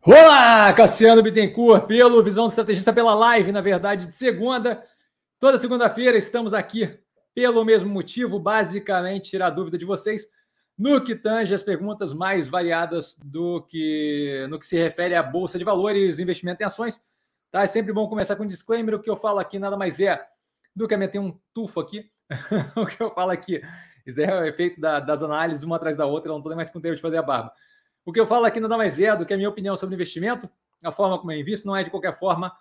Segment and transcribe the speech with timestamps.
[0.00, 4.82] Olá, Cassiano Bittencourt, pelo Visão do Estrategista pela live, na verdade, de segunda.
[5.40, 6.96] Toda segunda-feira estamos aqui
[7.34, 10.22] pelo mesmo motivo, basicamente tirar dúvida de vocês
[10.78, 15.58] no que tange as perguntas mais variadas do que no que se refere à bolsa
[15.58, 17.02] de valores, investimento em ações.
[17.50, 17.64] Tá?
[17.64, 18.94] É sempre bom começar com um disclaimer.
[18.94, 20.24] O que eu falo aqui nada mais é
[20.74, 22.08] do que meter um tufo aqui.
[22.76, 23.60] o que eu falo aqui,
[24.06, 26.28] isso é o efeito da, das análises uma atrás da outra.
[26.28, 27.52] Eu não estou nem mais com tempo de fazer a barba.
[28.04, 30.48] O que eu falo aqui nada mais é do que a minha opinião sobre investimento,
[30.82, 32.52] a forma como eu invisto, não é de qualquer forma,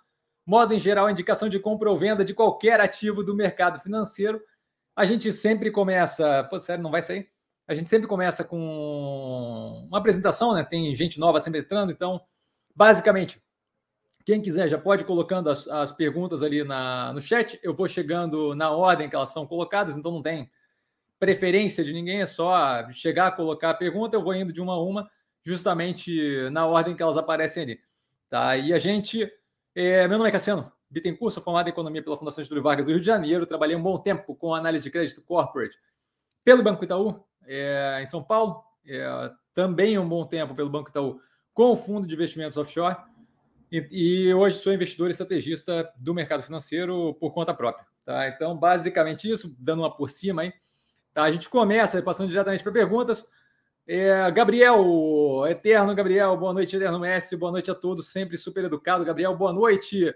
[0.46, 4.42] modo em geral, indicação de compra ou venda de qualquer ativo do mercado financeiro.
[4.96, 6.44] A gente sempre começa.
[6.46, 7.30] Pô, sério, não vai sair?
[7.68, 10.64] A gente sempre começa com uma apresentação, né?
[10.64, 12.22] Tem gente nova sempre entrando, então,
[12.74, 13.44] basicamente,
[14.26, 17.60] quem quiser já pode ir colocando as, as perguntas ali na, no chat.
[17.62, 20.50] Eu vou chegando na ordem que elas são colocadas, então não tem
[21.20, 24.82] preferência de ninguém, é só chegar, colocar a pergunta, eu vou indo de uma a
[24.82, 25.10] uma
[25.48, 27.80] justamente na ordem que elas aparecem ali.
[28.30, 28.58] Tá?
[28.58, 29.32] E a gente.
[29.74, 32.92] É, meu nome é Cassiano Bittencourt, sou formado em Economia pela Fundação Getúlio Vargas do
[32.92, 33.46] Rio de Janeiro.
[33.46, 35.78] Trabalhei um bom tempo com análise de crédito corporate
[36.44, 38.64] pelo Banco Itaú, é, em São Paulo.
[38.86, 41.22] É, também um bom tempo pelo Banco Itaú
[41.54, 42.98] com o Fundo de Investimentos Offshore.
[43.72, 47.86] E, e, hoje sou investidor e estrategista do mercado financeiro por conta própria.
[48.06, 48.28] Tá?
[48.30, 50.54] Então, basicamente isso, dando uma por cima aí.
[51.14, 51.24] Tá?
[51.24, 53.28] A gente começa passando diretamente para perguntas.
[53.90, 59.06] É, Gabriel, Eterno Gabriel, boa noite, Eterno Messi, boa noite a todos, sempre super educado.
[59.06, 60.14] Gabriel, boa noite.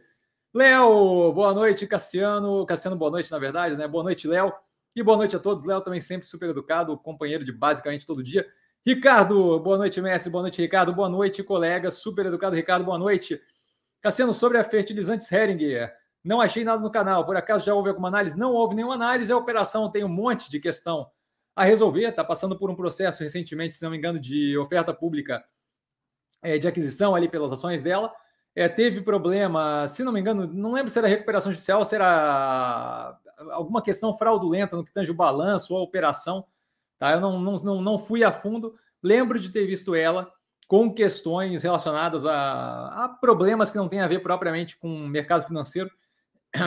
[0.53, 2.65] Léo, boa noite, Cassiano.
[2.65, 3.87] Cassiano, boa noite, na verdade, né?
[3.87, 4.51] Boa noite, Léo.
[4.93, 5.63] E boa noite a todos.
[5.63, 8.45] Léo também sempre super educado, companheiro de basicamente todo dia.
[8.85, 10.29] Ricardo, boa noite, Messi.
[10.29, 10.93] Boa noite, Ricardo.
[10.93, 11.89] Boa noite, colega.
[11.91, 12.83] Super educado, Ricardo.
[12.83, 13.41] Boa noite.
[14.01, 15.93] Cassiano, sobre a fertilizantes Heringer.
[16.21, 17.25] Não achei nada no canal.
[17.25, 18.37] Por acaso já houve alguma análise?
[18.37, 19.31] Não houve nenhuma análise.
[19.31, 21.09] A operação tem um monte de questão
[21.61, 25.43] a resolver, está passando por um processo recentemente, se não me engano, de oferta pública
[26.41, 28.11] é, de aquisição ali pelas ações dela.
[28.55, 31.95] É, teve problema, se não me engano, não lembro se era recuperação judicial ou se
[31.95, 33.17] era
[33.51, 36.45] alguma questão fraudulenta no que tange o balanço ou a operação.
[36.97, 37.11] Tá?
[37.11, 38.75] Eu não, não, não, fui a fundo.
[39.01, 40.31] Lembro de ter visto ela
[40.67, 45.45] com questões relacionadas a, a problemas que não têm a ver propriamente com o mercado
[45.45, 45.89] financeiro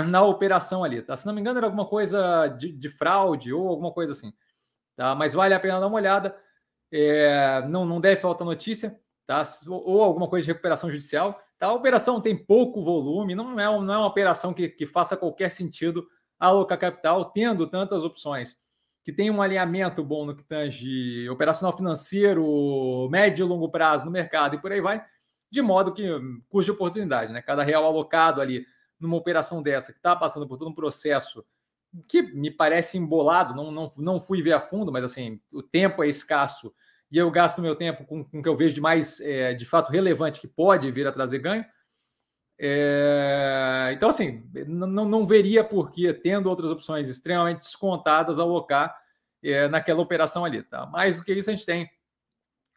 [0.08, 1.02] na operação ali.
[1.02, 1.16] Tá?
[1.16, 4.32] Se não me engano, era alguma coisa de, de fraude ou alguma coisa assim.
[4.96, 5.14] Tá?
[5.14, 6.36] Mas vale a pena dar uma olhada.
[6.92, 9.42] É, não, não deve faltar notícia, tá?
[9.66, 11.40] ou alguma coisa de recuperação judicial.
[11.58, 11.66] Tá?
[11.68, 15.50] A operação tem pouco volume, não é, não é uma operação que, que faça qualquer
[15.50, 16.06] sentido
[16.38, 18.56] alocar capital, tendo tantas opções,
[19.04, 24.10] que tem um alinhamento bom no que tange operacional financeiro, médio e longo prazo no
[24.10, 25.04] mercado e por aí vai,
[25.50, 26.08] de modo que
[26.48, 27.40] cuja oportunidade, né?
[27.42, 28.66] Cada real alocado ali
[28.98, 31.44] numa operação dessa que está passando por todo um processo
[32.08, 36.02] que me parece embolado, não, não, não fui ver a fundo, mas assim, o tempo
[36.02, 36.74] é escasso
[37.10, 39.64] e eu gasto meu tempo com, com o que eu vejo de mais, é, de
[39.64, 41.64] fato, relevante que pode vir a trazer ganho.
[42.58, 48.96] É, então, assim, não, não veria por que, tendo outras opções extremamente descontadas, alocar
[49.42, 50.62] é, naquela operação ali.
[50.62, 50.86] Tá?
[50.86, 51.90] Mais do que isso, a gente tem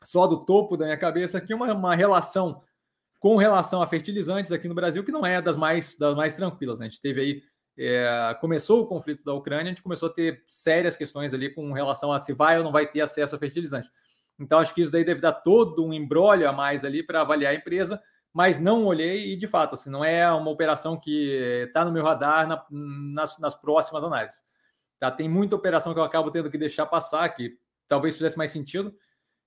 [0.04, 2.62] só do topo da minha cabeça aqui uma, uma relação
[3.20, 6.80] com relação a fertilizantes aqui no Brasil que não é das mais, das mais tranquilas.
[6.80, 6.86] Né?
[6.86, 7.44] A gente teve aí
[7.78, 11.72] é, começou o conflito da Ucrânia, a gente começou a ter sérias questões ali com
[11.72, 13.90] relação a se vai ou não vai ter acesso a fertilizante.
[14.40, 17.54] Então, acho que isso daí deve dar todo um embrólio a mais ali para avaliar
[17.54, 18.02] a empresa,
[18.34, 21.32] mas não olhei e, de fato, assim, não é uma operação que
[21.68, 24.44] está no meu radar na, nas, nas, próximas análises.
[25.00, 25.10] Tá?
[25.10, 27.58] Tem muita operação que eu acabo tendo que deixar passar, que
[27.88, 28.96] talvez fizesse mais sentido.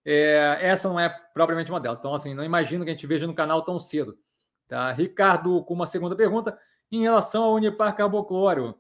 [0.05, 2.01] É, essa não é propriamente uma delas.
[2.01, 4.19] Então, assim, não imagino que a gente veja no canal tão cedo.
[4.67, 4.91] Tá?
[4.93, 6.59] Ricardo, com uma segunda pergunta.
[6.93, 8.75] Em relação ao Unipar Carbocloro,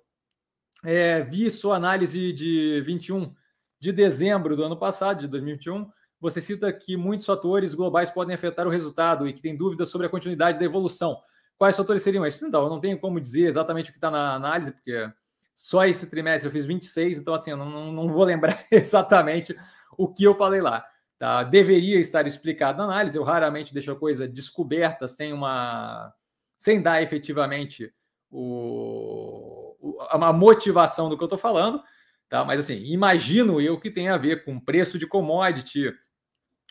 [0.84, 3.32] é, vi sua análise de 21
[3.78, 5.88] de dezembro do ano passado, de 2021.
[6.20, 10.06] Você cita que muitos fatores globais podem afetar o resultado e que tem dúvidas sobre
[10.06, 11.20] a continuidade da evolução.
[11.56, 12.42] Quais fatores seriam esses?
[12.42, 15.10] Então, eu não tenho como dizer exatamente o que está na análise, porque
[15.54, 19.56] só esse trimestre eu fiz 26, então assim, eu não, não vou lembrar exatamente
[19.96, 20.84] o que eu falei lá.
[21.18, 21.44] Tá?
[21.44, 26.12] Deveria estar explicado na análise, eu raramente deixo a coisa descoberta sem uma
[26.58, 27.92] sem dar efetivamente
[28.30, 29.76] o,
[30.10, 31.82] a motivação do que eu estou falando,
[32.28, 32.44] tá?
[32.44, 35.92] Mas assim, imagino eu que tem a ver com preço de commodity,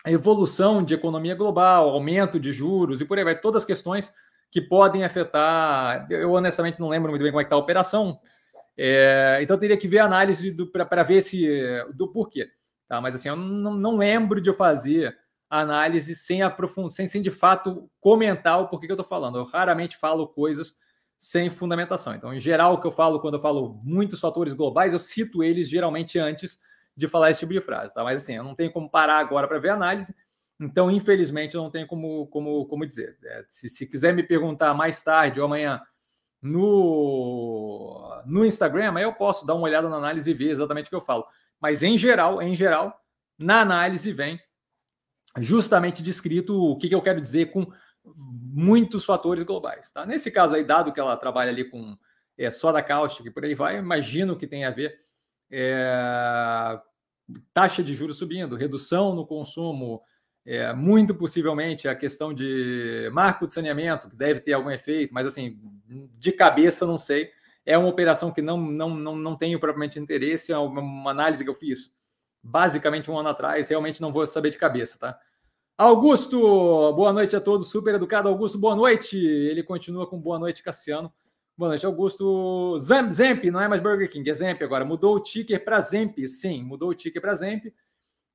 [0.06, 4.14] evolução de economia global, aumento de juros e por aí vai, todas as questões
[4.52, 6.08] que podem afetar.
[6.10, 8.20] Eu honestamente não lembro muito bem como é que está a operação,
[8.78, 11.46] é, então teria que ver a análise para ver se
[11.94, 12.50] do porquê.
[12.88, 13.02] Tá?
[13.02, 15.18] Mas assim, eu não, não lembro de eu fazer
[15.50, 19.38] análise sem aprofundar, sem, sem de fato comentar o porquê que eu estou falando.
[19.38, 20.76] Eu raramente falo coisas
[21.20, 22.16] sem fundamentação.
[22.16, 25.44] Então, em geral, o que eu falo quando eu falo muitos fatores globais, eu cito
[25.44, 26.58] eles geralmente antes
[26.96, 28.04] de falar esse tipo de frase, tá?
[28.04, 30.16] Mas assim, eu não tenho como parar agora para ver análise.
[30.60, 33.18] Então, infelizmente, eu não tenho como, como, como dizer.
[33.24, 35.82] É, se, se quiser me perguntar mais tarde ou amanhã
[36.42, 40.90] no, no Instagram, aí eu posso dar uma olhada na análise e ver exatamente o
[40.90, 41.26] que eu falo.
[41.60, 42.98] Mas em geral, em geral,
[43.38, 44.40] na análise vem
[45.38, 47.68] justamente descrito o que, que eu quero dizer com
[48.04, 49.92] muitos fatores globais.
[49.92, 50.06] Tá?
[50.06, 51.98] Nesse caso aí, dado que ela trabalha ali com
[52.38, 55.00] é, soda cáustica e por aí vai, imagino que tem a ver
[55.52, 56.80] é,
[57.54, 60.02] taxa de juros subindo, redução no consumo,
[60.46, 65.28] é, muito possivelmente a questão de marco de saneamento, que deve ter algum efeito, mas
[65.28, 65.60] assim,
[66.18, 67.32] de cabeça não sei.
[67.66, 71.50] É uma operação que não, não, não, não tenho propriamente interesse, é uma, análise que
[71.50, 71.96] eu fiz
[72.42, 75.20] basicamente um ano atrás, realmente não vou saber de cabeça, tá?
[75.80, 76.38] Augusto,
[76.92, 78.28] boa noite a todos, super educado.
[78.28, 79.16] Augusto, boa noite.
[79.16, 81.10] Ele continua com boa noite, Cassiano.
[81.58, 82.78] Boa noite, Augusto.
[82.78, 84.84] Zamp, Zemp, não é mais Burger King, é Zemp agora.
[84.84, 87.68] Mudou o ticker para Zemp, sim, mudou o ticker para Zemp.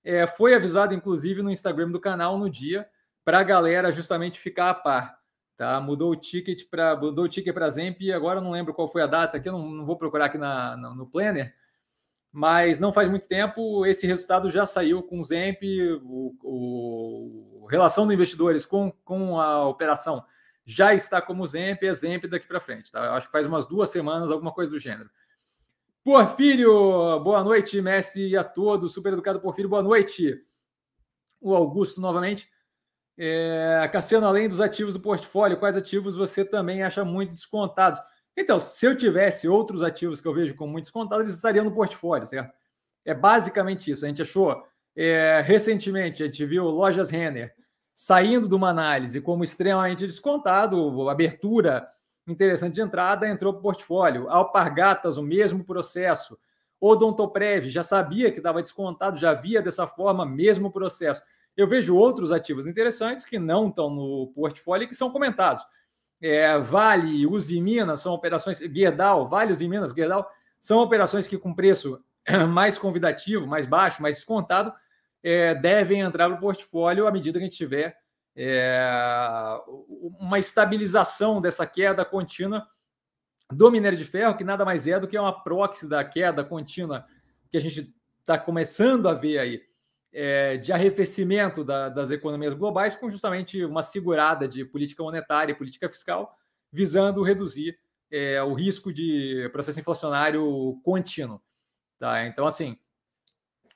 [0.02, 2.88] É, foi avisado, inclusive, no Instagram do canal no dia,
[3.22, 5.18] para a galera justamente ficar a par.
[5.54, 5.78] Tá?
[5.82, 9.06] Mudou o ticket para mudou o para Zemp e agora não lembro qual foi a
[9.06, 11.54] data aqui, eu não, não vou procurar aqui na, no planner,
[12.36, 15.62] mas não faz muito tempo esse resultado já saiu com o Zemp,
[16.02, 20.24] o, o relação dos investidores com, com a operação
[20.64, 22.90] já está como Zemp, é Zemp daqui para frente.
[22.90, 23.14] Tá?
[23.14, 25.08] Acho que faz umas duas semanas, alguma coisa do gênero.
[26.02, 26.72] Porfírio,
[27.20, 28.92] boa noite, mestre e a todos.
[28.92, 30.44] Super educado Porfírio, boa noite.
[31.40, 32.50] O Augusto novamente.
[33.16, 38.00] É, Cassiano, além dos ativos do portfólio, quais ativos você também acha muito descontados?
[38.36, 41.74] Então, se eu tivesse outros ativos que eu vejo como muito descontados, eles estariam no
[41.74, 42.52] portfólio, certo?
[43.04, 44.04] É basicamente isso.
[44.04, 44.64] A gente achou
[44.96, 47.54] é, recentemente, a gente viu lojas Renner
[47.94, 51.88] saindo de uma análise como extremamente descontado, abertura
[52.26, 54.28] interessante de entrada, entrou para o portfólio.
[54.28, 56.38] Alpargatas, o mesmo processo.
[56.80, 61.22] Odontoprev, já sabia que estava descontado, já via dessa forma, mesmo processo.
[61.56, 65.64] Eu vejo outros ativos interessantes que não estão no portfólio e que são comentados.
[66.20, 70.28] É, vale, Uzi Minas são operações, Gerdau, Vale, Uzi Minas, Gerdau,
[70.60, 72.02] são operações que com preço
[72.48, 74.72] mais convidativo, mais baixo, mais descontado,
[75.22, 77.96] é, devem entrar no portfólio à medida que a gente tiver
[78.36, 79.60] é,
[80.18, 82.66] uma estabilização dessa queda contínua
[83.52, 87.06] do minério de ferro, que nada mais é do que uma proxy da queda contínua
[87.50, 89.62] que a gente está começando a ver aí,
[90.14, 95.56] é, de arrefecimento da, das economias globais, com justamente uma segurada de política monetária e
[95.56, 96.38] política fiscal,
[96.72, 97.78] visando reduzir
[98.10, 101.42] é, o risco de processo inflacionário contínuo.
[101.98, 102.24] Tá?
[102.26, 102.78] Então, assim,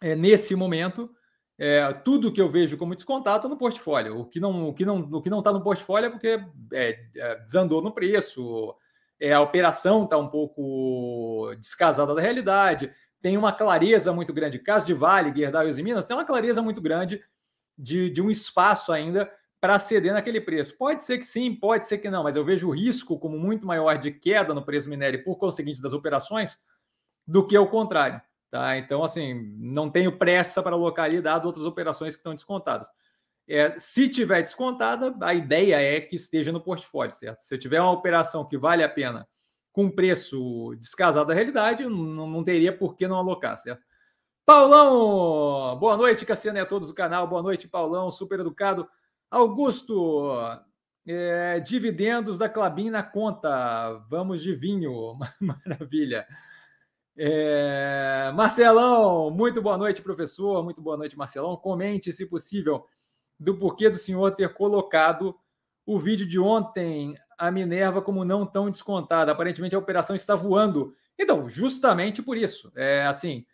[0.01, 1.11] é, nesse momento,
[1.59, 4.21] é, tudo que eu vejo como descontado está no portfólio.
[4.21, 6.41] O que não que não o que não está no portfólio é porque
[6.73, 8.77] é, é, desandou no preço,
[9.19, 14.59] é, a operação está um pouco descasada da realidade, tem uma clareza muito grande.
[14.59, 17.23] Caso de Vale, Gerdau e Minas, tem uma clareza muito grande
[17.77, 19.31] de, de um espaço ainda
[19.61, 20.77] para ceder naquele preço.
[20.77, 23.67] Pode ser que sim, pode ser que não, mas eu vejo o risco como muito
[23.67, 26.59] maior de queda no preço minério por conseguinte das operações
[27.27, 28.21] do que o contrário.
[28.51, 28.79] Tá?
[28.79, 32.89] Então, assim, não tenho pressa para alocar ali, dado outras operações que estão descontadas.
[33.47, 37.43] É, se tiver descontada, a ideia é que esteja no portfólio, certo?
[37.43, 39.27] Se eu tiver uma operação que vale a pena
[39.79, 43.87] com preço descasado da realidade, não, não teria por que não alocar, certo?
[44.45, 47.29] Paulão, boa noite, Cassiano e a todos do canal.
[47.29, 48.89] Boa noite, Paulão, super educado.
[49.31, 50.33] Augusto,
[51.07, 54.05] é, dividendos da Clabin na conta.
[54.11, 55.17] Vamos de vinho.
[55.41, 56.27] Maravilha.
[57.17, 58.33] É...
[58.35, 60.65] Marcelão, muito boa noite, professor.
[60.65, 61.57] Muito boa noite, Marcelão.
[61.57, 62.85] Comente, se possível,
[63.39, 65.39] do porquê do senhor ter colocado
[65.87, 69.31] o vídeo de ontem, a Minerva, como não tão descontada.
[69.31, 70.95] Aparentemente a operação está voando.
[71.19, 72.73] Então, justamente por isso.
[72.75, 73.47] É assim,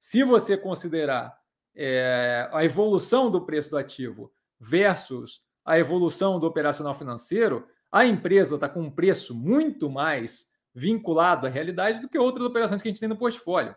[0.00, 1.38] se você considerar
[1.74, 8.56] é, a evolução do preço do ativo versus a evolução do operacional financeiro, a empresa
[8.56, 12.90] está com um preço muito mais vinculado à realidade do que outras operações que a
[12.90, 13.74] gente tem no portfólio.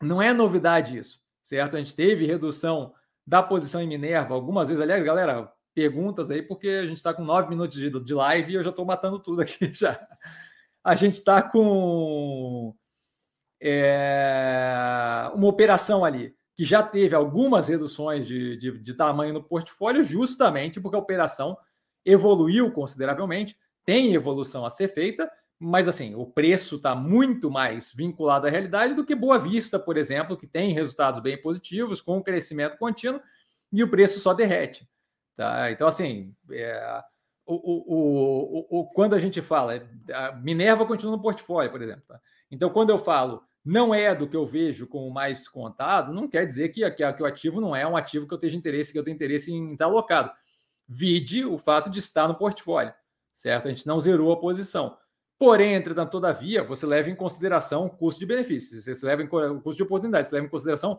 [0.00, 1.76] Não é novidade isso, certo?
[1.76, 2.94] A gente teve redução
[3.26, 4.82] da posição em Minerva algumas vezes.
[4.82, 8.54] Aliás, galera, perguntas aí, porque a gente está com nove minutos de, de live e
[8.56, 9.96] eu já estou matando tudo aqui já.
[10.82, 12.74] A gente está com
[13.62, 20.02] é, uma operação ali que já teve algumas reduções de, de, de tamanho no portfólio,
[20.02, 21.56] justamente porque a operação
[22.04, 25.30] evoluiu consideravelmente, tem evolução a ser feita,
[25.60, 29.96] mas assim, o preço está muito mais vinculado à realidade do que Boa Vista, por
[29.96, 33.20] exemplo, que tem resultados bem positivos, com crescimento contínuo,
[33.72, 34.88] e o preço só derrete.
[35.38, 35.70] Tá?
[35.70, 37.00] Então, assim, é,
[37.46, 39.80] o, o, o, o, quando a gente fala,
[40.12, 42.02] a Minerva continua no portfólio, por exemplo.
[42.08, 42.20] Tá?
[42.50, 46.44] Então, quando eu falo não é do que eu vejo como mais descontado, não quer
[46.44, 48.98] dizer que, que, que o ativo não é um ativo que eu tenha interesse, que
[48.98, 50.32] eu tenho interesse em estar alocado.
[50.88, 52.92] Vide o fato de estar no portfólio,
[53.32, 53.66] certo?
[53.66, 54.96] A gente não zerou a posição.
[55.38, 59.60] Porém, entretanto, todavia, você leva em consideração o custo de benefícios, você leva em o
[59.60, 60.98] custo de oportunidade, você leva em consideração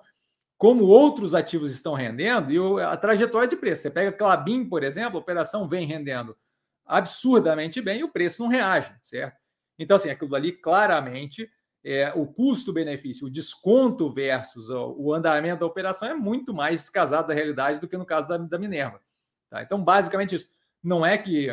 [0.59, 3.81] como outros ativos estão rendendo e a trajetória de preço.
[3.81, 6.37] Você pega Clabin, por exemplo, a operação vem rendendo
[6.85, 9.37] absurdamente bem e o preço não reage, certo?
[9.79, 11.49] Então, assim, aquilo ali claramente
[11.81, 17.33] é, o custo-benefício, o desconto versus o, andamento da operação é muito mais descasado da
[17.33, 19.01] realidade do que no caso da, da Minerva.
[19.49, 19.63] Tá?
[19.63, 20.51] Então, basicamente isso.
[20.83, 21.49] Não é que.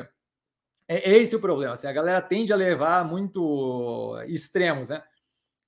[0.88, 1.74] É, é esse o problema.
[1.74, 5.00] Assim, a galera tende a levar muito extremos, né?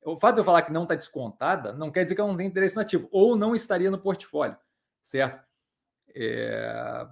[0.05, 2.37] O fato de eu falar que não está descontada não quer dizer que eu não
[2.37, 4.57] tenho interesse no ativo, ou não estaria no portfólio,
[5.02, 5.43] certo?
[6.14, 7.07] É,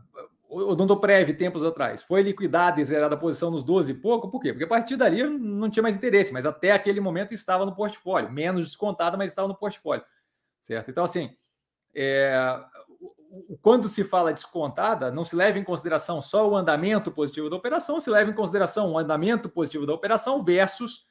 [0.48, 4.40] o Odontoprev, tempos atrás, foi liquidada e zerada a posição nos 12 e pouco, por
[4.40, 4.52] quê?
[4.52, 8.30] Porque a partir dali não tinha mais interesse, mas até aquele momento estava no portfólio,
[8.30, 10.04] menos descontada, mas estava no portfólio,
[10.60, 10.90] certo?
[10.90, 11.36] Então, assim,
[11.94, 12.32] é,
[13.60, 17.98] quando se fala descontada, não se leva em consideração só o andamento positivo da operação,
[17.98, 21.06] se leva em consideração o andamento positivo da operação versus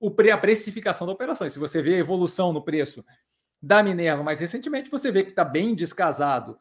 [0.00, 1.46] o pre, a precificação da operação.
[1.46, 3.04] E se você vê a evolução no preço
[3.60, 6.58] da Minerva mais recentemente, você vê que está bem descasado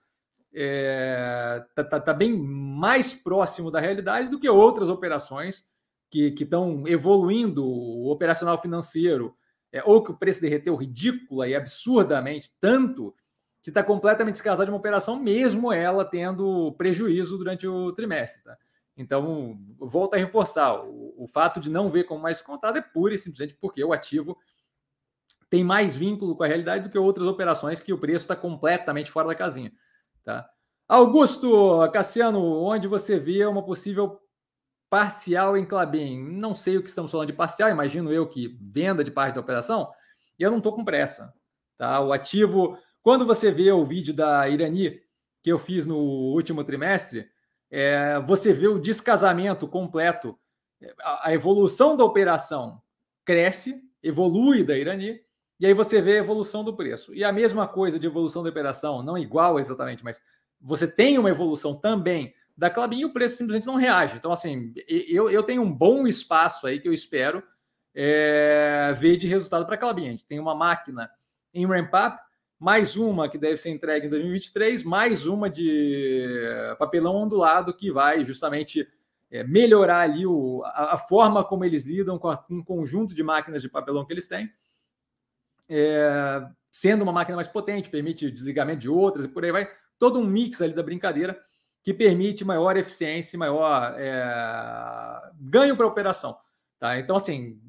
[0.51, 5.67] está é, tá, tá, tá bem mais próximo da realidade do que outras operações
[6.09, 9.35] que estão evoluindo o operacional financeiro,
[9.71, 13.13] é, ou que o preço derreteu ridícula e absurdamente, tanto
[13.61, 18.41] que está completamente descasado de uma operação, mesmo ela tendo prejuízo durante o trimestre.
[18.41, 18.57] Tá?
[18.97, 23.13] Então, volta a reforçar: o, o fato de não ver como mais contado é pura
[23.13, 24.37] e simplesmente porque o ativo
[25.49, 29.11] tem mais vínculo com a realidade do que outras operações que o preço está completamente
[29.11, 29.71] fora da casinha.
[30.23, 30.49] Tá?
[30.87, 34.19] Augusto Cassiano, onde você vê uma possível
[34.89, 36.21] parcial em Clabin?
[36.21, 39.41] Não sei o que estamos falando de parcial, imagino eu que venda de parte da
[39.41, 39.89] operação,
[40.37, 41.33] e eu não estou com pressa.
[41.77, 41.99] Tá?
[42.01, 44.99] O ativo, quando você vê o vídeo da Irani
[45.41, 47.29] que eu fiz no último trimestre,
[47.69, 50.37] é, você vê o descasamento completo,
[51.01, 52.81] a, evolução da operação
[53.25, 55.19] cresce, evolui da Irani,
[55.59, 57.13] e aí você vê a evolução do preço.
[57.13, 60.21] E a mesma coisa de evolução da operação, não igual exatamente, mas
[60.61, 64.17] você tem uma evolução também da Clabin e o preço simplesmente não reage.
[64.17, 67.43] Então, assim, eu, eu tenho um bom espaço aí que eu espero
[67.93, 70.07] é, ver de resultado para a Clabin.
[70.07, 71.09] A gente tem uma máquina
[71.53, 72.19] em ramp-up,
[72.59, 76.25] mais uma que deve ser entregue em 2023, mais uma de
[76.79, 78.87] papelão ondulado que vai justamente
[79.29, 83.23] é, melhorar ali o, a, a, forma como eles lidam com, a, um conjunto de
[83.23, 84.51] máquinas de papelão que eles têm
[85.69, 89.69] é, sendo uma máquina mais potente, permite desligamento de outras e por aí vai.
[89.99, 91.39] Todo um mix ali da brincadeira
[91.83, 96.37] que permite maior eficiência, maior é, ganho para a operação.
[96.79, 96.99] Tá?
[96.99, 97.59] Então, assim,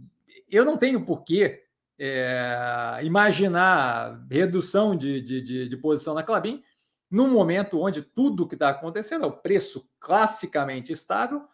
[0.51, 1.65] eu não tenho porquê
[1.99, 6.63] é, imaginar redução de, de, de, de posição na Clabin
[7.11, 11.49] num momento onde tudo que está acontecendo é o preço classicamente estável,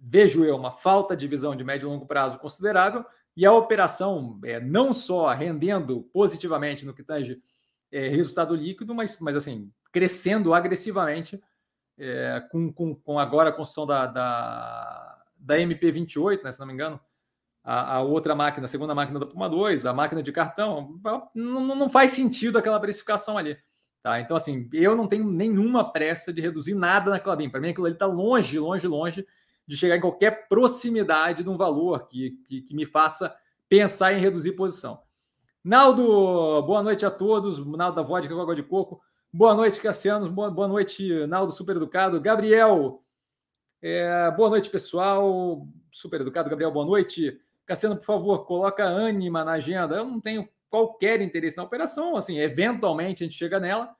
[0.00, 3.04] vejo eu uma falta de visão de médio e longo prazo considerável
[3.36, 7.42] e a operação é, não só rendendo positivamente no que tange
[7.90, 11.42] é, resultado líquido, mas, mas assim, crescendo agressivamente
[11.98, 16.72] é, com, com, com, agora a construção da, da, da MP28, né, se não me
[16.72, 17.00] engano,
[17.70, 20.98] a, a, outra máquina, a segunda máquina da Puma 2, a máquina de cartão,
[21.34, 23.58] não, não faz sentido aquela precificação ali.
[24.02, 24.18] Tá?
[24.20, 27.50] Então, assim, eu não tenho nenhuma pressa de reduzir nada na Clabin.
[27.50, 29.26] Para mim, aquilo ali está longe, longe, longe
[29.66, 33.36] de chegar em qualquer proximidade de um valor que, que, que me faça
[33.68, 35.02] pensar em reduzir posição.
[35.62, 36.02] Naldo,
[36.62, 37.58] boa noite a todos.
[37.66, 38.98] Naldo da Vodka com água de coco.
[39.30, 40.30] Boa noite, Cassiano.
[40.30, 42.18] Boa, boa noite, Naldo, super educado.
[42.18, 43.02] Gabriel,
[43.82, 45.68] é, boa noite, pessoal.
[45.90, 47.38] Super educado, Gabriel, boa noite.
[47.68, 49.94] Cassiano, por favor, coloca ânima na agenda.
[49.94, 53.96] Eu não tenho qualquer interesse na operação, assim, eventualmente a gente chega nela,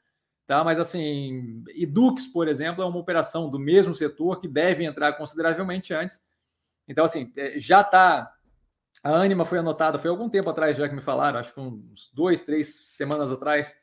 [0.49, 0.65] Tá?
[0.65, 5.93] Mas assim, Edux, por exemplo, é uma operação do mesmo setor que deve entrar consideravelmente
[5.93, 6.25] antes.
[6.89, 8.35] Então, assim, é, já está.
[9.05, 12.11] A Anima foi anotada, foi algum tempo atrás já que me falaram, acho que uns
[12.15, 13.77] dois, três semanas atrás,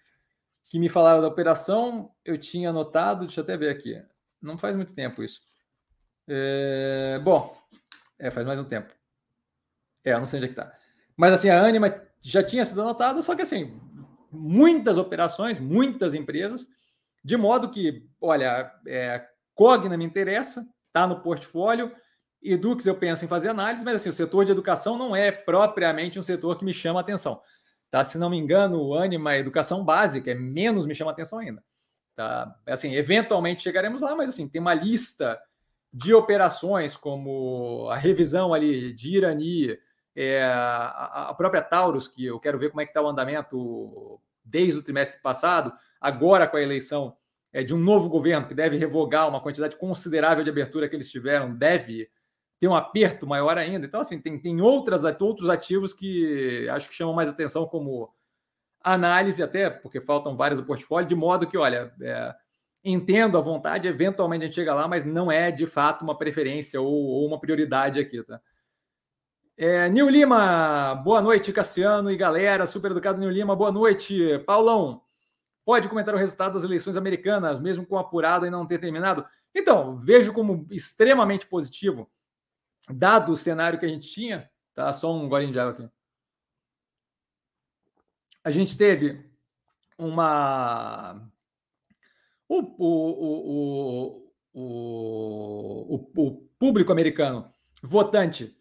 [0.66, 2.12] que me falaram da operação.
[2.26, 4.04] Eu tinha anotado, deixa eu até ver aqui.
[4.42, 5.42] Não faz muito tempo isso.
[6.28, 7.56] É, bom,
[8.18, 8.92] é, faz mais um tempo.
[10.06, 10.72] É, não sei onde é que tá.
[11.18, 13.80] Mas assim, a Anima já tinha sido anotada, só que assim,
[14.32, 16.66] muitas operações, muitas empresas,
[17.24, 21.92] de modo que, olha, é, Cogna me interessa, está no portfólio,
[22.42, 26.20] Edux eu penso em fazer análise, mas assim, o setor de educação não é propriamente
[26.20, 27.42] um setor que me chama atenção.
[27.90, 28.04] Tá?
[28.04, 31.64] Se não me engano, o Anima Educação Básica é menos me chama atenção ainda.
[32.16, 32.56] Tá?
[32.68, 35.40] Assim, eventualmente chegaremos lá, mas assim, tem uma lista
[35.92, 39.78] de operações como a revisão ali de Irani,
[40.16, 44.80] É, a, própria Taurus, que eu quero ver como é que está o andamento desde
[44.80, 47.18] o trimestre passado, agora com a eleição
[47.52, 51.10] é, de um novo governo que deve revogar uma quantidade considerável de abertura que eles
[51.10, 52.10] tiveram, deve
[52.60, 53.86] ter um aperto maior ainda.
[53.86, 58.14] Então, assim, tem, tem outras, outros ativos que acho que chamam mais atenção como
[58.82, 62.36] análise, até porque faltam vários no portfólio, de modo que, olha, é,
[62.84, 66.80] entendo a vontade, eventualmente a gente chega lá, mas não é de fato uma preferência
[66.80, 68.40] ou, ou uma prioridade aqui, tá?
[69.58, 74.38] É, Nil Lima, boa noite, Cassiano e galera, super educado Nil Lima, boa noite.
[74.40, 75.02] Paulão,
[75.64, 79.26] pode comentar o resultado das eleições americanas, mesmo com apurado e não ter terminado?
[79.56, 82.12] Então, vejo como extremamente positivo,
[82.90, 84.92] dado o cenário que a gente tinha, tá?
[84.92, 85.90] Só um golinho de água aqui.
[88.44, 89.26] A gente teve
[89.98, 91.32] uma
[92.50, 97.50] o, o, o, o, público americano
[97.82, 98.54] votante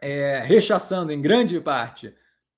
[0.00, 2.14] é, rechaçando em grande parte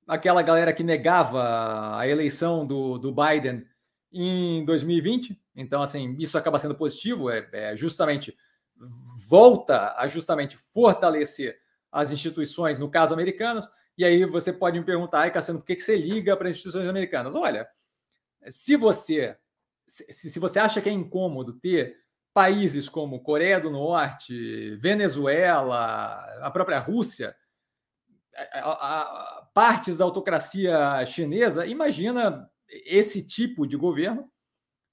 [0.06, 3.66] aquela galera que negava a eleição do, do Biden
[4.12, 5.38] em 2020.
[5.54, 8.36] Então, assim, isso acaba sendo positivo, é, é justamente
[9.28, 11.58] volta a justamente fortalecer
[11.90, 13.68] as instituições, no caso americanas.
[13.96, 16.52] E aí você pode me perguntar, ai, Cassiano, por que, que você liga para as
[16.52, 17.34] instituições americanas?
[17.34, 17.68] Olha,
[18.48, 19.36] se você
[19.88, 21.96] se, se você acha que é incômodo ter
[22.38, 27.34] países como Coreia do Norte, Venezuela, a própria Rússia,
[28.54, 34.30] a, a, a, partes da autocracia chinesa, imagina esse tipo de governo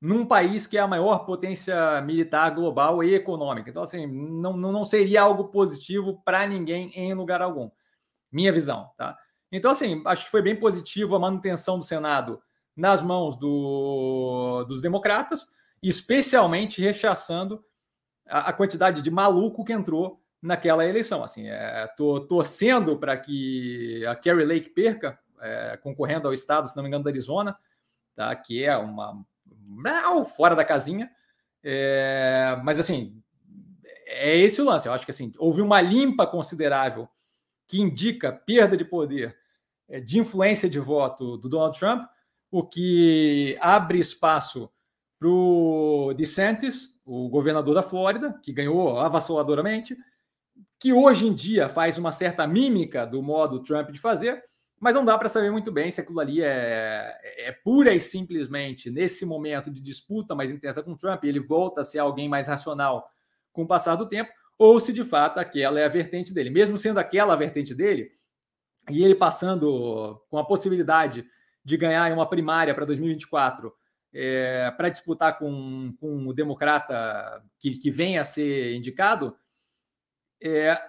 [0.01, 3.69] num país que é a maior potência militar global e econômica.
[3.69, 7.69] Então, assim, não, não seria algo positivo para ninguém em lugar algum.
[8.31, 9.15] Minha visão, tá?
[9.51, 12.41] Então, assim, acho que foi bem positivo a manutenção do Senado
[12.75, 15.45] nas mãos do, dos democratas,
[15.89, 17.63] especialmente rechaçando
[18.27, 21.23] a, a, quantidade de maluco que entrou naquela eleição.
[21.23, 26.75] Assim, é, tô torcendo para que a Kerry Lake perca, é, concorrendo ao estado, se
[26.75, 27.57] não me engano, da Arizona,
[28.15, 28.35] tá?
[28.35, 29.23] que é uma
[29.67, 31.09] não, fora da casinha.
[31.63, 33.21] É, mas assim,
[34.05, 34.87] é esse o lance.
[34.87, 37.07] Eu acho que assim, houve uma limpa considerável
[37.67, 39.35] que indica perda de poder,
[39.87, 42.07] é, de influência de voto do Donald Trump,
[42.51, 44.71] o que abre espaço
[45.25, 49.97] para o DeSantis, o governador da Flórida, que ganhou avassaladoramente,
[50.79, 54.43] que hoje em dia faz uma certa mímica do modo Trump de fazer,
[54.79, 58.91] mas não dá para saber muito bem se aquilo ali é, é, pura e simplesmente
[58.91, 63.09] nesse momento de disputa mais intensa com Trump, ele volta a ser alguém mais racional
[63.51, 66.51] com o passar do tempo, ou se de fato aquela é a vertente dele.
[66.51, 68.11] Mesmo sendo aquela a vertente dele,
[68.91, 71.25] e ele passando com a possibilidade
[71.63, 73.73] de ganhar uma primária para 2024
[74.17, 79.35] é, para disputar com, com o democrata que, que vem a ser indicado,
[80.41, 80.79] é,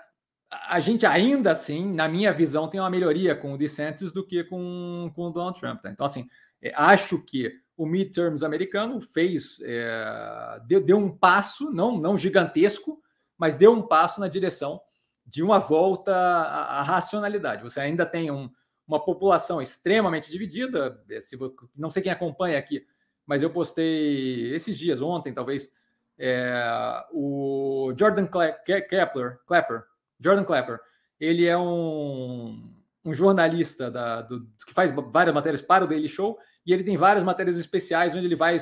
[0.49, 4.45] a gente ainda assim, na minha visão, tem uma melhoria com o DeSantis do que
[4.45, 5.83] com, com o Donald Trump.
[5.83, 5.91] Tá?
[5.91, 6.29] Então, assim,
[6.63, 13.03] é, acho que o midterms americano fez, é, deu, deu, um passo, não, não gigantesco,
[13.37, 14.81] mas deu um passo na direção
[15.27, 17.65] de uma volta à, à racionalidade.
[17.65, 18.49] Você ainda tem um,
[18.87, 21.03] uma população extremamente dividida.
[21.11, 21.37] Eh, se,
[21.75, 22.87] não sei quem acompanha aqui,
[23.27, 25.71] mas eu postei esses dias, ontem talvez,
[26.19, 29.85] é, o Jordan Klepper, Klepper,
[30.21, 30.81] Jordan Klepper,
[31.21, 32.73] ele é um,
[33.05, 36.97] um jornalista da, do, que faz várias matérias para o Daily Show e ele tem
[36.97, 38.59] várias matérias especiais onde ele vai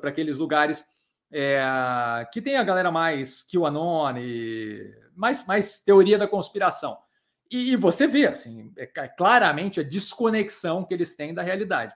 [0.00, 0.84] para aqueles lugares
[1.30, 1.60] é,
[2.32, 6.96] que tem a galera mais QAnon e mais, mais teoria da conspiração.
[7.50, 11.94] E, e você vê, assim, é, claramente a desconexão que eles têm da realidade.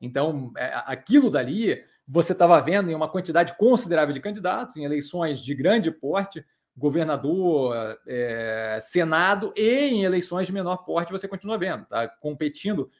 [0.00, 5.40] Então, é, aquilo dali, você estava vendo em uma quantidade considerável de candidatos, em eleições
[5.40, 6.44] de grande porte,
[6.76, 12.08] governador, é, senado, e em eleições de menor porte, você continua vendo, tá?
[12.08, 12.90] competindo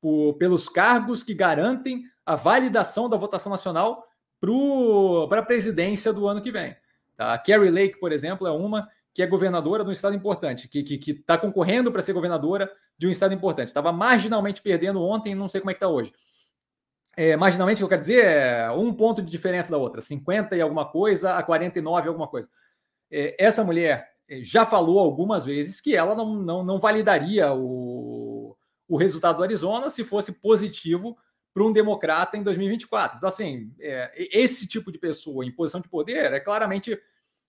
[0.00, 4.06] por, pelos cargos que garantem a validação da votação nacional
[5.28, 6.74] para a presidência do ano que vem.
[7.16, 7.34] Tá?
[7.34, 10.78] A Carrie Lake, por exemplo, é uma que é governadora de um estado importante, que
[10.78, 13.68] está que, que tá concorrendo para ser governadora de um estado importante.
[13.68, 16.12] Estava marginalmente perdendo ontem, não sei como é que está hoje.
[17.16, 20.56] É, marginalmente, o que eu quero dizer é um ponto de diferença da outra, 50
[20.56, 22.48] e alguma coisa a 49 e alguma coisa.
[23.10, 28.56] É, essa mulher é, já falou algumas vezes que ela não, não, não validaria o,
[28.88, 31.16] o resultado do Arizona se fosse positivo
[31.52, 33.18] para um democrata em 2024.
[33.18, 36.98] Então, assim, é, esse tipo de pessoa em posição de poder é claramente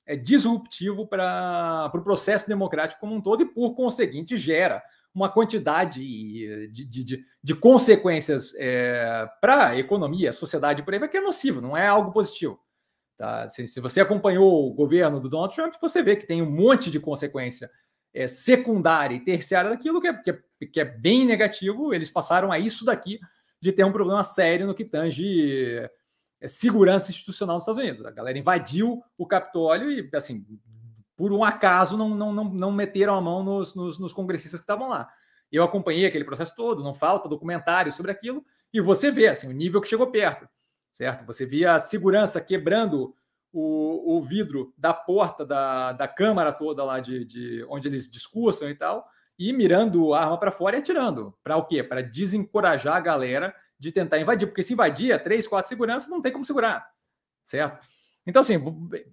[0.05, 5.29] é disruptivo para o pro processo democrático como um todo e, por conseguinte, gera uma
[5.29, 11.17] quantidade de, de, de, de consequências é, para a economia, a sociedade por aí, que
[11.17, 12.59] é nocivo, não é algo positivo.
[13.17, 13.47] Tá?
[13.49, 16.89] Se, se, você acompanhou o governo do Donald Trump, você vê que tem um monte
[16.89, 17.69] de consequência
[18.13, 22.51] é, secundária e terciária daquilo, que é, que, é, que é bem negativo, eles passaram
[22.51, 23.19] a isso daqui
[23.61, 25.77] de ter um problema sério no que tange
[26.41, 28.05] é, segurança institucional nos Estados Unidos.
[28.05, 30.45] A galera invadiu o Capitólio e, assim,
[31.15, 34.63] por um acaso, não, não, não, não meteram a mão nos, nos, nos congressistas que
[34.63, 35.09] estavam lá.
[35.51, 39.51] Eu acompanhei aquele processo todo, não falta documentário sobre aquilo, e você vê assim, o
[39.51, 40.49] nível que chegou perto,
[40.93, 41.25] certo?
[41.27, 43.15] Você via a segurança quebrando
[43.51, 48.67] o, o vidro da porta da, da câmara toda lá de, de onde eles discursam
[48.67, 51.37] e tal, e mirando a arma para fora e atirando.
[51.43, 51.83] Para o quê?
[51.83, 56.31] Para desencorajar a galera de tentar invadir, porque se invadir, três, quatro seguranças não tem
[56.31, 56.89] como segurar,
[57.45, 57.85] certo?
[58.25, 58.55] Então, assim,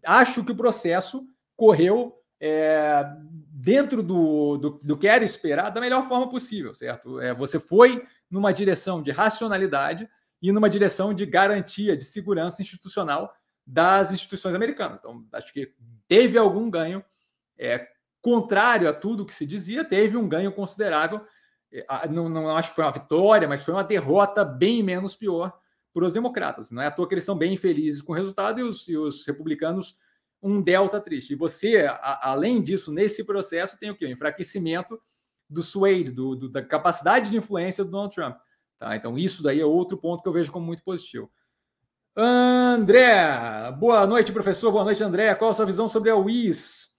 [0.06, 1.26] acho que o processo
[1.60, 7.20] correu é, dentro do, do, do, que era esperado da melhor forma possível, certo?
[7.20, 10.08] É, você foi numa direção de racionalidade
[10.40, 13.30] e numa direção de garantia de segurança institucional
[13.66, 15.00] das instituições americanas.
[15.00, 15.74] Então, acho que
[16.08, 17.04] teve algum ganho,
[17.58, 17.86] é,
[18.22, 21.20] contrário a tudo que se dizia, teve um ganho considerável.
[21.70, 25.52] É, não, não acho que foi uma vitória, mas foi uma derrota bem menos pior
[25.92, 26.70] para os democratas.
[26.70, 28.96] Não é à toa que eles são bem felizes com o resultado e os, e
[28.96, 29.98] os republicanos
[30.42, 31.32] um delta triste.
[31.32, 34.06] E você, a, além disso, nesse processo, tem o quê?
[34.06, 35.00] O enfraquecimento
[35.48, 38.36] do sway, do, do, da capacidade de influência do Donald Trump.
[38.78, 38.96] Tá?
[38.96, 41.30] Então, isso daí é outro ponto que eu vejo como muito positivo.
[42.16, 44.72] André, boa noite, professor.
[44.72, 45.34] Boa noite, André.
[45.34, 46.90] Qual a sua visão sobre a WIS?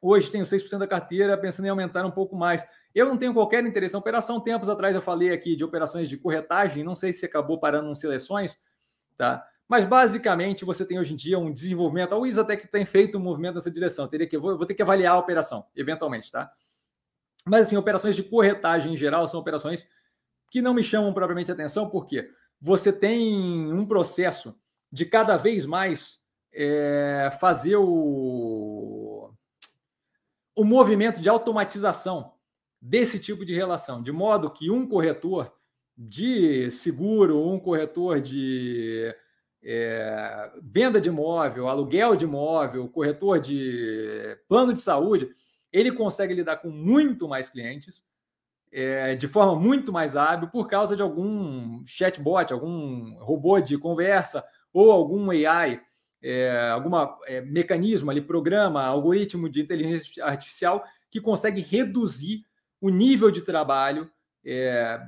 [0.00, 2.64] Hoje tenho 6% da carteira, pensando em aumentar um pouco mais.
[2.94, 4.40] Eu não tenho qualquer interesse na operação.
[4.40, 7.94] Tempos atrás eu falei aqui de operações de corretagem, não sei se acabou parando em
[7.94, 8.58] seleções,
[9.16, 9.46] tá?
[9.68, 12.12] Mas basicamente você tem hoje em dia um desenvolvimento.
[12.12, 14.04] A Wiz até que tem feito um movimento nessa direção.
[14.04, 16.52] Eu teria que, vou, vou ter que avaliar a operação, eventualmente, tá?
[17.44, 19.88] Mas assim, operações de corretagem em geral são operações
[20.50, 24.58] que não me chamam propriamente atenção, porque você tem um processo
[24.90, 29.30] de cada vez mais é, fazer o,
[30.54, 32.32] o movimento de automatização
[32.80, 35.52] desse tipo de relação, de modo que um corretor
[35.96, 39.14] de seguro, um corretor de
[39.68, 45.28] é, venda de imóvel, aluguel de imóvel, corretor de plano de saúde,
[45.72, 48.04] ele consegue lidar com muito mais clientes
[48.72, 54.44] é, de forma muito mais hábil por causa de algum chatbot, algum robô de conversa
[54.72, 55.80] ou algum AI,
[56.22, 56.90] é, algum
[57.26, 62.44] é, mecanismo ali, programa, algoritmo de inteligência artificial que consegue reduzir
[62.80, 64.08] o nível de trabalho
[64.44, 65.00] é,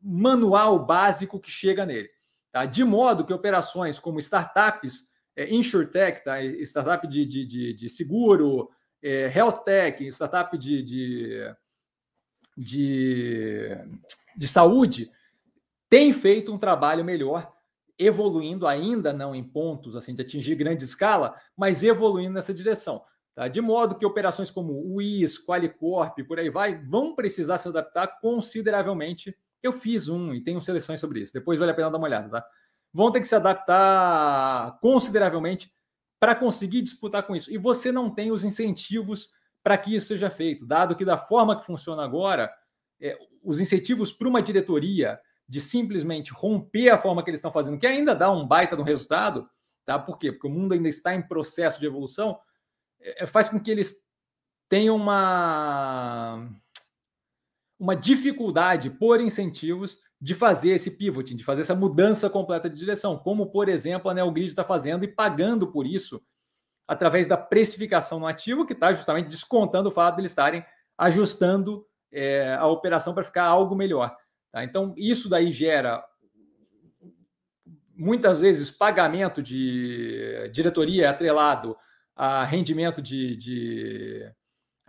[0.00, 2.08] manual básico que chega nele.
[2.52, 2.64] Tá?
[2.66, 6.42] De modo que operações como startups, é, insurtech, tá?
[6.42, 8.70] startup de, de, de, de seguro,
[9.02, 9.32] é,
[10.10, 11.54] startup de, de,
[12.56, 13.76] de,
[14.36, 15.10] de saúde,
[15.88, 17.52] tem feito um trabalho melhor,
[17.98, 23.02] evoluindo ainda não em pontos assim de atingir grande escala, mas evoluindo nessa direção.
[23.34, 23.48] Tá?
[23.48, 28.20] De modo que operações como o WIS, Qualicorp, por aí vai, vão precisar se adaptar
[28.20, 31.32] consideravelmente eu fiz um e tenho seleções sobre isso.
[31.32, 32.46] Depois vale a pena dar uma olhada, tá?
[32.92, 35.72] Vão ter que se adaptar consideravelmente
[36.18, 37.50] para conseguir disputar com isso.
[37.52, 39.30] E você não tem os incentivos
[39.62, 42.52] para que isso seja feito, dado que da forma que funciona agora,
[43.00, 47.78] é, os incentivos para uma diretoria de simplesmente romper a forma que eles estão fazendo,
[47.78, 49.48] que ainda dá um baita no resultado,
[49.84, 49.98] tá?
[49.98, 50.32] Por quê?
[50.32, 52.38] Porque o mundo ainda está em processo de evolução,
[53.00, 53.96] é, faz com que eles
[54.68, 56.48] tenham uma
[57.80, 63.16] uma dificuldade por incentivos de fazer esse pivoting, de fazer essa mudança completa de direção,
[63.16, 66.22] como, por exemplo, a Neogrid está fazendo e pagando por isso
[66.86, 70.62] através da precificação no ativo, que está justamente descontando o fato de eles estarem
[70.98, 74.14] ajustando é, a operação para ficar algo melhor.
[74.52, 74.62] Tá?
[74.62, 76.04] Então, isso daí gera
[77.96, 81.76] muitas vezes pagamento de diretoria atrelado
[82.14, 84.32] a rendimento de, de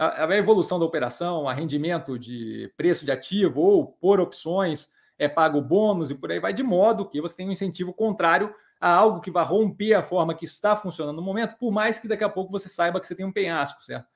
[0.01, 5.29] a, a evolução da operação, a rendimento de preço de ativo ou por opções, é
[5.29, 8.91] pago bônus e por aí vai, de modo que você tem um incentivo contrário a
[8.91, 12.23] algo que vai romper a forma que está funcionando no momento, por mais que daqui
[12.23, 14.07] a pouco você saiba que você tem um penhasco, certo?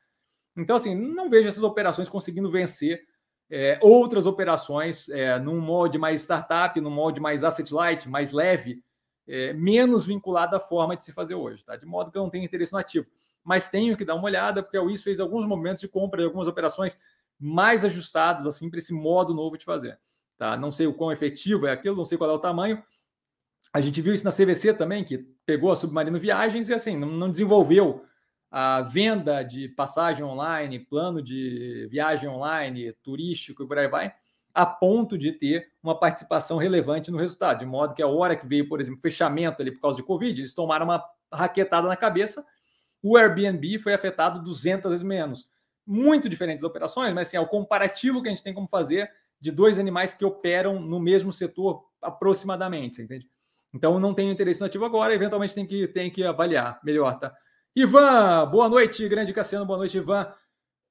[0.58, 3.04] Então, assim, não vejo essas operações conseguindo vencer
[3.48, 8.84] é, outras operações é, num molde mais startup, num molde mais asset light, mais leve,
[9.28, 11.76] é, menos vinculado à forma de se fazer hoje, tá?
[11.76, 13.06] De modo que eu não tenho interesse no ativo
[13.46, 16.26] mas tenho que dar uma olhada, porque a WIS fez alguns momentos de compra de
[16.26, 16.98] algumas operações
[17.40, 20.00] mais ajustadas assim para esse modo novo de fazer.
[20.36, 20.58] Tá?
[20.58, 22.84] Não sei o quão efetivo é aquilo, não sei qual é o tamanho.
[23.72, 27.08] A gente viu isso na CVC também, que pegou a Submarino Viagens e assim, não,
[27.08, 28.04] não desenvolveu
[28.50, 34.14] a venda de passagem online, plano de viagem online, turístico e por aí vai,
[34.54, 37.60] a ponto de ter uma participação relevante no resultado.
[37.60, 40.42] De modo que a hora que veio, por exemplo, fechamento ali por causa de Covid,
[40.42, 42.46] eles tomaram uma raquetada na cabeça
[43.08, 45.48] o Airbnb foi afetado 200 vezes menos.
[45.88, 49.08] muito diferentes operações, mas assim, é o comparativo que a gente tem como fazer
[49.40, 53.30] de dois animais que operam no mesmo setor aproximadamente, entende?
[53.72, 57.32] Então não tenho interesse no ativo agora, eventualmente tem que, tem que avaliar melhor, tá?
[57.76, 60.34] Ivan, boa noite, grande Cassiano, boa noite, Ivan.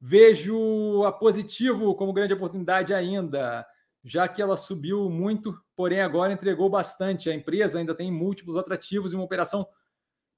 [0.00, 3.66] Vejo a positivo como grande oportunidade ainda,
[4.04, 7.28] já que ela subiu muito, porém agora entregou bastante.
[7.28, 9.66] A empresa ainda tem múltiplos atrativos e uma operação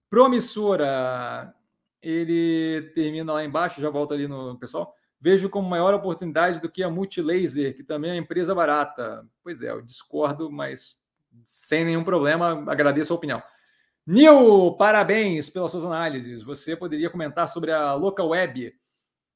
[0.08, 1.52] promissora.
[2.06, 4.94] Ele termina lá embaixo, já volta ali no pessoal.
[5.20, 9.26] Vejo como maior oportunidade do que a Multilaser, que também é uma empresa barata.
[9.42, 10.96] Pois é, eu discordo, mas
[11.46, 13.42] sem nenhum problema, agradeço a opinião.
[14.06, 16.42] Nil, parabéns pelas suas análises.
[16.42, 18.72] Você poderia comentar sobre a Local Web?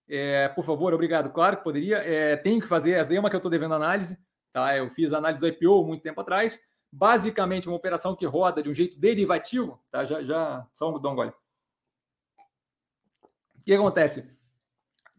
[0.09, 1.33] É, por favor, obrigado.
[1.33, 1.96] Claro que poderia.
[1.96, 4.16] É, tenho que fazer, essa daí é uma que eu estou devendo análise.
[4.52, 4.76] Tá?
[4.76, 6.61] Eu fiz análise do IPO muito tempo atrás.
[6.92, 9.83] Basicamente, uma operação que roda de um jeito derivativo.
[9.90, 10.04] Tá?
[10.04, 11.33] Já, já, só um, um gole.
[13.60, 14.36] O que acontece?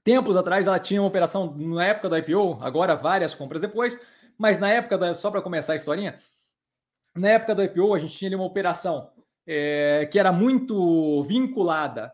[0.04, 4.00] Tempos atrás ela tinha uma operação na época do IPO, agora várias compras depois,
[4.38, 6.18] mas na época, da, só para começar a historinha,
[7.16, 9.12] na época do IPO a gente tinha ali uma operação
[9.46, 12.12] é, que era muito vinculada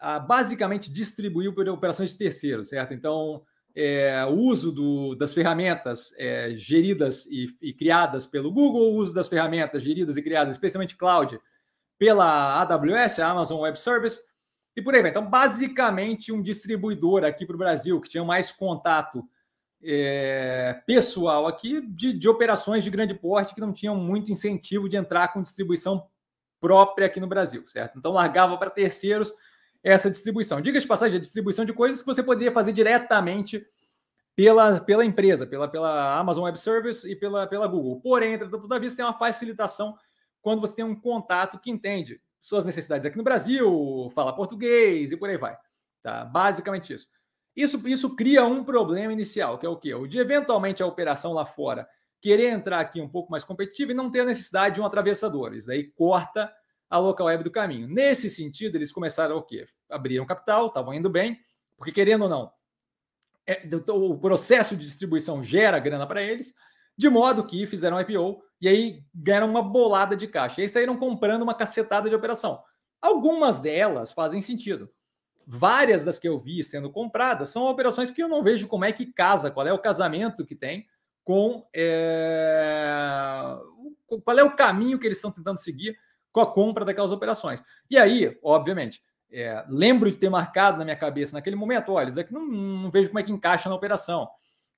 [0.00, 2.94] a basicamente distribuir por operações de terceiros, certo?
[2.94, 3.42] Então,
[3.74, 9.12] é, o uso do, das ferramentas é, geridas e, e, criadas pelo Google, o uso
[9.12, 11.38] das ferramentas geridas e criadas, especialmente cloud,
[11.98, 14.20] pela AWS, a Amazon Web Service,
[14.78, 15.10] e por aí vai.
[15.10, 19.28] Então, basicamente, um distribuidor aqui para o Brasil que tinha mais contato
[19.82, 24.96] é, pessoal aqui de, de, operações de grande porte que não tinham muito incentivo de
[24.96, 26.06] entrar com distribuição
[26.60, 27.98] própria aqui no Brasil, certo?
[27.98, 29.34] Então, largava para terceiros
[29.82, 30.60] essa distribuição.
[30.60, 33.66] Diga de passagem, a distribuição de coisas que você poderia fazer diretamente
[34.36, 38.00] pela, pela empresa, pela, pela Amazon Web Service e pela, pela Google.
[38.00, 39.96] Porém, entretanto, você tem uma facilitação
[40.40, 45.16] quando você tem um contato que entende suas necessidades aqui no Brasil, fala português e
[45.16, 45.56] por aí vai.
[46.02, 46.24] Tá?
[46.24, 47.06] Basicamente isso.
[47.56, 49.92] Isso, isso cria um problema inicial, que é o quê?
[49.92, 51.88] O de eventualmente a operação lá fora
[52.20, 55.54] querer entrar aqui um pouco mais competitiva e não ter a necessidade de um atravessador.
[55.54, 56.52] Isso daí corta
[56.88, 57.86] a local web do caminho.
[57.88, 59.66] Nesse sentido, eles começaram o quê?
[59.90, 61.38] Abriram capital, estavam indo bem,
[61.76, 62.52] porque querendo ou não,
[63.46, 66.54] é, o processo de distribuição gera grana para eles,
[66.98, 70.60] de modo que fizeram IPO e aí ganharam uma bolada de caixa.
[70.60, 72.60] E aí saíram comprando uma cacetada de operação.
[73.00, 74.90] Algumas delas fazem sentido.
[75.46, 78.92] Várias das que eu vi sendo compradas são operações que eu não vejo como é
[78.92, 80.86] que casa, qual é o casamento que tem
[81.24, 81.66] com.
[81.74, 82.90] É...
[84.24, 85.96] Qual é o caminho que eles estão tentando seguir
[86.32, 87.62] com a compra daquelas operações.
[87.90, 92.20] E aí, obviamente, é, lembro de ter marcado na minha cabeça naquele momento: olha, isso
[92.20, 94.28] aqui não, não vejo como é que encaixa na operação.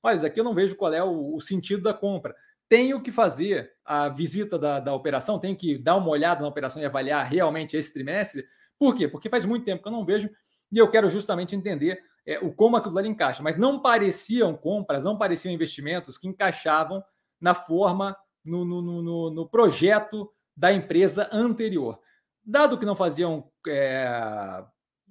[0.03, 2.35] Olha, isso aqui eu não vejo qual é o, o sentido da compra.
[2.69, 6.81] Tenho que fazer a visita da, da operação, tenho que dar uma olhada na operação
[6.81, 8.45] e avaliar realmente esse trimestre.
[8.79, 9.09] Por quê?
[9.09, 10.31] Porque faz muito tempo que eu não vejo
[10.73, 13.43] e eu quero justamente entender é, o como aquilo ali encaixa.
[13.43, 17.03] Mas não pareciam compras, não pareciam investimentos que encaixavam
[17.41, 21.99] na forma, no, no, no, no projeto da empresa anterior.
[22.45, 24.65] Dado que não faziam é,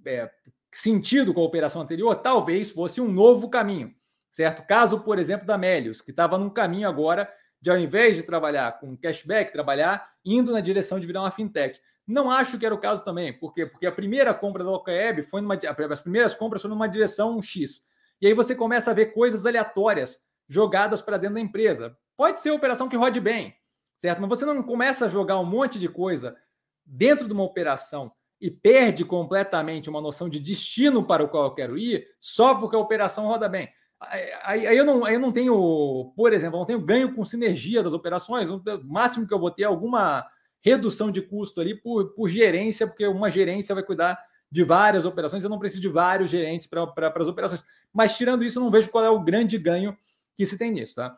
[0.06, 0.32] é,
[0.72, 3.94] sentido com a operação anterior, talvez fosse um novo caminho,
[4.32, 4.66] certo?
[4.68, 8.80] Caso, por exemplo, da Melios, que estava num caminho agora de, ao invés de trabalhar
[8.80, 11.80] com cashback, trabalhar indo na direção de virar uma fintech.
[12.08, 13.66] Não acho que era o caso também, por quê?
[13.66, 15.56] Porque a primeira compra da Locaweb foi numa.
[15.92, 17.86] As primeiras compras foram numa direção X.
[18.22, 21.96] E aí você começa a ver coisas aleatórias jogadas para dentro da empresa.
[22.18, 23.56] Pode ser operação que rode bem,
[24.00, 24.20] certo?
[24.20, 26.36] Mas você não começa a jogar um monte de coisa
[26.84, 28.12] dentro de uma operação
[28.42, 32.76] e perde completamente uma noção de destino para o qual eu quero ir só porque
[32.76, 33.70] a operação roda bem.
[34.02, 37.84] Aí, aí eu, não, aí eu não tenho, por exemplo, não tenho ganho com sinergia
[37.84, 38.50] das operações.
[38.50, 40.26] O máximo que eu vou ter é alguma
[40.62, 44.20] redução de custo ali por, por gerência, porque uma gerência vai cuidar
[44.52, 47.64] de várias operações, eu não preciso de vários gerentes para as operações.
[47.94, 49.96] Mas tirando isso, eu não vejo qual é o grande ganho
[50.36, 51.18] que se tem nisso, tá?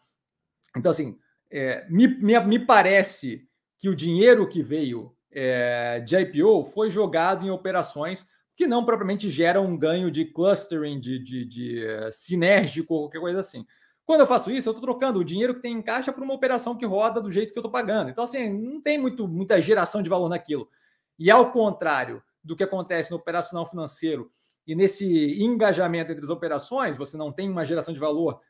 [0.75, 1.17] Então, assim,
[1.49, 3.47] é, me, me, me, parece
[3.79, 8.25] que o dinheiro que veio é, de IPO foi jogado em operações
[8.61, 13.39] que não propriamente geram um ganho de clustering, de, de, de uh, sinérgico, qualquer coisa
[13.39, 13.65] assim.
[14.05, 16.35] Quando eu faço isso, eu estou trocando o dinheiro que tem em caixa para uma
[16.35, 18.11] operação que roda do jeito que eu estou pagando.
[18.11, 20.69] Então, assim, não tem muito, muita geração de valor naquilo.
[21.17, 24.29] E ao contrário do que acontece no operacional financeiro
[24.67, 28.41] e nesse engajamento entre as operações, você não tem uma geração de valor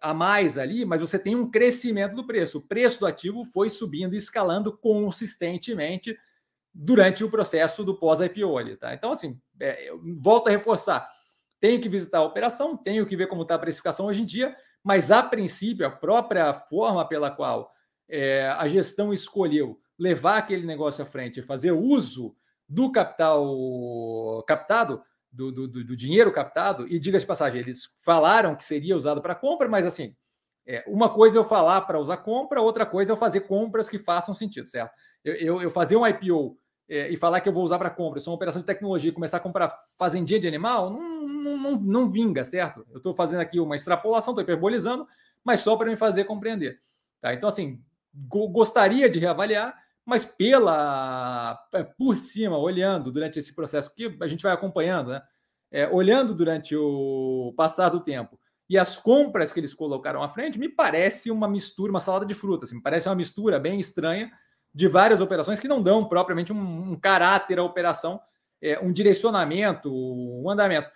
[0.00, 2.56] a mais ali, mas você tem um crescimento do preço.
[2.56, 6.16] O preço do ativo foi subindo e escalando consistentemente
[6.72, 8.94] durante o processo do pós-IPO ali, tá?
[8.94, 11.08] Então, assim, é, volto a reforçar.
[11.60, 14.56] Tenho que visitar a operação, tenho que ver como está a precificação hoje em dia,
[14.82, 17.70] mas a princípio, a própria forma pela qual
[18.08, 22.34] é, a gestão escolheu levar aquele negócio à frente, fazer uso
[22.66, 28.64] do capital captado, do, do, do dinheiro captado, e diga de passagem, eles falaram que
[28.64, 30.16] seria usado para compra, mas assim,
[30.70, 33.88] é, uma coisa é eu falar para usar compra, outra coisa é eu fazer compras
[33.88, 34.92] que façam sentido, certo?
[35.24, 36.56] Eu, eu, eu fazer um IPO
[36.88, 39.38] é, e falar que eu vou usar para compra, é uma operação de tecnologia, começar
[39.38, 42.86] a comprar fazendinha de animal, não, não, não, não vinga, certo?
[42.88, 45.08] Eu estou fazendo aqui uma extrapolação, estou hiperbolizando,
[45.42, 46.80] mas só para me fazer compreender.
[47.20, 47.34] Tá?
[47.34, 47.82] Então, assim,
[48.14, 54.42] gostaria de reavaliar, mas pela é, por cima, olhando durante esse processo que a gente
[54.44, 55.22] vai acompanhando, né?
[55.72, 58.38] É, olhando durante o passar do tempo
[58.70, 62.34] e as compras que eles colocaram à frente, me parece uma mistura, uma salada de
[62.34, 64.30] frutas, assim, me parece uma mistura bem estranha
[64.72, 68.20] de várias operações que não dão propriamente um, um caráter à operação,
[68.62, 70.88] é, um direcionamento, um andamento.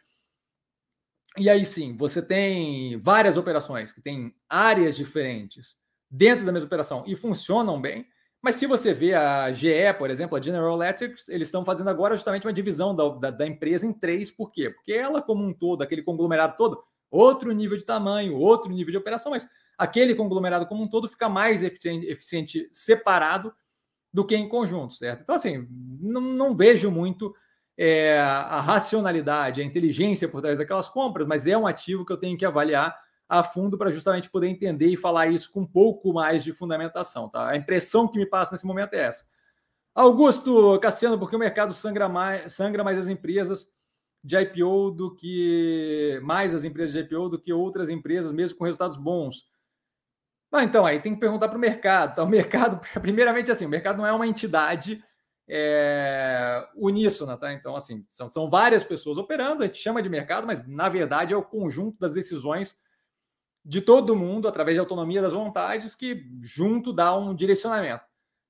[1.36, 5.74] E aí sim, você tem várias operações que têm áreas diferentes
[6.08, 8.06] dentro da mesma operação e funcionam bem,
[8.40, 12.14] mas se você vê a GE, por exemplo, a General Electric, eles estão fazendo agora
[12.14, 14.30] justamente uma divisão da, da, da, empresa em três.
[14.30, 14.70] Por quê?
[14.70, 16.84] Porque ela, como um todo, aquele conglomerado todo,
[17.14, 19.48] outro nível de tamanho, outro nível de operação, mas
[19.78, 23.54] aquele conglomerado como um todo fica mais eficiente, eficiente separado
[24.12, 25.22] do que em conjunto, certo?
[25.22, 25.66] Então, assim,
[26.00, 27.34] não, não vejo muito
[27.76, 32.16] é, a racionalidade, a inteligência por trás daquelas compras, mas é um ativo que eu
[32.16, 32.96] tenho que avaliar
[33.28, 37.28] a fundo para justamente poder entender e falar isso com um pouco mais de fundamentação.
[37.28, 37.48] Tá?
[37.48, 39.24] A impressão que me passa nesse momento é essa.
[39.94, 43.68] Augusto Cassiano, porque o mercado sangra mais, sangra mais as empresas
[44.24, 48.64] de IPO do que mais as empresas de IPO do que outras empresas, mesmo com
[48.64, 49.46] resultados bons.
[50.50, 52.14] Ah, então, aí tem que perguntar para o mercado.
[52.14, 52.24] Tá?
[52.24, 55.04] O mercado, primeiramente, assim, o mercado não é uma entidade
[55.46, 57.52] é, uníssona, tá?
[57.52, 61.34] Então, assim, são, são várias pessoas operando, a gente chama de mercado, mas na verdade
[61.34, 62.78] é o conjunto das decisões
[63.62, 68.04] de todo mundo, através de autonomia das vontades, que junto dá um direcionamento.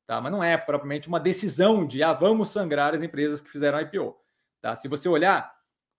[0.06, 0.20] Tá?
[0.20, 4.14] Mas não é propriamente uma decisão de ah, vamos sangrar as empresas que fizeram IPO.
[4.60, 4.76] Tá?
[4.76, 5.54] Se você olhar,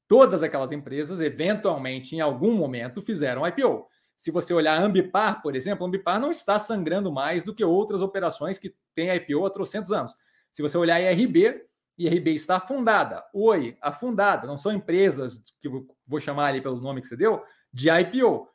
[0.08, 3.88] todas aquelas empresas, eventualmente, em algum momento, fizeram IPO.
[4.18, 8.58] Se você olhar Ambipar, por exemplo, Ambipar não está sangrando mais do que outras operações
[8.58, 10.16] que têm IPO há trocentos anos.
[10.52, 11.66] Se você olhar IRB,
[11.98, 13.24] IRB está afundada.
[13.34, 14.48] Oi, afundada.
[14.48, 15.70] Não são empresas que
[16.08, 18.48] vou chamar ali pelo nome que você deu, de IPO.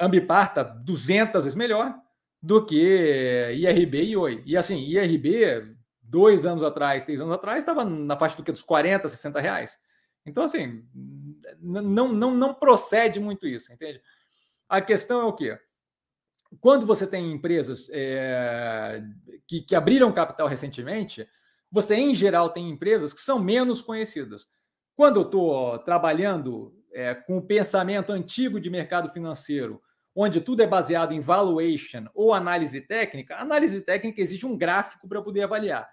[0.00, 1.94] Ambipar está 200 vezes melhor
[2.42, 4.42] do que IRB e Oi.
[4.44, 8.62] E assim, IRB, dois anos atrás, três anos atrás, estava na faixa do que dos
[8.62, 9.78] 40, 60 reais.
[10.24, 10.84] Então, assim,
[11.60, 14.00] não, não, não procede muito isso, entende?
[14.68, 15.58] A questão é o quê?
[16.60, 19.02] Quando você tem empresas é,
[19.46, 21.26] que, que abriram capital recentemente,
[21.70, 24.46] você, em geral, tem empresas que são menos conhecidas.
[24.94, 29.82] Quando eu estou trabalhando é, com o pensamento antigo de mercado financeiro,
[30.14, 35.22] onde tudo é baseado em valuation ou análise técnica, análise técnica exige um gráfico para
[35.22, 35.90] poder avaliar.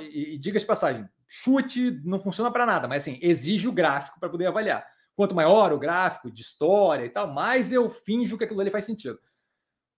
[0.00, 4.30] E, diga de passagem, chute não funciona para nada, mas assim, exige o gráfico para
[4.30, 4.86] poder avaliar.
[5.14, 8.84] Quanto maior o gráfico de história e tal, mais eu finjo que aquilo ali faz
[8.84, 9.18] sentido.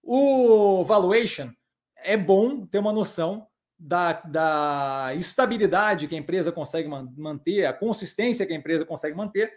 [0.03, 1.51] O valuation
[1.97, 3.47] é bom ter uma noção
[3.79, 9.53] da, da estabilidade que a empresa consegue manter, a consistência que a empresa consegue manter,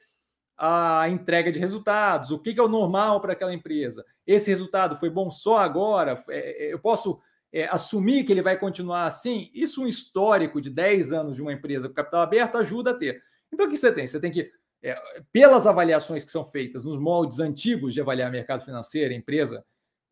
[0.58, 4.06] a entrega de resultados, o que, é o normal para aquela empresa.
[4.26, 6.24] Esse resultado foi bom só agora?
[6.30, 7.20] É, é, eu posso
[7.54, 9.52] é, assumir que ele vai continuar assim?
[9.54, 13.22] Isso, um histórico de 10 anos de uma empresa com capital aberto, ajuda a ter.
[13.54, 14.08] Então, o que você tem?
[14.08, 14.50] Você tem que,
[14.82, 15.00] é,
[15.32, 19.64] pelas avaliações que são feitas nos moldes antigos de avaliar mercado financeiro, empresa,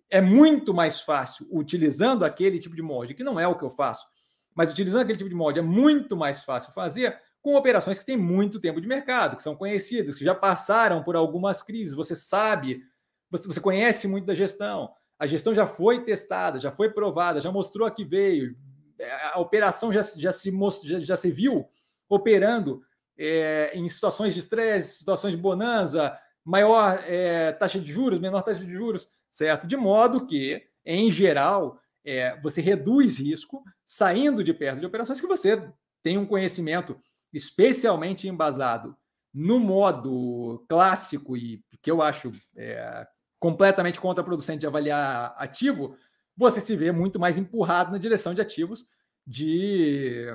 [0.10, 3.70] é muito mais fácil utilizando aquele tipo de molde, que não é o que eu
[3.70, 4.06] faço,
[4.54, 8.18] mas utilizando aquele tipo de molde é muito mais fácil fazer com operações que têm
[8.18, 11.96] muito tempo de mercado, que são conhecidas, que já passaram por algumas crises.
[11.96, 12.84] Você sabe,
[13.32, 14.94] você, conhece muito da gestão.
[15.22, 18.58] A gestão já foi testada, já foi provada, já mostrou a que veio.
[18.98, 20.52] É, a operação já, já, se,
[20.84, 21.70] já, já se viu
[22.10, 22.82] operando
[23.16, 28.66] é, em situações de estresse, situações de bonança, maior é, taxa de juros, menor taxa
[28.66, 29.68] de juros, certo?
[29.68, 35.28] De modo que, em geral, é, você reduz risco saindo de perto de operações que
[35.28, 37.00] você tem um conhecimento
[37.32, 38.98] especialmente embasado
[39.32, 43.08] no modo clássico e que eu acho é,
[43.42, 45.98] completamente contraproducente de avaliar ativo,
[46.38, 48.86] você se vê muito mais empurrado na direção de ativos
[49.26, 50.28] de,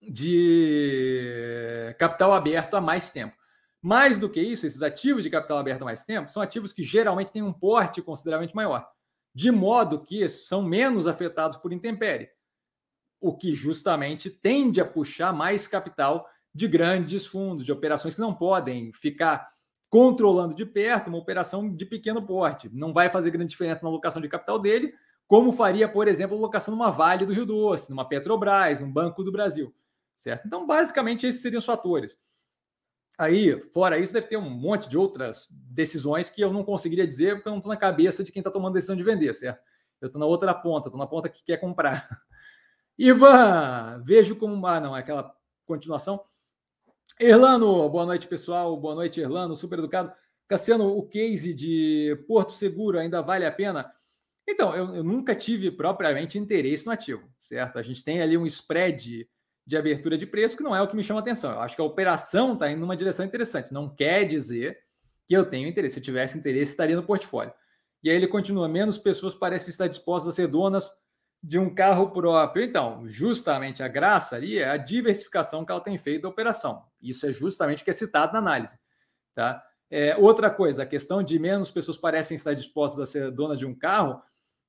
[0.00, 3.34] de capital aberto há mais tempo.
[3.82, 6.84] Mais do que isso, esses ativos de capital aberto há mais tempo são ativos que
[6.84, 8.88] geralmente têm um porte consideravelmente maior,
[9.34, 12.30] de modo que são menos afetados por intempérie
[13.20, 18.32] o que justamente tende a puxar mais capital de grandes fundos, de operações que não
[18.32, 19.55] podem ficar
[19.88, 22.68] controlando de perto uma operação de pequeno porte.
[22.72, 24.92] Não vai fazer grande diferença na alocação de capital dele,
[25.26, 29.24] como faria, por exemplo, a alocação numa Vale do Rio Doce, numa Petrobras, num Banco
[29.24, 29.74] do Brasil,
[30.16, 30.46] certo?
[30.46, 32.16] Então, basicamente, esses seriam os fatores.
[33.18, 37.36] Aí, fora isso, deve ter um monte de outras decisões que eu não conseguiria dizer
[37.36, 39.60] porque eu não estou na cabeça de quem está tomando decisão de vender, certo?
[40.00, 42.06] Eu estou na outra ponta, estou na ponta que quer comprar.
[42.98, 44.66] Ivan, vejo como.
[44.66, 45.34] Ah, não, é aquela
[45.64, 46.22] continuação.
[47.18, 48.76] Erlano, boa noite, pessoal.
[48.76, 50.12] Boa noite, Erlano, super educado.
[50.48, 53.92] Cassiano, o case de Porto Seguro ainda vale a pena?
[54.48, 57.78] Então, eu, eu nunca tive propriamente interesse no ativo, certo?
[57.78, 59.28] A gente tem ali um spread
[59.66, 61.52] de abertura de preço, que não é o que me chama atenção.
[61.52, 63.72] Eu acho que a operação está indo numa direção interessante.
[63.72, 64.78] Não quer dizer
[65.26, 65.96] que eu tenho interesse.
[65.96, 67.52] Se tivesse interesse, estaria no portfólio.
[68.02, 70.92] E aí ele continua: menos pessoas parecem estar dispostas a ser donas
[71.46, 72.64] de um carro próprio.
[72.64, 76.82] Então, justamente a graça ali é a diversificação que ela tem feito da operação.
[77.00, 78.76] Isso é justamente o que é citado na análise.
[79.32, 79.62] Tá?
[79.88, 83.64] É, outra coisa, a questão de menos pessoas parecem estar dispostas a ser donas de
[83.64, 84.20] um carro,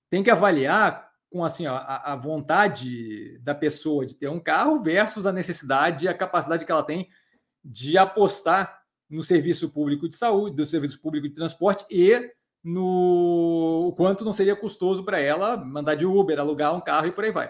[0.07, 4.79] tem que avaliar com assim ó, a, a, vontade da pessoa de ter um carro
[4.79, 7.09] versus a necessidade e a capacidade que ela tem
[7.65, 12.31] de apostar no serviço público de saúde, do serviço público de transporte e
[12.67, 17.23] no quanto não seria custoso para ela mandar de Uber, alugar um carro e por
[17.23, 17.49] aí vai.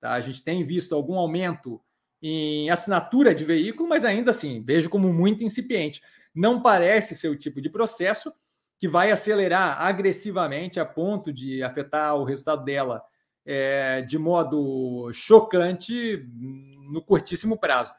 [0.00, 0.12] Tá?
[0.12, 1.80] A gente tem visto algum aumento
[2.20, 6.02] em assinatura de veículo, mas ainda assim vejo como muito incipiente.
[6.34, 8.32] Não parece ser o tipo de processo
[8.76, 13.04] que vai acelerar agressivamente a ponto de afetar o resultado dela
[13.44, 16.28] é, de modo chocante
[16.90, 17.92] no curtíssimo prazo.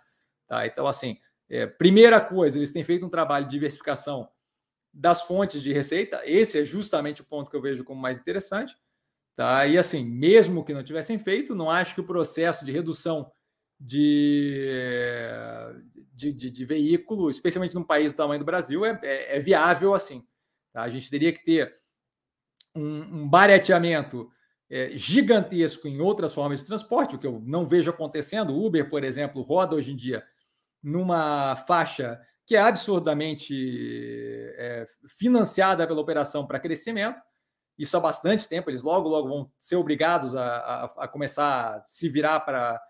[0.50, 0.68] Tá?
[0.68, 1.18] Então, assim,
[1.50, 4.28] é, primeira coisa, eles têm feito um trabalho de diversificação
[4.98, 6.22] das fontes de receita.
[6.26, 8.76] Esse é justamente o ponto que eu vejo como mais interessante.
[9.36, 9.68] Tá?
[9.68, 13.32] E assim, mesmo que não tivessem feito, não acho que o processo de redução
[13.80, 14.68] de,
[16.16, 19.94] de, de, de veículo, especialmente num país do tamanho do Brasil, é, é, é viável
[19.94, 20.28] assim.
[20.74, 20.82] Tá?
[20.82, 21.78] A gente teria que ter
[22.76, 24.32] um, um barateamento
[24.68, 28.60] é, gigantesco em outras formas de transporte, o que eu não vejo acontecendo.
[28.60, 30.26] Uber, por exemplo, roda hoje em dia
[30.82, 33.54] numa faixa que é absurdamente
[34.58, 37.22] é, financiada pela operação para crescimento.
[37.78, 41.86] Isso há bastante tempo, eles logo, logo vão ser obrigados a, a, a começar a
[41.88, 42.82] se virar para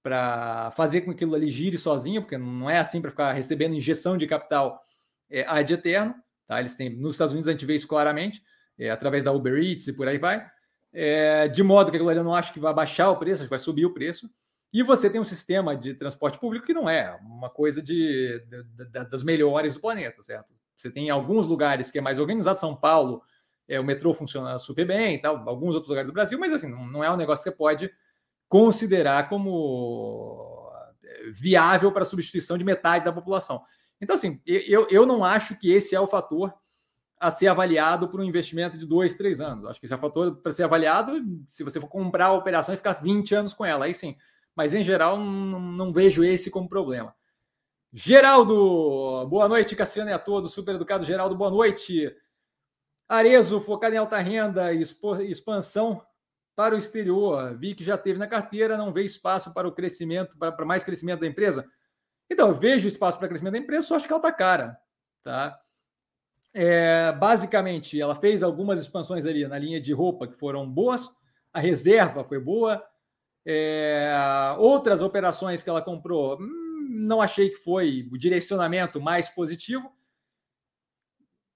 [0.00, 3.74] para fazer com que aquilo ali gire sozinho, porque não é assim para ficar recebendo
[3.74, 4.80] injeção de capital
[5.28, 6.14] é, ad eterno.
[6.46, 6.60] Tá?
[6.60, 8.42] Eles têm, nos Estados Unidos a gente vê isso claramente,
[8.78, 10.48] é, através da Uber Eats e por aí vai
[10.92, 13.44] é, de modo que aquilo ali eu não acho que vai baixar o preço, acho
[13.44, 14.28] que vai subir o preço.
[14.72, 18.62] E você tem um sistema de transporte público que não é uma coisa de, de,
[18.64, 20.52] de das melhores do planeta, certo?
[20.76, 23.22] Você tem alguns lugares que é mais organizado, São Paulo,
[23.66, 26.86] é, o metrô funciona super bem tal, alguns outros lugares do Brasil, mas assim, não,
[26.86, 27.90] não é um negócio que você pode
[28.48, 30.70] considerar como
[31.02, 33.62] é, viável para substituição de metade da população.
[34.00, 36.54] Então, assim, eu, eu não acho que esse é o fator
[37.20, 39.66] a ser avaliado por um investimento de dois, três anos.
[39.66, 42.76] Acho que esse é fator para ser avaliado se você for comprar a operação e
[42.76, 44.16] ficar 20 anos com ela, aí sim.
[44.58, 47.14] Mas em geral, não, não vejo esse como problema.
[47.92, 50.52] Geraldo, boa noite, Cassiano e a todos.
[50.52, 52.12] Super educado, Geraldo, boa noite.
[53.08, 56.04] Arezo, focado em alta renda e expansão
[56.56, 57.56] para o exterior.
[57.56, 60.82] Vi que já teve na carteira, não vê espaço para o crescimento, para, para mais
[60.82, 61.64] crescimento da empresa.
[62.28, 64.76] Então, eu vejo espaço para crescimento da empresa, só acho que ela está cara.
[65.22, 65.56] Tá?
[66.52, 71.08] É, basicamente, ela fez algumas expansões ali na linha de roupa que foram boas,
[71.52, 72.84] a reserva foi boa,
[73.50, 74.12] é,
[74.58, 79.90] outras operações que ela comprou, hum, não achei que foi o direcionamento mais positivo.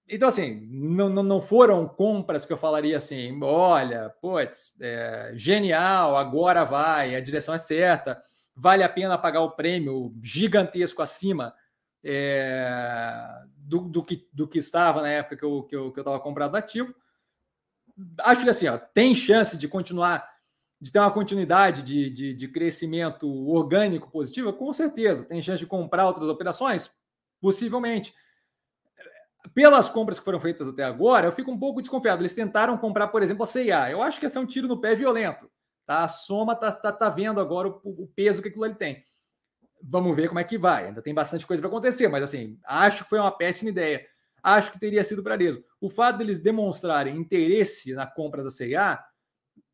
[0.09, 6.65] Então, assim, não, não foram compras que eu falaria assim: olha, putz, é, genial, agora
[6.65, 8.23] vai, a direção é certa,
[8.57, 11.55] vale a pena pagar o prêmio gigantesco acima
[12.03, 12.67] é,
[13.59, 16.21] do, do, que, do que estava na época que eu estava que eu, que eu
[16.21, 16.95] comprado ativo.
[18.21, 20.32] Acho que assim, ó, tem chance de continuar,
[20.83, 24.53] de ter uma continuidade de, de, de crescimento orgânico positivo?
[24.53, 25.25] Com certeza.
[25.25, 26.91] Tem chance de comprar outras operações?
[27.41, 28.13] Possivelmente.
[29.55, 32.21] Pelas compras que foram feitas até agora, eu fico um pouco desconfiado.
[32.21, 33.93] Eles tentaram comprar, por exemplo, a CIA.
[33.93, 35.49] Eu acho que esse é um tiro no pé violento.
[35.87, 36.03] Tá?
[36.03, 39.05] A soma está tá, tá vendo agora o, o peso que aquilo ali tem.
[39.81, 40.87] Vamos ver como é que vai.
[40.87, 44.05] Ainda tem bastante coisa para acontecer, mas assim, acho que foi uma péssima ideia.
[44.43, 45.63] Acho que teria sido para eles.
[45.81, 48.99] O fato deles demonstrarem interesse na compra da CIA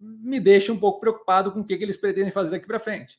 [0.00, 3.18] me deixa um pouco preocupado com o que, que eles pretendem fazer daqui para frente.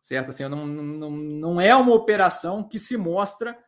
[0.00, 0.30] Certo?
[0.30, 3.58] Assim, não, não, não é uma operação que se mostra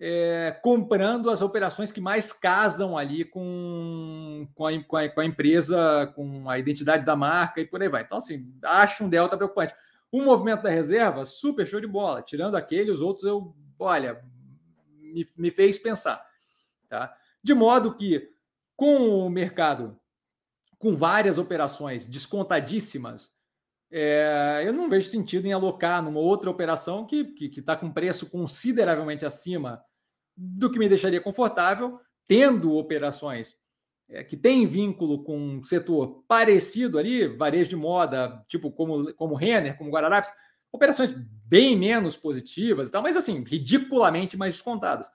[0.00, 5.24] é, comprando as operações que mais casam ali com, com, a, com, a, com a
[5.24, 8.02] empresa, com a identidade da marca e por aí vai.
[8.02, 9.74] Então, assim, acho um delta preocupante.
[10.10, 12.22] O movimento da reserva, super show de bola.
[12.22, 14.24] Tirando aquele, os outros eu, olha,
[15.00, 16.24] me, me fez pensar.
[16.88, 17.14] Tá?
[17.42, 18.30] De modo que,
[18.76, 19.98] com o mercado
[20.78, 23.30] com várias operações descontadíssimas,
[23.90, 28.28] é, eu não vejo sentido em alocar numa outra operação que está tá com preço
[28.30, 29.82] consideravelmente acima
[30.36, 33.56] do que me deixaria confortável, tendo operações
[34.08, 39.34] é, que têm vínculo com um setor parecido ali, varejo de moda, tipo como, como
[39.34, 40.30] Renner, como Guararapes,
[40.70, 41.12] operações
[41.44, 45.10] bem menos positivas e tal, mas assim, ridiculamente mais descontadas.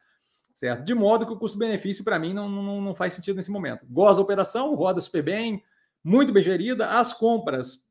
[0.63, 0.85] Certo?
[0.85, 3.85] De modo que o custo-benefício, para mim, não, não, não faz sentido nesse momento.
[3.89, 5.61] Gosto da operação, roda super bem,
[6.01, 6.87] muito bem gerida.
[6.87, 7.83] As compras,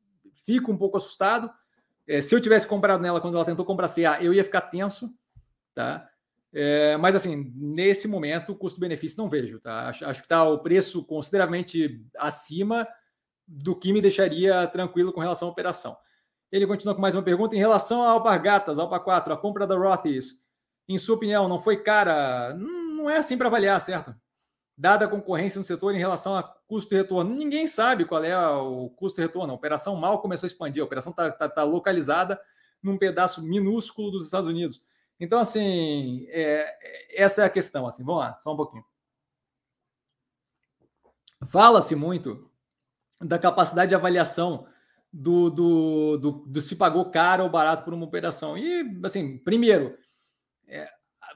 [0.43, 1.51] fico um pouco assustado.
[2.07, 5.13] É, se eu tivesse comprado nela quando ela tentou comprar CA, eu ia ficar tenso,
[5.75, 6.09] tá?
[6.51, 9.89] É, mas assim, nesse momento, custo-benefício não vejo, tá?
[9.89, 12.87] Acho, acho que está o preço consideravelmente acima
[13.47, 15.95] do que me deixaria tranquilo com relação à operação.
[16.51, 19.77] Ele continua com mais uma pergunta em relação a Alpargatas, Alpa 4, a compra da
[19.77, 20.42] Rothes,
[20.93, 22.53] em sua opinião, não foi cara?
[22.53, 24.15] Não é assim para avaliar, certo?
[24.77, 28.37] Dada a concorrência no setor em relação a custo e retorno, ninguém sabe qual é
[28.49, 29.53] o custo e retorno.
[29.53, 32.39] A operação mal começou a expandir, a operação está tá, tá localizada
[32.81, 34.81] num pedaço minúsculo dos Estados Unidos.
[35.19, 37.87] Então, assim, é, essa é a questão.
[37.87, 38.83] Assim, vamos lá, só um pouquinho.
[41.47, 42.49] Fala-se muito
[43.21, 44.67] da capacidade de avaliação
[45.11, 48.57] do, do, do, do, se pagou caro ou barato por uma operação.
[48.57, 49.97] E, assim, primeiro,
[50.67, 50.89] é,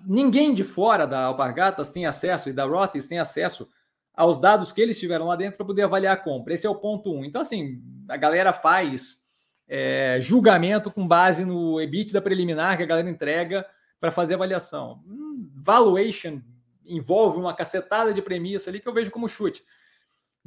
[0.05, 3.67] ninguém de fora da Alpargatas tem acesso, e da Rothes tem acesso
[4.13, 6.53] aos dados que eles tiveram lá dentro para poder avaliar a compra.
[6.53, 7.23] Esse é o ponto um.
[7.23, 9.23] Então, assim, a galera faz
[9.67, 13.65] é, julgamento com base no EBIT da preliminar que a galera entrega
[13.99, 15.03] para fazer avaliação.
[15.05, 16.41] Hum, valuation
[16.85, 19.63] envolve uma cacetada de premissa ali que eu vejo como chute.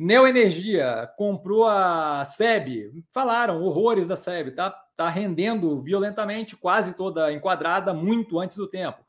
[0.02, 7.92] Neoenergia comprou a SEB, falaram horrores da SEB, tá, tá rendendo violentamente, quase toda enquadrada,
[7.92, 9.04] muito antes do tempo.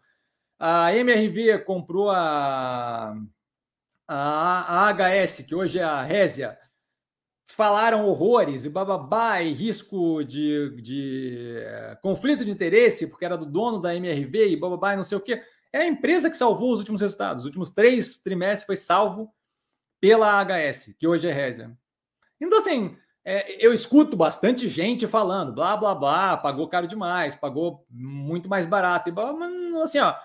[0.59, 3.15] A MRV comprou a,
[4.05, 6.59] a, a HS, que hoje é a Résia,
[7.47, 13.45] falaram horrores e bababá e risco de, de eh, conflito de interesse, porque era do
[13.45, 15.41] dono da MRV e bababá e não sei o quê.
[15.71, 17.43] É a empresa que salvou os últimos resultados.
[17.43, 19.33] Os últimos três trimestres foi salvo
[20.01, 21.71] pela HS, que hoje é Resia.
[22.41, 27.85] Então, assim, é, eu escuto bastante gente falando, blá, blá, blá, pagou caro demais, pagou
[27.89, 30.15] muito mais barato, e blá, mas, assim, ó,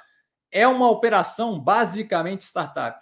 [0.50, 2.98] é uma operação basicamente startup.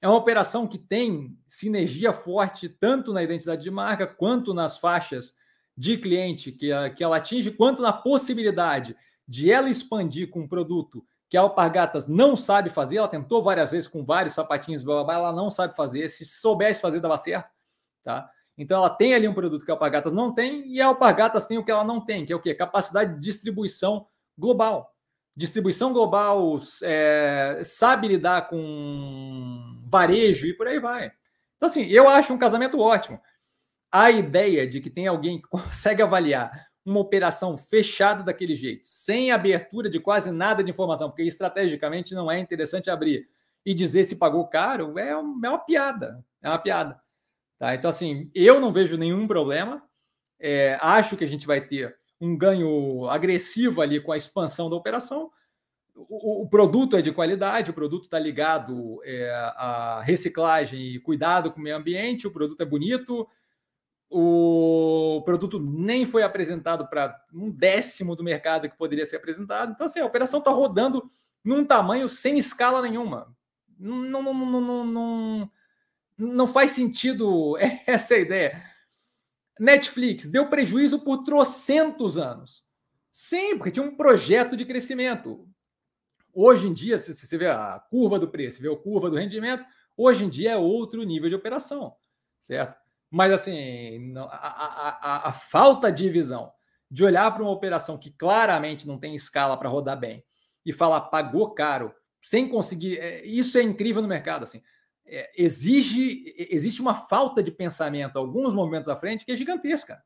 [0.00, 5.34] É uma operação que tem sinergia forte tanto na identidade de marca quanto nas faixas
[5.76, 8.96] de cliente que, que ela atinge, quanto na possibilidade
[9.26, 12.96] de ela expandir com um produto que a Alpargatas não sabe fazer.
[12.96, 16.08] Ela tentou várias vezes com vários sapatinhos, blá, blá, blá, ela não sabe fazer.
[16.08, 17.50] Se soubesse fazer, dava certo.
[18.02, 18.30] Tá?
[18.56, 21.58] Então ela tem ali um produto que a Alpargatas não tem e a Alpargatas tem
[21.58, 22.54] o que ela não tem, que é o quê?
[22.54, 24.06] Capacidade de distribuição
[24.36, 24.94] global.
[25.36, 31.12] Distribuição global é, sabe lidar com varejo e por aí vai.
[31.56, 33.20] Então, assim, eu acho um casamento ótimo.
[33.92, 39.30] A ideia de que tem alguém que consegue avaliar uma operação fechada daquele jeito, sem
[39.30, 43.28] abertura de quase nada de informação, porque estrategicamente não é interessante abrir
[43.64, 46.24] e dizer se pagou caro, é, é uma piada.
[46.42, 47.00] É uma piada.
[47.58, 47.74] Tá?
[47.74, 49.82] Então, assim, eu não vejo nenhum problema.
[50.40, 54.76] É, acho que a gente vai ter um ganho agressivo ali com a expansão da
[54.76, 55.30] operação.
[55.94, 61.50] O, o produto é de qualidade, o produto está ligado é, à reciclagem e cuidado
[61.50, 63.28] com o meio ambiente, o produto é bonito,
[64.10, 69.72] o produto nem foi apresentado para um décimo do mercado que poderia ser apresentado.
[69.72, 71.10] Então, assim, a operação está rodando
[71.44, 73.34] num tamanho sem escala nenhuma.
[73.78, 75.50] Não, não, não, não, não,
[76.16, 77.56] não faz sentido
[77.86, 78.62] essa ideia.
[79.60, 82.64] Netflix deu prejuízo por trocentos anos.
[83.12, 85.46] Sim, porque tinha um projeto de crescimento.
[86.32, 89.64] Hoje em dia, se você vê a curva do preço, vê a curva do rendimento,
[89.96, 91.96] hoje em dia é outro nível de operação,
[92.38, 92.87] certo?
[93.10, 96.52] Mas, assim, a, a, a, a falta de visão
[96.90, 100.24] de olhar para uma operação que claramente não tem escala para rodar bem
[100.64, 102.98] e falar pagou caro, sem conseguir.
[102.98, 104.44] É, isso é incrível no mercado.
[104.44, 104.62] assim.
[105.06, 110.02] É, exige, existe uma falta de pensamento alguns momentos à frente que é gigantesca.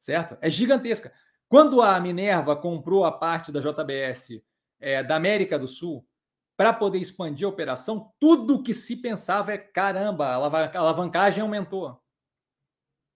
[0.00, 0.36] Certo?
[0.40, 1.12] É gigantesca.
[1.48, 4.42] Quando a Minerva comprou a parte da JBS
[4.80, 6.06] é, da América do Sul
[6.56, 12.01] para poder expandir a operação, tudo que se pensava é caramba, a alavancagem aumentou.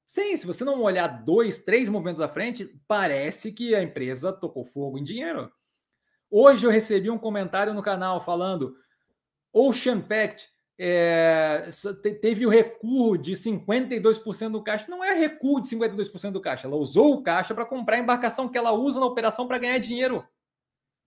[0.06, 4.62] Sim, se você não olhar dois, três movimentos à frente, parece que a empresa tocou
[4.62, 5.52] fogo em dinheiro.
[6.30, 8.76] Hoje eu recebi um comentário no canal falando
[9.52, 10.48] Ocean Pact
[10.78, 11.70] é,
[12.20, 14.86] teve o recuo de 52% do caixa.
[14.88, 16.66] Não é recuo de 52% do caixa.
[16.66, 19.78] Ela usou o caixa para comprar a embarcação que ela usa na operação para ganhar
[19.78, 20.26] dinheiro.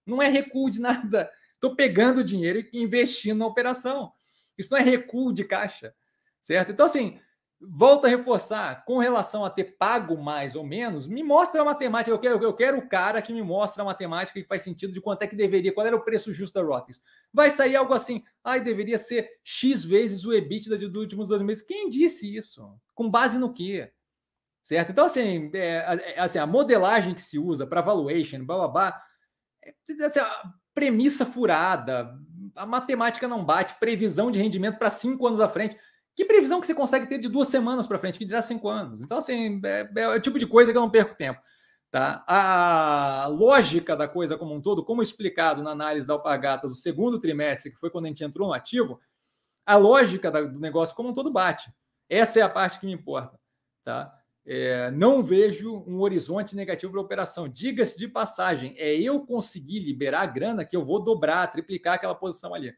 [0.06, 1.32] Não é recuo de nada.
[1.54, 4.12] Estou pegando dinheiro e investindo na operação.
[4.58, 5.94] Isso não é recuo de caixa,
[6.42, 6.72] certo?
[6.72, 7.20] Então, assim,
[7.62, 12.12] volta a reforçar, com relação a ter pago mais ou menos, me mostra a matemática.
[12.12, 15.02] Eu quero, eu quero o cara que me mostra a matemática que faz sentido de
[15.02, 17.02] quanto é que deveria, qual era o preço justo da Rotters.
[17.34, 21.62] Vai sair algo assim, ai, deveria ser X vezes o EBITDA dos últimos dois meses.
[21.62, 22.66] Quem disse isso?
[22.96, 23.92] Com base no quê?
[24.62, 24.92] Certo?
[24.92, 29.02] Então, assim, é, é, assim a modelagem que se usa para valuation, blá, blá, blá,
[29.64, 29.74] é,
[30.06, 30.44] assim, a
[30.74, 32.10] premissa furada,
[32.56, 35.78] a matemática não bate, previsão de rendimento para cinco anos à frente.
[36.20, 39.00] Que previsão que você consegue ter de duas semanas para frente, que dirá cinco anos?
[39.00, 41.40] Então, assim, é, é, o tipo de coisa que eu não perco tempo.
[41.90, 42.26] Tá?
[42.28, 47.22] A lógica da coisa como um todo, como explicado na análise da Alpargatas do segundo
[47.22, 49.00] trimestre, que foi quando a gente entrou no ativo,
[49.66, 51.72] a lógica do negócio como um todo bate.
[52.10, 53.40] Essa é a parte que me importa.
[53.86, 54.14] Tá?
[54.46, 57.48] É, não vejo um horizonte negativo para a operação.
[57.48, 62.14] Diga-se de passagem, é eu conseguir liberar a grana que eu vou dobrar, triplicar aquela
[62.14, 62.76] posição ali.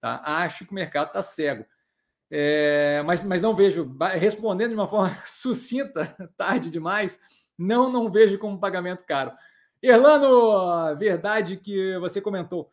[0.00, 0.20] Tá?
[0.24, 1.64] Acho que o mercado está cego.
[2.30, 7.18] É, mas, mas não vejo, respondendo de uma forma sucinta, tarde demais,
[7.58, 9.32] não, não vejo como pagamento caro.
[9.82, 12.72] Erlano, verdade que você comentou.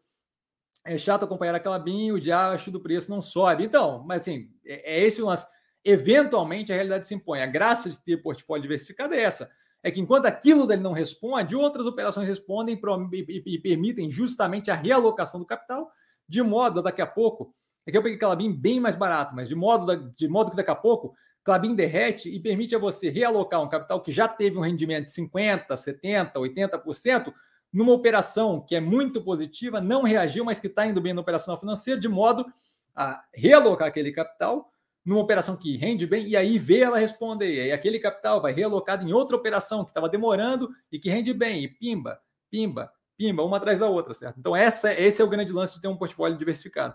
[0.85, 3.65] É chato acompanhar aquela BIM, o diacho do preço não sobe.
[3.65, 5.45] Então, mas assim, é, é esse o lance.
[5.83, 7.41] Eventualmente a realidade se impõe.
[7.41, 9.49] A graça de ter portfólio diversificado é essa.
[9.83, 12.79] É que enquanto aquilo dele não responde, outras operações respondem
[13.11, 15.89] e, e, e permitem justamente a realocação do capital,
[16.27, 17.53] de modo a daqui a pouco
[17.87, 20.71] é que eu peguei Clabin bem mais barato, mas de modo, de modo que daqui
[20.71, 24.61] a pouco Clabin derrete e permite a você realocar um capital que já teve um
[24.61, 27.33] rendimento de 50%, 70%, 80%
[27.71, 31.57] numa operação que é muito positiva, não reagiu, mas que está indo bem na operação
[31.57, 32.45] financeira, de modo
[32.93, 34.69] a realocar aquele capital
[35.05, 37.55] numa operação que rende bem e aí ver ela responder.
[37.55, 41.33] E aí aquele capital vai realocado em outra operação que estava demorando e que rende
[41.33, 42.19] bem, e pimba,
[42.51, 44.37] pimba, pimba, uma atrás da outra, certo?
[44.37, 46.93] Então essa, esse é o grande lance de ter um portfólio diversificado.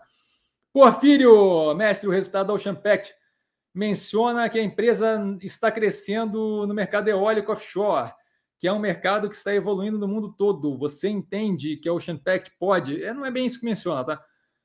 [0.73, 3.15] Porfírio, mestre, o resultado da Ocean Pact
[3.75, 8.13] menciona que a empresa está crescendo no mercado eólico offshore,
[8.59, 10.79] que é um mercado que está evoluindo no mundo todo.
[10.79, 14.23] Você entende que a Ocean Pact pode, é, não é bem isso que menciona, tá?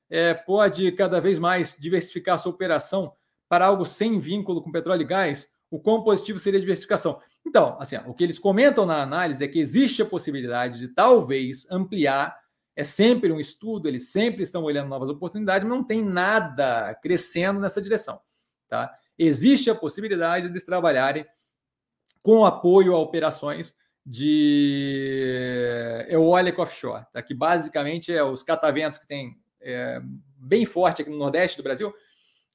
[0.09, 3.13] É, pode cada vez mais diversificar sua operação
[3.49, 5.49] para algo sem vínculo com petróleo e gás?
[5.69, 7.19] O quão positivo seria a diversificação?
[7.45, 11.67] Então, assim, o que eles comentam na análise é que existe a possibilidade de talvez
[11.69, 12.37] ampliar
[12.77, 17.59] é sempre um estudo, eles sempre estão olhando novas oportunidades, mas não tem nada crescendo
[17.59, 18.21] nessa direção.
[18.69, 18.95] Tá?
[19.17, 21.25] Existe a possibilidade de eles trabalharem
[22.21, 23.75] com apoio a operações
[24.05, 27.19] de eólica offshore, tá?
[27.23, 29.99] que basicamente é os cataventos que tem é,
[30.37, 31.91] bem forte aqui no Nordeste do Brasil,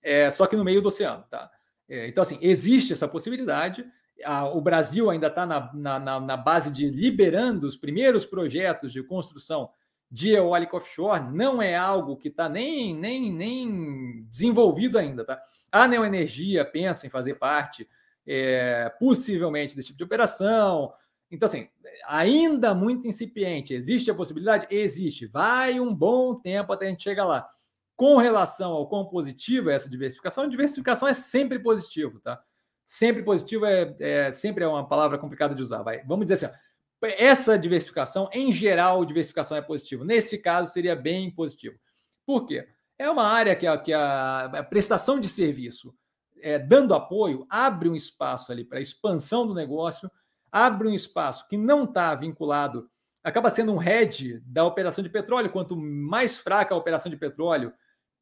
[0.04, 1.24] é, só que no meio do oceano.
[1.28, 1.50] Tá?
[1.88, 3.84] É, então, assim, existe essa possibilidade.
[4.24, 9.02] A, o Brasil ainda está na, na, na base de liberando os primeiros projetos de
[9.02, 9.68] construção
[10.12, 15.24] de eólica offshore não é algo que está nem, nem, nem desenvolvido ainda.
[15.24, 15.40] Tá?
[15.72, 17.88] A Neoenergia pensa em fazer parte,
[18.26, 20.92] é, possivelmente, desse tipo de operação.
[21.30, 21.66] Então, assim,
[22.06, 23.72] ainda muito incipiente.
[23.72, 24.66] Existe a possibilidade?
[24.70, 25.26] Existe.
[25.28, 27.48] Vai um bom tempo até a gente chegar lá.
[27.96, 32.38] Com relação ao quão positivo é essa diversificação, diversificação é sempre positivo, tá?
[32.84, 35.82] Sempre positivo é, é sempre é uma palavra complicada de usar.
[35.82, 36.04] Vai.
[36.04, 36.58] Vamos dizer assim, ó,
[37.02, 40.04] essa diversificação, em geral, diversificação é positiva.
[40.04, 41.76] Nesse caso, seria bem positivo.
[42.24, 42.68] Por quê?
[42.98, 45.94] É uma área que a, que a, prestação de serviço,
[46.40, 50.10] é, dando apoio, abre um espaço ali para expansão do negócio,
[50.50, 52.88] abre um espaço que não está vinculado,
[53.24, 55.50] acaba sendo um hedge da operação de petróleo.
[55.50, 57.72] Quanto mais fraca a operação de petróleo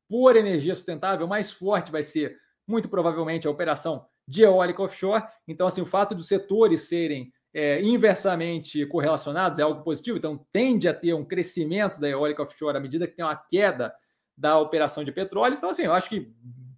[0.09, 5.25] por energia sustentável, mais forte vai ser, muito provavelmente, a operação de eólica offshore.
[5.47, 10.87] Então, assim, o fato dos setores serem é, inversamente correlacionados, é algo positivo, então tende
[10.89, 13.93] a ter um crescimento da eólica offshore à medida que tem uma queda
[14.37, 15.55] da operação de petróleo.
[15.55, 16.33] Então, assim, eu acho que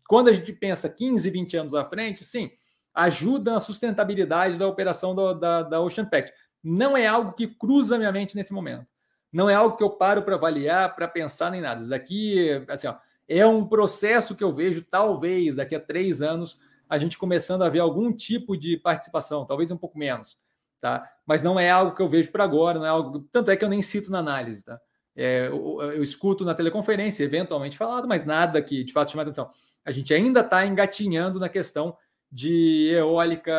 [0.09, 2.51] quando a gente pensa 15, 20 anos à frente, sim,
[2.95, 6.33] ajuda a sustentabilidade da operação do, da, da Ocean Pact.
[6.63, 8.87] Não é algo que cruza minha mente nesse momento.
[9.33, 11.81] Não é algo que eu paro para avaliar, para pensar nem nada.
[11.81, 12.97] Isso daqui, assim, ó,
[13.29, 16.59] é um processo que eu vejo, talvez, daqui a três anos,
[16.89, 20.39] a gente começando a ver algum tipo de participação, talvez um pouco menos
[20.83, 21.09] tá?
[21.25, 23.21] Mas não é algo que eu vejo para agora, não é algo.
[23.31, 24.79] Tanto é que eu nem cito na análise, tá?
[25.15, 29.51] É, eu, eu, escuto na teleconferência, eventualmente falado, mas nada que de fato chama atenção.
[29.85, 31.97] A gente ainda está engatinhando na questão
[32.31, 33.53] de eólica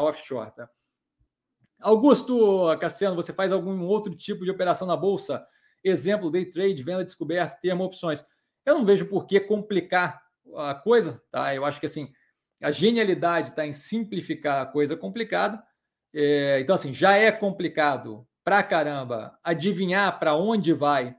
[0.00, 0.68] offshore, tá?
[1.80, 5.46] Augusto Cassiano, você faz algum outro tipo de operação na bolsa?
[5.84, 8.24] Exemplo, day trade, venda descoberta, termo opções.
[8.64, 10.22] Eu não vejo por que complicar
[10.56, 11.54] a coisa, tá?
[11.54, 12.10] Eu acho que assim,
[12.62, 15.62] a genialidade está em simplificar a coisa complicada
[16.14, 21.16] é, então, assim, já é complicado pra caramba adivinhar para onde vai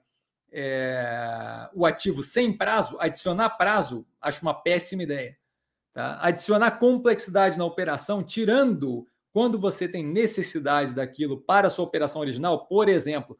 [0.51, 5.37] é, o ativo sem prazo, adicionar prazo, acho uma péssima ideia.
[5.93, 6.17] Tá?
[6.21, 12.65] Adicionar complexidade na operação, tirando quando você tem necessidade daquilo para a sua operação original,
[12.67, 13.37] por exemplo,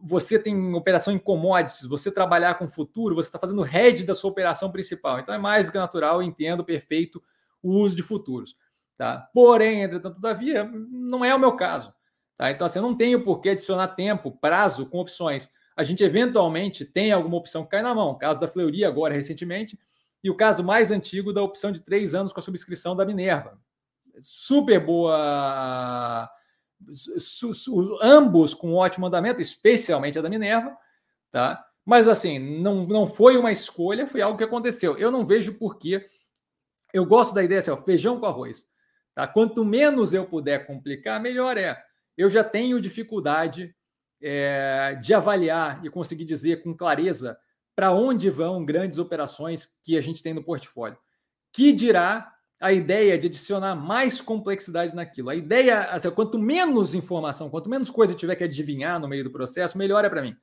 [0.00, 4.30] você tem operação em commodities, você trabalhar com futuro, você está fazendo head da sua
[4.30, 5.18] operação principal.
[5.18, 7.20] Então é mais do que natural, entendo perfeito
[7.60, 8.54] o uso de futuros.
[9.00, 9.30] Tá?
[9.32, 11.90] Porém, entretanto, todavia, não é o meu caso.
[12.36, 12.50] Tá?
[12.50, 15.48] Então, assim, eu não tenho por que adicionar tempo, prazo com opções.
[15.74, 18.18] A gente eventualmente tem alguma opção que cai na mão.
[18.18, 19.80] Caso da Fleury agora recentemente,
[20.22, 23.58] e o caso mais antigo da opção de três anos com a subscrição da Minerva.
[24.20, 26.28] Super boa
[26.92, 30.76] su, su, ambos com ótimo andamento, especialmente a da Minerva,
[31.30, 31.64] tá?
[31.86, 34.98] Mas assim, não, não foi uma escolha, foi algo que aconteceu.
[34.98, 36.06] Eu não vejo porquê.
[36.92, 38.68] Eu gosto da ideia assim, ó, feijão com arroz.
[39.20, 39.26] Tá?
[39.26, 41.78] Quanto menos eu puder complicar, melhor é.
[42.16, 43.74] Eu já tenho dificuldade
[44.18, 47.38] é, de avaliar e conseguir dizer com clareza
[47.76, 50.96] para onde vão grandes operações que a gente tem no portfólio.
[51.52, 55.28] Que dirá a ideia de adicionar mais complexidade naquilo.
[55.28, 59.30] A ideia, assim, quanto menos informação, quanto menos coisa tiver que adivinhar no meio do
[59.30, 60.34] processo, melhor é para mim.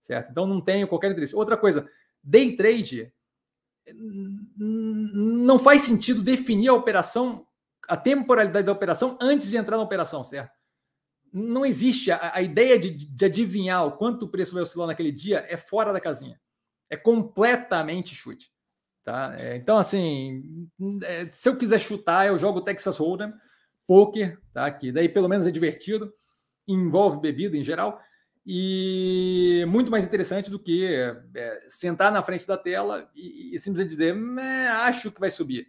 [0.00, 0.30] Certo?
[0.30, 1.36] Então não tenho qualquer interesse.
[1.36, 1.86] Outra coisa,
[2.24, 3.12] day trade
[4.56, 7.46] não faz sentido definir a operação,
[7.92, 10.50] a temporalidade da operação antes de entrar na operação, certo?
[11.30, 15.12] Não existe a, a ideia de, de adivinhar o quanto o preço vai oscilar naquele
[15.12, 16.40] dia é fora da casinha.
[16.88, 18.50] É completamente chute.
[19.04, 19.36] Tá?
[19.38, 20.70] É, então, assim,
[21.04, 23.30] é, se eu quiser chutar, eu jogo Texas Hold'em,
[23.86, 24.70] poker, tá?
[24.70, 26.14] que daí pelo menos é divertido,
[26.66, 28.00] envolve bebida em geral,
[28.46, 30.86] e muito mais interessante do que
[31.36, 34.16] é, sentar na frente da tela e, e simplesmente dizer,
[34.86, 35.66] acho que vai subir.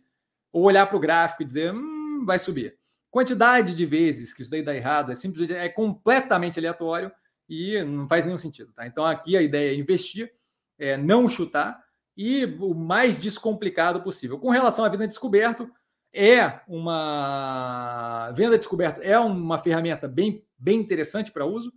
[0.54, 1.93] Ou olhar para o gráfico e dizer, hum,
[2.26, 2.78] vai subir.
[3.10, 7.12] Quantidade de vezes que isso daí dá errado é simplesmente é completamente aleatório
[7.48, 8.72] e não faz nenhum sentido.
[8.74, 8.88] Tá?
[8.88, 10.34] Então aqui a ideia é investir,
[10.80, 11.84] é não chutar,
[12.16, 14.40] e o mais descomplicado possível.
[14.40, 15.72] Com relação à venda descoberto,
[16.14, 21.74] é uma venda descoberto é uma ferramenta bem, bem interessante para uso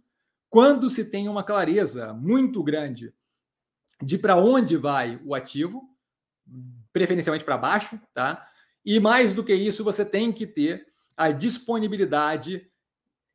[0.51, 3.13] quando se tem uma clareza muito grande
[4.03, 5.83] de para onde vai o ativo,
[6.93, 8.47] preferencialmente para baixo, tá?
[8.87, 12.71] E mais do que isso, você tem que ter a disponibilidade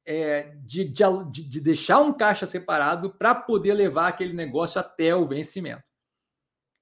[0.05, 5.27] é, de, de, de deixar um caixa separado para poder levar aquele negócio até o
[5.27, 5.83] vencimento.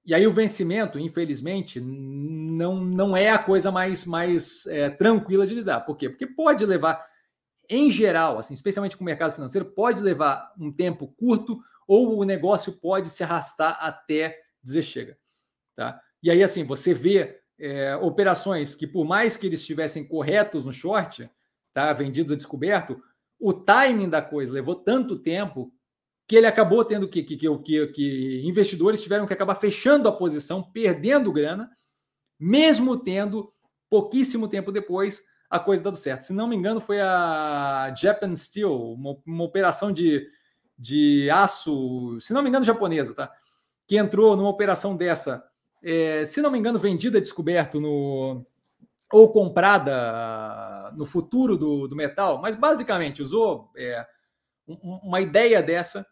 [0.06, 5.54] E aí o vencimento, infelizmente, não, não é a coisa mais, mais é, tranquila de
[5.54, 5.80] lidar.
[5.80, 6.08] Por quê?
[6.08, 7.04] Porque pode levar,
[7.68, 12.24] em geral, assim, especialmente com o mercado financeiro, pode levar um tempo curto ou o
[12.24, 15.18] negócio pode se arrastar até dizer chega.
[15.76, 16.00] Tá?
[16.22, 20.72] E aí, assim, você vê é, operações que, por mais que eles estivessem corretos no
[20.72, 21.30] short,
[21.72, 23.00] tá, vendidos a descoberto,
[23.38, 25.72] o timing da coisa levou tanto tempo
[26.26, 30.62] que ele acabou tendo que, que, que, que, investidores tiveram que acabar fechando a posição,
[30.62, 31.70] perdendo grana,
[32.38, 33.52] mesmo tendo
[33.90, 36.22] pouquíssimo tempo depois a coisa dado certo.
[36.22, 40.26] Se não me engano, foi a Japan Steel, uma, uma operação de,
[40.78, 43.32] de aço, se não me engano, japonesa, tá?
[43.86, 45.44] Que entrou numa operação dessa,
[45.82, 48.44] é, se não me engano, vendida descoberto no
[49.12, 54.06] ou comprada no futuro do, do metal, mas basicamente usou é,
[54.66, 56.06] uma ideia dessa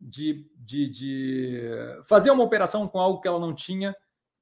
[0.00, 1.62] de, de, de
[2.04, 3.94] fazer uma operação com algo que ela não tinha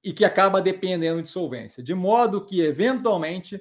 [0.05, 3.61] e que acaba dependendo de solvência, de modo que, eventualmente,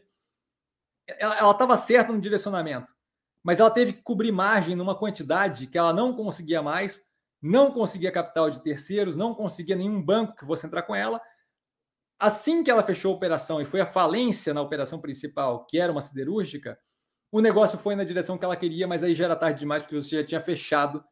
[1.07, 2.93] ela estava certa no direcionamento,
[3.41, 7.03] mas ela teve que cobrir margem numa quantidade que ela não conseguia mais,
[7.41, 11.21] não conseguia capital de terceiros, não conseguia nenhum banco que fosse entrar com ela.
[12.19, 15.91] Assim que ela fechou a operação e foi a falência na operação principal, que era
[15.91, 16.79] uma siderúrgica,
[17.31, 19.99] o negócio foi na direção que ela queria, mas aí já era tarde demais, porque
[19.99, 21.03] você já tinha fechado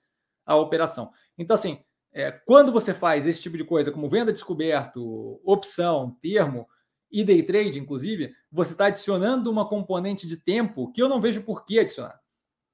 [0.46, 1.12] a operação.
[1.38, 6.68] Então, assim, é, quando você faz esse tipo de coisa, como venda descoberto, opção, termo
[7.12, 11.44] e day trade, inclusive, você está adicionando uma componente de tempo que eu não vejo
[11.44, 12.20] por que adicionar.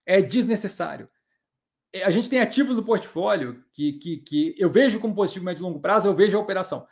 [0.06, 1.10] É desnecessário.
[1.94, 5.62] É, a gente tem ativos no portfólio que, que, que eu vejo como positivo médio
[5.62, 6.88] e longo prazo, eu vejo a operação.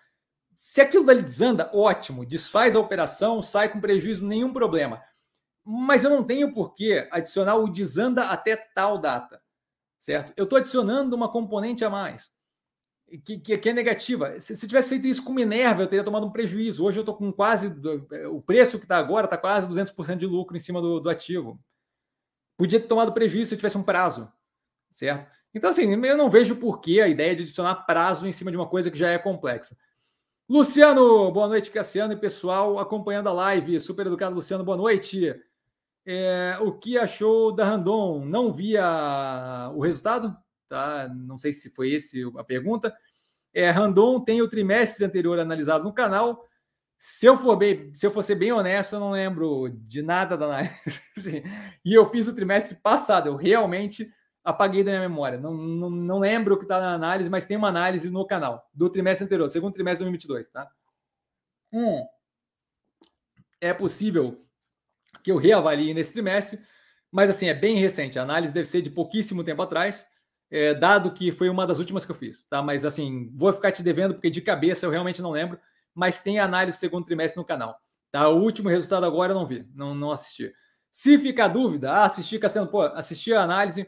[0.55, 5.01] Se aquilo dali desanda, ótimo, desfaz a operação, sai com prejuízo, nenhum problema.
[5.63, 9.39] Mas eu não tenho por que adicionar o desanda até tal data
[10.07, 10.33] certo?
[10.37, 12.31] Eu estou adicionando uma componente a mais,
[13.25, 14.39] que, que, que é negativa.
[14.39, 16.85] Se, se, tivesse feito isso com Minerva, eu teria tomado um prejuízo.
[16.85, 17.67] Hoje eu estou com quase.
[18.31, 21.59] O preço que está agora está quase 200% de lucro em cima do, do ativo.
[22.55, 24.31] Podia ter tomado prejuízo se tivesse um prazo,
[24.97, 25.31] certo?
[25.53, 28.57] Então, assim, eu não vejo por que a ideia de adicionar prazo em cima de
[28.57, 29.77] uma coisa que já é complexa.
[30.49, 33.79] Luciano, boa noite, Cassiano e pessoal acompanhando a live.
[33.79, 35.35] Super educado, Luciano, boa noite.
[36.05, 38.25] É, o que achou da Randon?
[38.25, 40.35] Não via o resultado,
[40.67, 41.07] tá?
[41.13, 42.95] Não sei se foi esse a pergunta.
[43.53, 46.43] É, Randon tem o trimestre anterior analisado no canal
[46.99, 50.35] se eu for bem, se eu for ser bem honesto, eu não lembro de nada
[50.35, 51.01] da análise.
[51.85, 54.11] E eu fiz o trimestre passado, eu realmente
[54.47, 55.37] apaguei da minha memória.
[55.37, 58.65] Não, não, não lembro o que está na análise, mas tem uma análise no canal
[58.73, 60.71] do trimestre anterior, segundo trimestre de 2022, tá?
[61.73, 62.05] Hum.
[63.59, 64.41] É possível
[65.21, 66.61] que eu reavalie nesse trimestre,
[67.11, 68.17] mas assim, é bem recente.
[68.17, 70.05] A análise deve ser de pouquíssimo tempo atrás,
[70.49, 72.61] é, dado que foi uma das últimas que eu fiz, tá?
[72.61, 75.59] Mas assim, vou ficar te devendo, porque de cabeça eu realmente não lembro,
[75.93, 77.77] mas tem análise do segundo trimestre no canal.
[78.09, 78.29] Tá?
[78.29, 80.53] O último resultado agora eu não vi, não, não assisti.
[80.89, 83.85] Se ficar dúvida, ah, assisti, Cassiano, pô, assisti a análise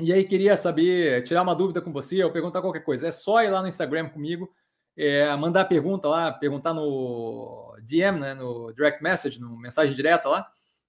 [0.00, 3.08] e aí queria saber, tirar uma dúvida com você ou perguntar qualquer coisa.
[3.08, 4.50] É só ir lá no Instagram comigo,
[4.96, 10.46] é, mandar pergunta lá, perguntar no DM, né, no direct message, no mensagem direta lá,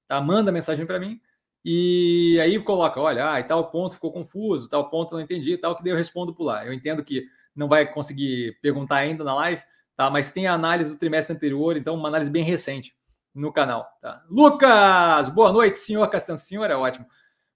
[0.08, 0.20] tá?
[0.22, 1.20] Manda mensagem para mim
[1.64, 5.58] e aí coloca, olha, ah, e tal ponto ficou confuso, tal ponto eu não entendi,
[5.58, 6.64] tal que daí eu respondo por lá.
[6.64, 7.26] Eu entendo que
[7.56, 9.62] não vai conseguir perguntar ainda na live,
[9.96, 10.10] tá?
[10.12, 12.96] Mas tem a análise do trimestre anterior, então uma análise bem recente
[13.34, 14.24] no canal, tá?
[14.30, 17.08] Lucas, boa noite, senhor Castanho, senhor é ótimo.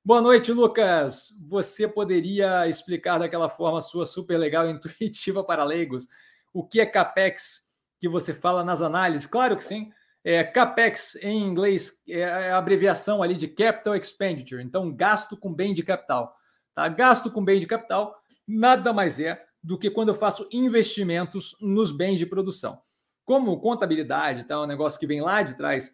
[0.04, 1.34] Boa noite, Lucas.
[1.48, 6.08] Você poderia explicar daquela forma sua super legal e intuitiva para leigos
[6.54, 7.70] o que é CAPEX
[8.00, 9.28] que você fala nas análises?
[9.28, 9.92] Claro que sim.
[10.24, 15.74] É, CAPEX em inglês é a abreviação ali de Capital Expenditure, então gasto com bem
[15.74, 16.36] de capital.
[16.74, 16.88] Tá?
[16.88, 18.16] Gasto com bem de capital
[18.48, 22.82] nada mais é do que quando eu faço investimentos nos bens de produção.
[23.26, 24.62] Como contabilidade, tá?
[24.62, 25.94] um negócio que vem lá de trás,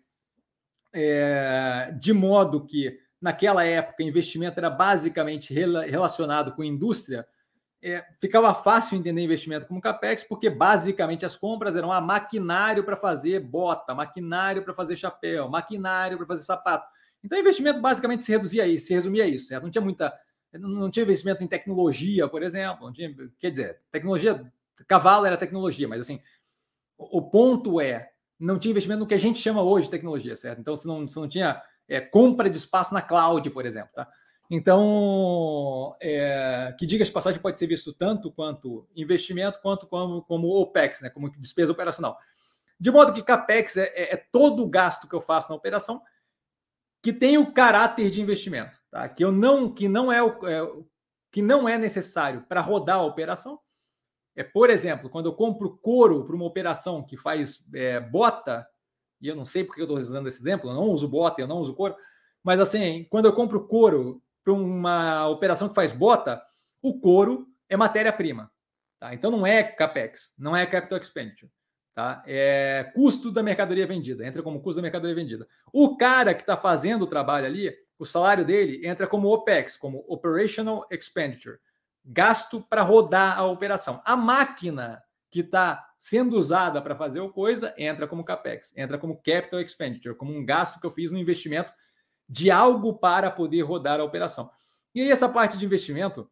[0.94, 7.28] é, de modo que naquela época investimento era basicamente relacionado com indústria,
[7.82, 12.96] é, ficava fácil entender investimento como capex, porque basicamente as compras eram ah, maquinário para
[12.96, 16.86] fazer bota, maquinário para fazer chapéu, maquinário para fazer sapato.
[17.24, 19.64] Então, investimento basicamente se reduzia a isso, se resumia a isso, certo?
[19.64, 20.14] Não tinha muita.
[20.54, 22.94] Não tinha investimento em tecnologia, por exemplo.
[22.94, 24.52] Tinha, quer dizer, tecnologia,
[24.88, 26.22] cavalo era tecnologia, mas assim,
[26.96, 30.36] o, o, ponto é, não tinha investimento no que a gente chama hoje de tecnologia,
[30.36, 30.60] certo?
[30.62, 34.08] Então, você não, você não tinha é, compra de espaço na cloud, por exemplo, tá?
[34.50, 40.50] Então, é, que diga de passagem pode ser visto tanto quanto investimento, quanto como, como
[40.50, 42.18] OPEX, né, como despesa operacional.
[42.80, 46.02] De modo que CAPEX é, é, é todo o gasto que eu faço na operação
[47.02, 49.08] que tem o caráter de investimento, tá?
[49.08, 50.68] que, eu não, que, não é, o, é
[51.32, 53.60] que não é necessário para rodar a operação.
[54.36, 58.68] É, por exemplo, quando eu compro couro para uma operação que faz é, bota,
[59.26, 61.48] e eu não sei porque eu estou usando esse exemplo, eu não uso bota, eu
[61.48, 61.96] não uso couro,
[62.44, 66.40] mas assim, quando eu compro couro para uma operação que faz bota,
[66.80, 68.52] o couro é matéria-prima.
[69.00, 69.16] Tá?
[69.16, 71.52] Então não é CAPEX, não é Capital Expenditure.
[71.96, 72.22] Tá?
[72.28, 75.48] É custo da mercadoria vendida, entra como custo da mercadoria vendida.
[75.74, 80.06] O cara que está fazendo o trabalho ali, o salário dele entra como OPEX, como
[80.08, 81.58] Operational Expenditure,
[82.04, 84.04] gasto para rodar a operação.
[84.06, 85.02] A máquina
[85.32, 90.16] que está sendo usada para fazer o coisa entra como CAPEX, entra como Capital Expenditure,
[90.16, 91.74] como um gasto que eu fiz no investimento
[92.30, 94.52] de algo para poder rodar a operação.
[94.94, 96.30] E aí, essa parte de investimento,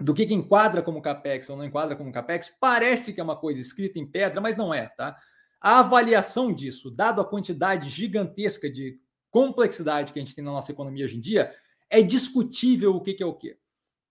[0.00, 3.36] do que, que enquadra como capex ou não enquadra como capex, parece que é uma
[3.36, 5.16] coisa escrita em pedra, mas não é, tá?
[5.60, 10.72] A avaliação disso, dado a quantidade gigantesca de complexidade que a gente tem na nossa
[10.72, 11.54] economia hoje em dia,
[11.88, 13.56] é discutível o que, que é o que,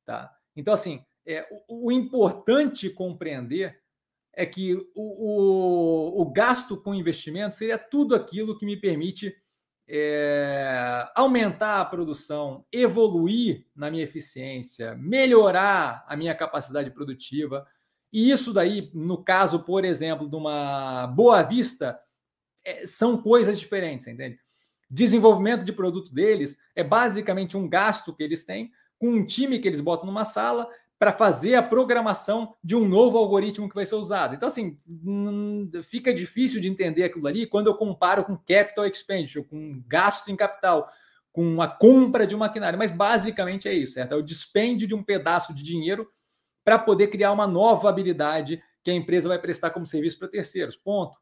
[0.06, 0.34] tá?
[0.56, 3.82] Então, assim, é, o, o importante compreender
[4.38, 9.36] é que o, o, o gasto com investimento seria tudo aquilo que me permite
[9.88, 17.66] é, aumentar a produção, evoluir na minha eficiência, melhorar a minha capacidade produtiva.
[18.14, 22.00] E isso daí, no caso, por exemplo, de uma Boa Vista,
[22.64, 24.38] é, são coisas diferentes, entende?
[24.88, 29.68] Desenvolvimento de produto deles é basicamente um gasto que eles têm com um time que
[29.68, 30.70] eles botam numa sala
[31.00, 34.34] para fazer a programação de um novo algoritmo que vai ser usado.
[34.34, 34.80] Então, assim,
[35.84, 40.36] fica difícil de entender aquilo ali quando eu comparo com capital expenditure, com gasto em
[40.36, 40.90] capital,
[41.32, 42.80] com a compra de um maquinário.
[42.80, 44.14] Mas basicamente é isso, certo?
[44.14, 46.08] É o dispêndio de um pedaço de dinheiro
[46.66, 50.76] para poder criar uma nova habilidade que a empresa vai prestar como serviço para terceiros.
[50.76, 51.18] Ponto.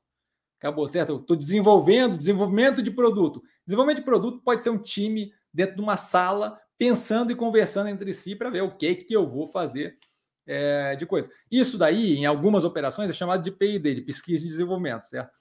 [0.58, 1.18] Acabou, certo?
[1.18, 3.44] Estou desenvolvendo, desenvolvimento de produto.
[3.66, 8.14] Desenvolvimento de produto pode ser um time dentro de uma sala pensando e conversando entre
[8.14, 9.98] si para ver o que, que eu vou fazer
[10.48, 11.30] é, de coisa.
[11.52, 15.32] Isso daí, em algumas operações, é chamado de PID, de pesquisa e desenvolvimento, certo?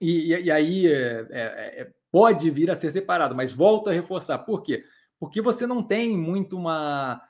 [0.00, 3.92] E, e, e aí é, é, é, pode vir a ser separado, mas volto a
[3.92, 4.38] reforçar.
[4.38, 4.84] Por quê?
[5.18, 7.20] Porque você não tem muito uma.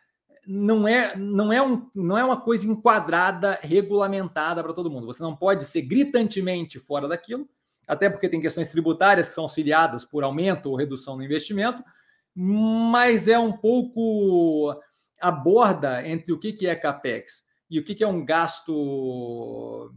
[0.47, 5.07] Não é, não, é um, não é uma coisa enquadrada, regulamentada para todo mundo.
[5.07, 7.49] Você não pode ser gritantemente fora daquilo,
[7.87, 11.83] até porque tem questões tributárias que são auxiliadas por aumento ou redução no investimento,
[12.37, 14.78] mas é um pouco
[15.18, 19.93] a borda entre o que é capex e o que é um gasto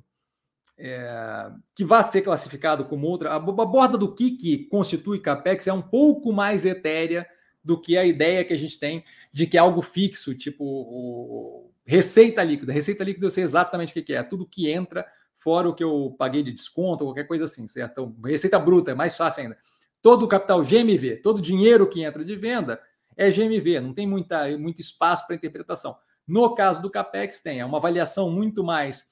[0.77, 3.33] é, que vá ser classificado como outra.
[3.33, 7.27] A, borda do que, que constitui CAPEX é um pouco mais etérea
[7.61, 11.71] do que a ideia que a gente tem de que é algo fixo, tipo o,
[11.85, 12.71] receita líquida.
[12.71, 15.83] Receita líquida eu sei exatamente o que, é, é tudo que entra fora o que
[15.83, 17.91] eu paguei de desconto, qualquer coisa assim, certo?
[17.91, 19.57] Então, receita bruta é mais fácil ainda.
[20.01, 22.81] Todo o capital GMV, todo o dinheiro que entra de venda
[23.17, 25.97] é GMV, não tem muita, muito espaço para interpretação.
[26.25, 29.05] No caso do CAPEX, tem é uma avaliação muito mais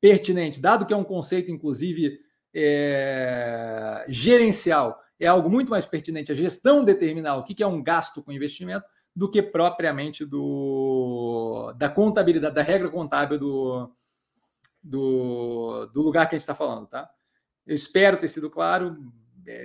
[0.00, 2.18] pertinente, dado que é um conceito, inclusive,
[2.54, 8.22] é, gerencial, é algo muito mais pertinente a gestão determinar o que é um gasto
[8.22, 13.92] com investimento do que propriamente do, da contabilidade, da regra contábil do,
[14.82, 17.10] do, do lugar que a gente está falando, tá?
[17.66, 18.96] Eu espero ter sido claro,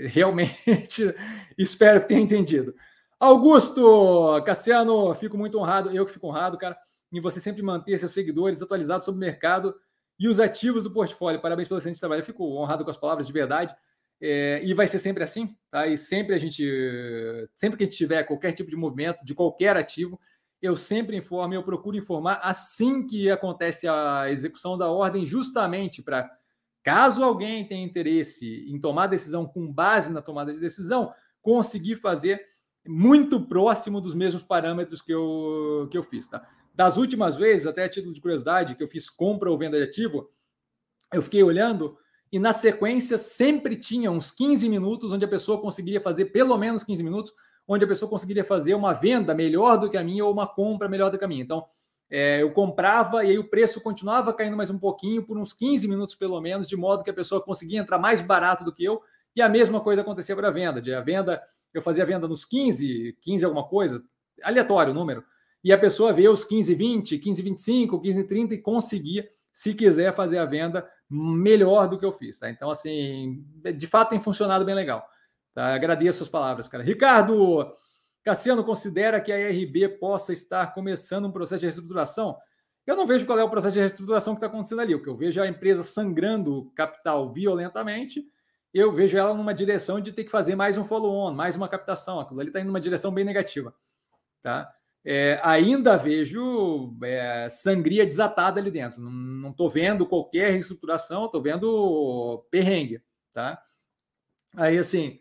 [0.08, 1.04] realmente
[1.58, 2.76] espero que tenha entendido.
[3.20, 6.78] Augusto, Cassiano, fico muito honrado, eu que fico honrado, cara,
[7.12, 9.76] em você sempre manter seus seguidores atualizados sobre o mercado
[10.20, 11.42] e os ativos do portfólio.
[11.42, 12.22] Parabéns pelo excelente trabalho.
[12.22, 13.76] Eu fico honrado com as palavras de verdade.
[14.22, 15.88] É, e vai ser sempre assim, tá?
[15.88, 16.64] E sempre a gente,
[17.56, 20.20] sempre que a gente tiver qualquer tipo de movimento de qualquer ativo,
[20.62, 26.32] eu sempre informo, eu procuro informar assim que acontece a execução da ordem, justamente para
[26.86, 31.12] caso alguém tenha interesse em tomar decisão com base na tomada de decisão,
[31.42, 32.40] conseguir fazer
[32.88, 36.48] muito próximo dos mesmos parâmetros que eu, que eu fiz, tá?
[36.76, 39.84] Das últimas vezes, até a título de curiosidade, que eu fiz compra ou venda de
[39.84, 40.30] ativo,
[41.12, 41.98] eu fiquei olhando
[42.32, 46.84] e na sequência sempre tinha uns 15 minutos onde a pessoa conseguiria fazer pelo menos
[46.84, 47.34] 15 minutos,
[47.68, 50.88] onde a pessoa conseguiria fazer uma venda melhor do que a minha ou uma compra
[50.88, 51.42] melhor do que a minha.
[51.42, 51.66] Então,
[52.16, 55.86] é, eu comprava e aí o preço continuava caindo mais um pouquinho por uns 15
[55.86, 59.01] minutos pelo menos, de modo que a pessoa conseguia entrar mais barato do que eu,
[59.36, 60.82] e a mesma coisa acontecia para a venda.
[60.82, 61.43] De a venda,
[61.74, 64.01] eu fazia a venda nos 15, 15 alguma coisa,
[64.41, 65.26] aleatório o número,
[65.61, 70.16] e a pessoa vê os 15, 20, 15, 25, 15, 30 e conseguia, se quiser,
[70.16, 72.49] fazer a venda melhor do que eu fiz, tá?
[72.49, 73.43] Então, assim,
[73.76, 75.05] de fato tem funcionado bem legal.
[75.53, 75.76] Tá?
[75.76, 76.82] Agradeço as palavras, cara.
[76.82, 77.76] Ricardo,
[78.26, 82.36] Cassiano considera que a IRB possa estar começando um processo de reestruturação?
[82.86, 84.96] Eu não vejo qual é o processo de reestruturação que está acontecendo ali.
[84.96, 88.26] O que eu vejo é a empresa sangrando capital violentamente.
[88.74, 92.20] Eu vejo ela numa direção de ter que fazer mais um follow-on, mais uma captação.
[92.20, 93.76] Aquilo ali está indo numa direção bem negativa.
[94.42, 94.74] Tá?
[95.04, 99.00] É, ainda vejo é, sangria desatada ali dentro.
[99.00, 103.62] Não estou vendo qualquer reestruturação, estou vendo perrengue, tá?
[104.58, 105.20] Aí, assim,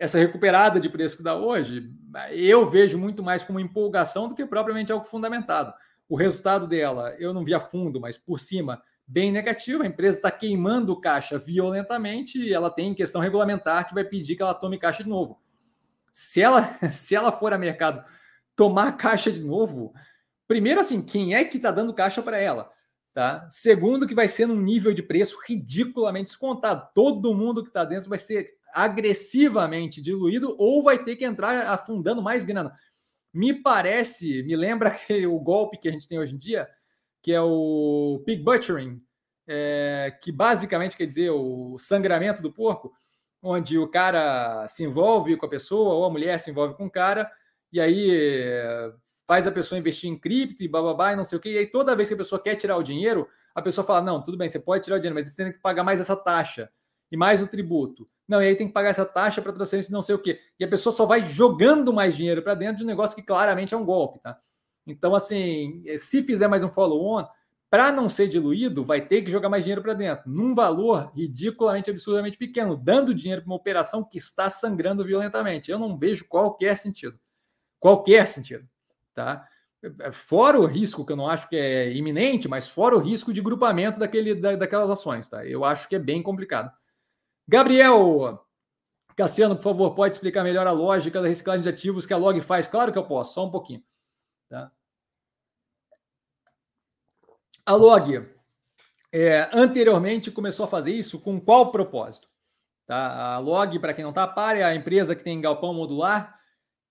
[0.00, 1.92] essa recuperada de preço que dá hoje,
[2.30, 5.74] eu vejo muito mais como empolgação do que propriamente algo fundamentado.
[6.08, 9.82] O resultado dela, eu não vi a fundo, mas por cima, bem negativo.
[9.82, 14.42] A empresa está queimando caixa violentamente e ela tem questão regulamentar que vai pedir que
[14.42, 15.38] ela tome caixa de novo.
[16.14, 18.02] Se ela, se ela for a mercado
[18.56, 19.92] tomar caixa de novo,
[20.48, 22.72] primeiro assim, quem é que está dando caixa para ela?
[23.12, 23.46] Tá?
[23.50, 26.88] Segundo, que vai ser num nível de preço ridiculamente descontado.
[26.94, 32.22] Todo mundo que está dentro vai ser agressivamente diluído ou vai ter que entrar afundando
[32.22, 32.74] mais grana.
[33.32, 34.98] Me parece, me lembra
[35.28, 36.68] o golpe que a gente tem hoje em dia,
[37.22, 39.00] que é o pig butchering,
[39.46, 42.92] é, que basicamente quer dizer o sangramento do porco,
[43.42, 46.90] onde o cara se envolve com a pessoa ou a mulher se envolve com o
[46.90, 47.30] cara
[47.72, 48.10] e aí
[49.26, 51.50] faz a pessoa investir em cripto e bababá e não sei o quê.
[51.50, 54.22] E aí toda vez que a pessoa quer tirar o dinheiro, a pessoa fala: não,
[54.22, 56.70] tudo bem, você pode tirar o dinheiro, mas você tem que pagar mais essa taxa
[57.10, 58.08] e mais o tributo.
[58.30, 60.40] Não, e aí tem que pagar essa taxa para transferência não sei o quê.
[60.58, 63.74] E a pessoa só vai jogando mais dinheiro para dentro de um negócio que claramente
[63.74, 64.38] é um golpe, tá?
[64.86, 67.26] Então, assim, se fizer mais um follow-on,
[67.68, 71.90] para não ser diluído, vai ter que jogar mais dinheiro para dentro, num valor ridiculamente,
[71.90, 75.70] absurdamente pequeno, dando dinheiro para uma operação que está sangrando violentamente.
[75.70, 77.18] Eu não vejo qualquer sentido
[77.80, 78.68] qualquer sentido,
[79.14, 79.48] tá?
[80.12, 83.40] Fora o risco, que eu não acho que é iminente, mas fora o risco de
[83.40, 85.44] grupamento daquele, da, daquelas ações, tá?
[85.46, 86.70] Eu acho que é bem complicado.
[87.50, 88.46] Gabriel
[89.16, 92.40] Cassiano, por favor, pode explicar melhor a lógica da reciclagem de ativos que a Log
[92.40, 92.68] faz?
[92.68, 93.82] Claro que eu posso, só um pouquinho.
[94.48, 94.70] Tá?
[97.66, 98.24] A Log
[99.12, 102.28] é, anteriormente começou a fazer isso com qual propósito?
[102.86, 103.34] Tá?
[103.34, 106.38] A Log, para quem não está, é a empresa que tem galpão modular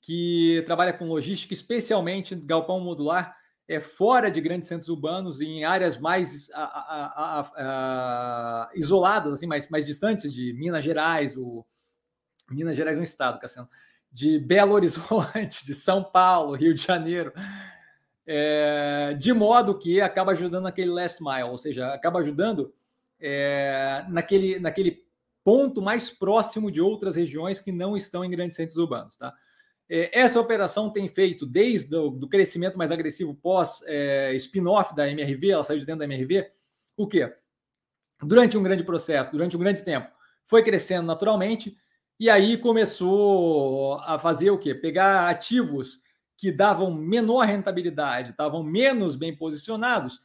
[0.02, 3.39] que trabalha com logística, especialmente galpão modular,
[3.70, 9.70] é, fora de grandes centros urbanos, em áreas mais a, a, a, isoladas, assim, mais,
[9.70, 11.64] mais distantes de Minas Gerais, o
[12.50, 13.70] Minas Gerais é um estado, Cassiano,
[14.12, 17.32] de Belo Horizonte, de São Paulo, Rio de Janeiro,
[18.26, 22.74] é, de modo que acaba ajudando naquele last mile, ou seja, acaba ajudando
[23.20, 25.06] é, naquele, naquele
[25.44, 29.32] ponto mais próximo de outras regiões que não estão em grandes centros urbanos, tá?
[29.90, 35.10] É, essa operação tem feito, desde o do crescimento mais agressivo pós é, spin-off da
[35.10, 36.52] MRV, ela saiu de dentro da MRV,
[36.96, 37.34] o quê?
[38.24, 40.10] durante um grande processo, durante um grande tempo,
[40.46, 41.78] foi crescendo naturalmente,
[42.20, 44.76] e aí começou a fazer o quê?
[44.76, 46.02] Pegar ativos
[46.36, 50.22] que davam menor rentabilidade, estavam menos bem posicionados,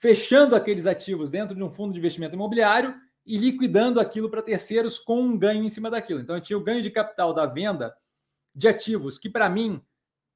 [0.00, 4.98] fechando aqueles ativos dentro de um fundo de investimento imobiliário e liquidando aquilo para terceiros
[4.98, 6.20] com um ganho em cima daquilo.
[6.20, 7.94] Então, eu tinha o ganho de capital da venda
[8.54, 9.82] de ativos que, para mim,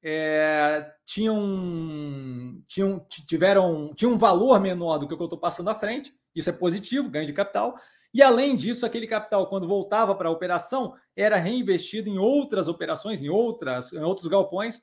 [0.01, 5.69] é, tinham, tinham, tiveram, tinham um valor menor do que o que eu estou passando
[5.69, 6.13] à frente.
[6.35, 7.79] Isso é positivo, ganho de capital.
[8.13, 13.21] E além disso, aquele capital, quando voltava para a operação, era reinvestido em outras operações,
[13.21, 14.81] em outras, em outros galpões,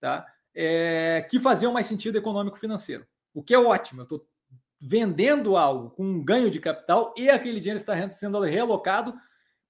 [0.00, 0.26] tá?
[0.54, 3.06] É, que faziam mais sentido econômico financeiro.
[3.32, 4.00] O que é ótimo.
[4.00, 4.26] Eu estou
[4.80, 9.14] vendendo algo com um ganho de capital e aquele dinheiro está sendo realocado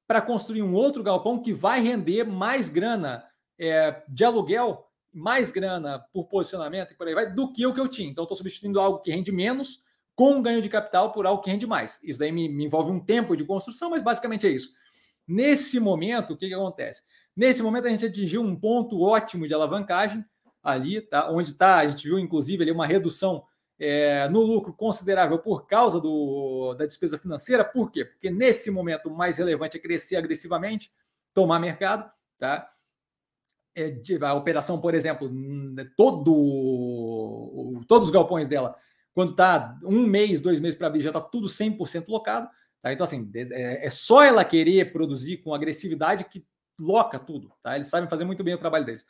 [0.07, 3.25] para construir um outro galpão que vai render mais grana
[3.59, 7.81] é, de aluguel, mais grana por posicionamento e por aí vai, do que o que
[7.81, 8.09] eu tinha.
[8.09, 9.83] Então, estou substituindo algo que rende menos
[10.15, 11.99] com um ganho de capital por algo que rende mais.
[12.03, 14.71] Isso daí me, me envolve um tempo de construção, mas basicamente é isso.
[15.27, 17.03] Nesse momento, o que, que acontece?
[17.37, 20.25] Nesse momento, a gente atingiu um ponto ótimo de alavancagem
[20.63, 21.31] ali, tá?
[21.31, 23.45] onde está, a gente viu inclusive ali uma redução
[23.79, 27.65] é, no lucro considerável por causa do, da despesa financeira.
[27.65, 28.05] Por quê?
[28.05, 30.93] Porque nesse momento o mais relevante é crescer agressivamente,
[31.33, 32.71] tomar mercado, tá?
[33.77, 35.29] É, a operação, por exemplo,
[35.97, 38.77] todo, todos os galpões dela,
[39.13, 42.49] quando está um mês, dois meses para abrir, já está tudo 100% locado.
[42.81, 42.93] Tá?
[42.93, 46.47] Então, assim, é, é, só ela querer produzir com agressividade que
[46.79, 47.53] loca tudo.
[47.63, 47.75] Tá?
[47.75, 49.05] Eles sabem fazer muito bem o trabalho deles.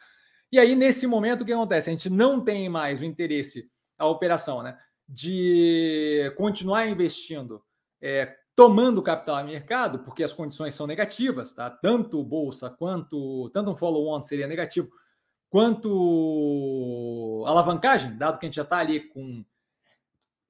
[0.51, 1.91] E aí, nesse momento, o que acontece?
[1.91, 4.79] A gente não tem mais o interesse a operação, né?
[5.09, 7.63] De continuar investindo,
[8.01, 11.71] é, tomando capital a mercado, porque as condições são negativas, tá?
[11.71, 14.91] Tanto bolsa quanto tanto um follow-on seria negativo,
[15.51, 19.45] quanto alavancagem, dado que a gente já está ali com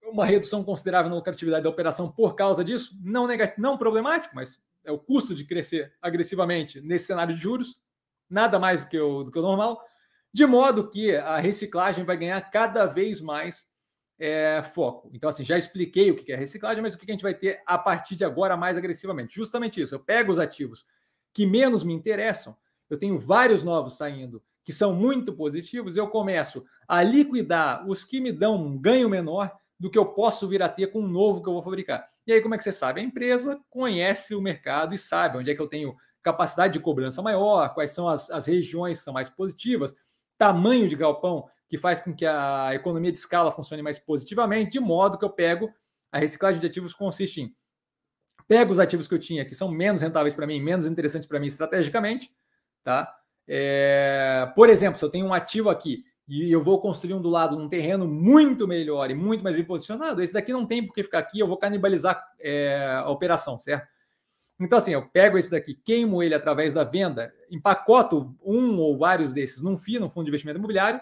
[0.03, 4.63] uma redução considerável na lucratividade da operação por causa disso, não negativo, não problemático, mas
[4.85, 7.81] é o custo de crescer agressivamente nesse cenário de juros,
[8.29, 9.83] nada mais do que o, do que o normal
[10.35, 13.69] de modo que a reciclagem vai ganhar cada vez mais
[14.19, 15.09] é, foco.
[15.13, 17.63] Então, assim, já expliquei o que é reciclagem, mas o que a gente vai ter
[17.65, 19.37] a partir de agora mais agressivamente?
[19.37, 19.95] Justamente isso.
[19.95, 20.85] Eu pego os ativos
[21.33, 22.57] que menos me interessam,
[22.91, 28.21] eu tenho vários novos saindo que são muito positivos, eu começo a liquidar os que
[28.21, 31.43] me dão um ganho menor do que eu posso vir a ter com um novo
[31.43, 32.09] que eu vou fabricar.
[32.27, 33.01] E aí, como é que você sabe?
[33.01, 37.21] A empresa conhece o mercado e sabe onde é que eu tenho capacidade de cobrança
[37.21, 39.95] maior, quais são as, as regiões que são mais positivas,
[40.39, 44.81] tamanho de galpão que faz com que a economia de escala funcione mais positivamente, de
[44.81, 45.73] modo que eu pego
[46.13, 47.55] a reciclagem de ativos consiste em
[48.47, 51.41] pego os ativos que eu tinha que são menos rentáveis para mim, menos interessantes para
[51.41, 52.31] mim estrategicamente,
[52.83, 53.13] tá?
[53.47, 57.29] É, por exemplo, se eu tenho um ativo aqui e eu vou construir um do
[57.29, 60.95] lado um terreno muito melhor e muito mais bem posicionado, esse daqui não tem por
[60.95, 63.89] que ficar aqui, eu vou canibalizar é, a operação, certo?
[64.61, 69.33] Então, assim, eu pego esse daqui, queimo ele através da venda, empacoto um ou vários
[69.33, 71.01] desses num FII, num fundo de investimento imobiliário,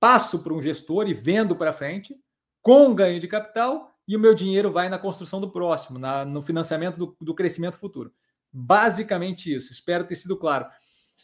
[0.00, 2.18] passo para um gestor e vendo para frente,
[2.60, 6.42] com ganho de capital, e o meu dinheiro vai na construção do próximo, na, no
[6.42, 8.12] financiamento do, do crescimento futuro.
[8.52, 9.72] Basicamente isso.
[9.72, 10.66] Espero ter sido claro.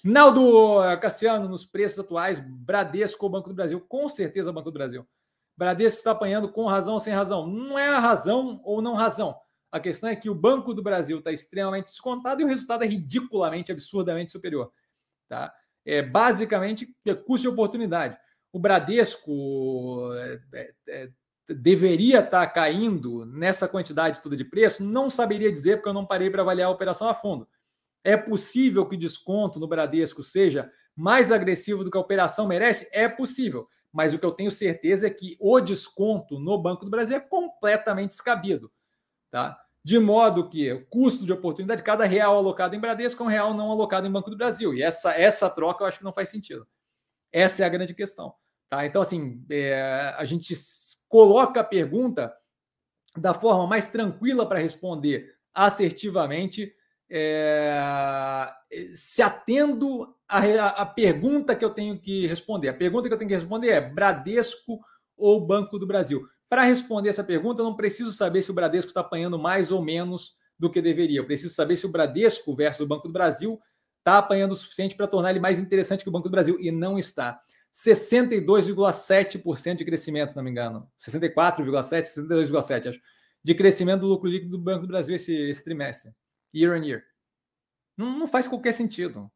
[0.05, 3.81] Naldo Cassiano, nos preços atuais, Bradesco ou Banco do Brasil?
[3.81, 5.07] Com certeza Banco do Brasil.
[5.57, 7.47] Bradesco está apanhando com razão ou sem razão?
[7.47, 9.37] Não é a razão ou não razão.
[9.73, 12.87] A questão é que o Banco do Brasil está extremamente descontado e o resultado é
[12.87, 14.71] ridiculamente, absurdamente superior.
[15.27, 15.53] Tá?
[15.85, 16.95] É basicamente
[17.27, 18.19] custo de oportunidade.
[18.53, 21.11] O Bradesco é, é, é,
[21.49, 24.85] deveria estar tá caindo nessa quantidade toda de preço?
[24.85, 27.49] Não saberia dizer, porque eu não parei para avaliar a operação a fundo.
[28.05, 32.91] É possível que o desconto no Bradesco seja mais agressivo do que a operação merece?
[32.93, 33.67] É possível.
[33.91, 37.21] Mas o que eu tenho certeza é que o desconto no Banco do Brasil é
[37.21, 38.71] completamente descabido.
[39.33, 39.59] Tá?
[39.83, 43.55] De modo que o custo de oportunidade, cada real alocado em Bradesco é um real
[43.55, 44.75] não alocado em Banco do Brasil.
[44.75, 46.69] E essa, essa troca eu acho que não faz sentido.
[47.33, 48.35] Essa é a grande questão.
[48.69, 48.85] Tá?
[48.85, 50.55] Então, assim, é, a gente
[51.09, 52.33] coloca a pergunta
[53.17, 56.73] da forma mais tranquila para responder assertivamente,
[57.11, 57.79] é,
[58.95, 62.69] se atendo à, pergunta que eu tenho que responder.
[62.69, 64.79] A pergunta que eu tenho que responder é Bradesco
[65.17, 66.23] ou Banco do Brasil?
[66.53, 69.83] Para responder essa pergunta, eu não preciso saber se o Bradesco está apanhando mais ou
[69.83, 71.19] menos do que deveria.
[71.19, 73.59] Eu preciso saber se o Bradesco versus o Banco do Brasil
[74.01, 76.59] está apanhando o suficiente para tornar ele mais interessante que o Banco do Brasil.
[76.61, 77.41] E não está.
[77.75, 80.87] 62,7% de crescimento, se não me engano.
[81.01, 83.01] 64,7%, 62,7%, acho.
[83.43, 86.13] De crescimento do lucro líquido do Banco do Brasil esse, esse trimestre.
[86.55, 87.03] Year on year.
[87.97, 89.33] Não, não faz qualquer sentido.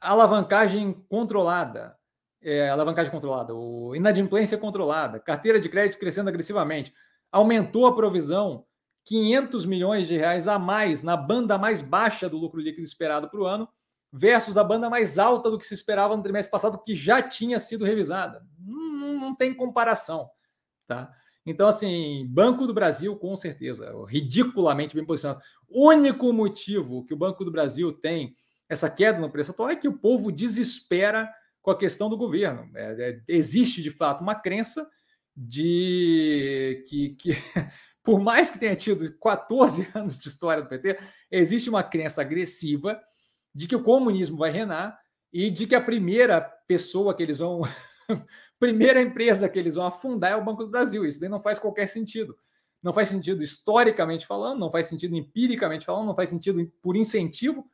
[0.00, 1.96] Alavancagem controlada
[2.42, 6.92] é, alavancagem controlada, o inadimplência controlada, carteira de crédito crescendo agressivamente,
[7.30, 8.64] aumentou a provisão
[9.04, 13.40] 500 milhões de reais a mais na banda mais baixa do lucro líquido esperado para
[13.40, 13.68] o ano,
[14.12, 17.60] versus a banda mais alta do que se esperava no trimestre passado, que já tinha
[17.60, 18.44] sido revisada.
[18.58, 20.28] Não, não tem comparação.
[20.86, 21.12] Tá?
[21.46, 25.40] Então, assim, Banco do Brasil, com certeza, ridiculamente bem posicionado.
[25.68, 28.34] Único motivo que o Banco do Brasil tem
[28.68, 31.30] essa queda no preço atual é que o povo desespera
[31.62, 32.70] com a questão do governo.
[32.74, 34.88] É, é, existe, de fato, uma crença
[35.36, 37.30] de que, que
[38.02, 40.98] por mais que tenha tido 14 anos de história do PT,
[41.30, 43.00] existe uma crença agressiva
[43.54, 44.98] de que o comunismo vai reinar
[45.32, 47.62] e de que a primeira pessoa que eles vão.
[48.58, 51.04] primeira empresa que eles vão afundar é o Banco do Brasil.
[51.04, 52.36] Isso daí não faz qualquer sentido.
[52.82, 57.70] Não faz sentido historicamente falando, não faz sentido empiricamente falando, não faz sentido por incentivo.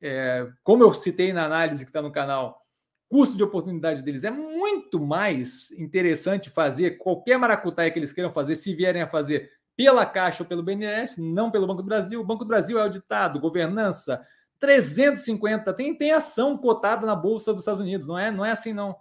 [0.00, 2.65] É, como eu citei na análise que está no canal,
[3.08, 8.56] custo de oportunidade deles é muito mais interessante fazer qualquer maracutaia que eles queiram fazer,
[8.56, 12.20] se vierem a fazer pela Caixa ou pelo BNDES, não pelo Banco do Brasil.
[12.20, 14.24] O Banco do Brasil é auditado, governança,
[14.58, 18.72] 350, tem, tem ação cotada na Bolsa dos Estados Unidos, não é, não é assim
[18.72, 18.96] não.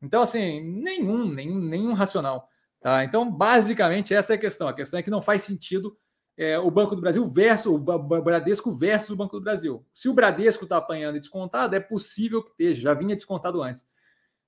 [0.00, 2.48] Então, assim, nenhum, nenhum, nenhum racional.
[2.80, 3.04] Tá?
[3.04, 4.68] Então, basicamente, essa é a questão.
[4.68, 5.96] A questão é que não faz sentido
[6.38, 9.84] é, o Banco do Brasil versus o Bradesco versus o Banco do Brasil.
[9.92, 13.84] Se o Bradesco está apanhando e descontado, é possível que esteja, já vinha descontado antes.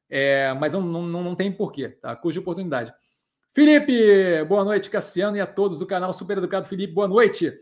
[0.09, 2.15] É, mas não, não, não tem porquê, tá?
[2.15, 2.95] Cuja oportunidade.
[3.53, 7.53] Felipe, boa noite, Cassiano, e a todos do canal Super Educado Felipe, boa noite.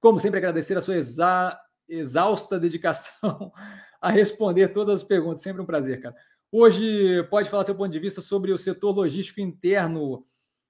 [0.00, 3.52] Como sempre, agradecer a sua exa exausta dedicação
[4.00, 5.42] a responder todas as perguntas.
[5.42, 6.16] Sempre um prazer, cara.
[6.50, 10.24] Hoje, pode falar seu ponto de vista sobre o setor logístico interno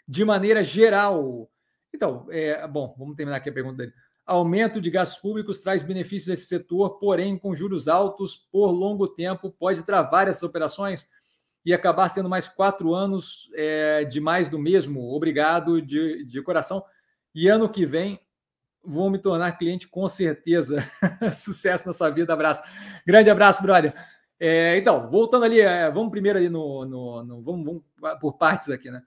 [0.09, 1.49] de maneira geral.
[1.95, 3.93] Então, é, bom, vamos terminar aqui a pergunta dele.
[4.25, 9.09] Aumento de gastos públicos traz benefícios a esse setor, porém, com juros altos por longo
[9.09, 11.07] tempo, pode travar essas operações
[11.65, 15.13] e acabar sendo mais quatro anos é, de mais do mesmo.
[15.13, 16.85] Obrigado de, de coração.
[17.35, 18.21] E ano que vem
[18.85, 20.85] vou me tornar cliente com certeza.
[21.33, 22.33] Sucesso na sua vida.
[22.33, 22.63] Abraço.
[23.07, 23.95] Grande abraço, brother.
[24.39, 26.85] É, então, voltando ali, é, vamos primeiro ali no.
[26.85, 27.83] no, no vamos, vamos,
[28.21, 29.03] por partes aqui, né?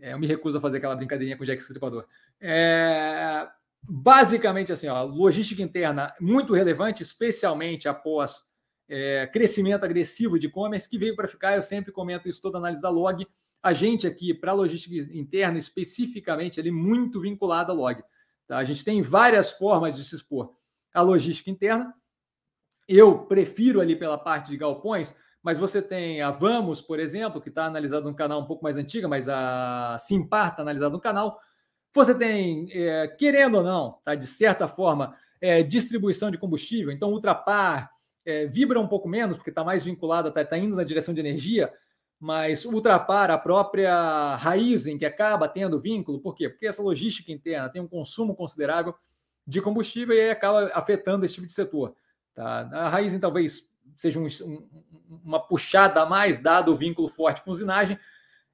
[0.00, 2.06] É, eu me recuso a fazer aquela brincadeirinha com o Jack Stripador.
[2.40, 3.48] É,
[3.82, 8.42] basicamente, assim, ó, logística interna muito relevante, especialmente após
[8.88, 11.56] é, crescimento agressivo de e-commerce, que veio para ficar.
[11.56, 13.26] Eu sempre comento isso toda análise da log.
[13.62, 18.02] A gente aqui, para logística interna, especificamente, ele muito vinculado à log.
[18.46, 18.58] Tá?
[18.58, 20.54] A gente tem várias formas de se expor
[20.92, 21.94] à logística interna.
[22.86, 27.50] Eu prefiro ali pela parte de galpões, mas você tem a Vamos, por exemplo, que
[27.50, 31.38] está analisado no canal um pouco mais antiga, mas a Simpar está analisada no canal.
[31.92, 36.90] Você tem, é, querendo ou não, tá, de certa forma, é, distribuição de combustível.
[36.90, 37.90] Então, Ultrapar
[38.24, 41.20] é, vibra um pouco menos, porque está mais vinculada, está tá indo na direção de
[41.20, 41.70] energia,
[42.18, 46.48] mas Ultrapar, a própria Raizen, que acaba tendo vínculo, por quê?
[46.48, 48.94] Porque essa logística interna tem um consumo considerável
[49.46, 51.94] de combustível e acaba afetando esse tipo de setor.
[52.32, 52.66] Tá?
[52.72, 54.68] A Raizen talvez seja um, um,
[55.24, 57.98] uma puxada a mais, dado o vínculo forte com usinagem,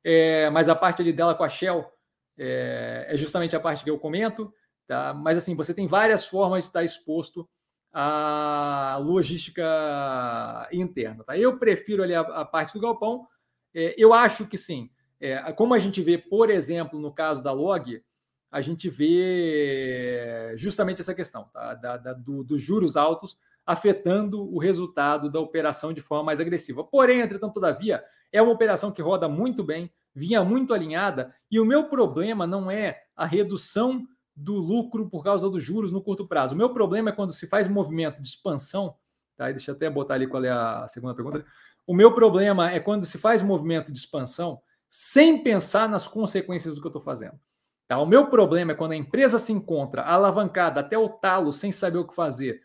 [0.03, 1.91] é, mas a parte ali dela com a Shell
[2.39, 4.53] é, é, justamente a parte que eu comento.
[4.87, 5.13] Tá?
[5.13, 7.49] Mas assim, você tem várias formas de estar exposto
[7.93, 11.23] à logística interna.
[11.23, 11.37] Tá?
[11.37, 13.29] Eu prefiro ali a, a parte do galpão.
[13.75, 14.91] É, eu acho que sim.
[15.21, 18.03] É, como a gente vê, por exemplo, no caso da Log,
[18.51, 21.75] a gente vê justamente essa questão tá?
[21.75, 26.85] da, da, do, dos juros altos afetando o resultado da operação de forma mais agressiva.
[26.85, 31.65] Porém, entretanto, todavia, é uma operação que roda muito bem, vinha muito alinhada, e o
[31.65, 36.55] meu problema não é a redução do lucro por causa dos juros no curto prazo.
[36.55, 38.95] O meu problema é quando se faz movimento de expansão,
[39.37, 39.51] tá?
[39.51, 41.45] Deixa eu até botar ali qual é a segunda pergunta.
[41.87, 46.81] O meu problema é quando se faz movimento de expansão sem pensar nas consequências do
[46.81, 47.39] que eu estou fazendo.
[47.87, 47.99] Tá?
[47.99, 51.99] O meu problema é quando a empresa se encontra alavancada até o talo, sem saber
[51.99, 52.61] o que fazer,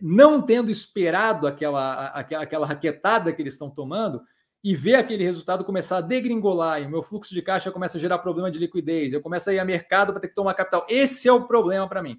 [0.00, 4.22] não tendo esperado aquela, aquela, aquela raquetada que eles estão tomando
[4.62, 8.00] e ver aquele resultado começar a degringolar e o meu fluxo de caixa começa a
[8.00, 10.84] gerar problema de liquidez, eu começo a ir a mercado para ter que tomar capital.
[10.88, 12.18] Esse é o problema para mim.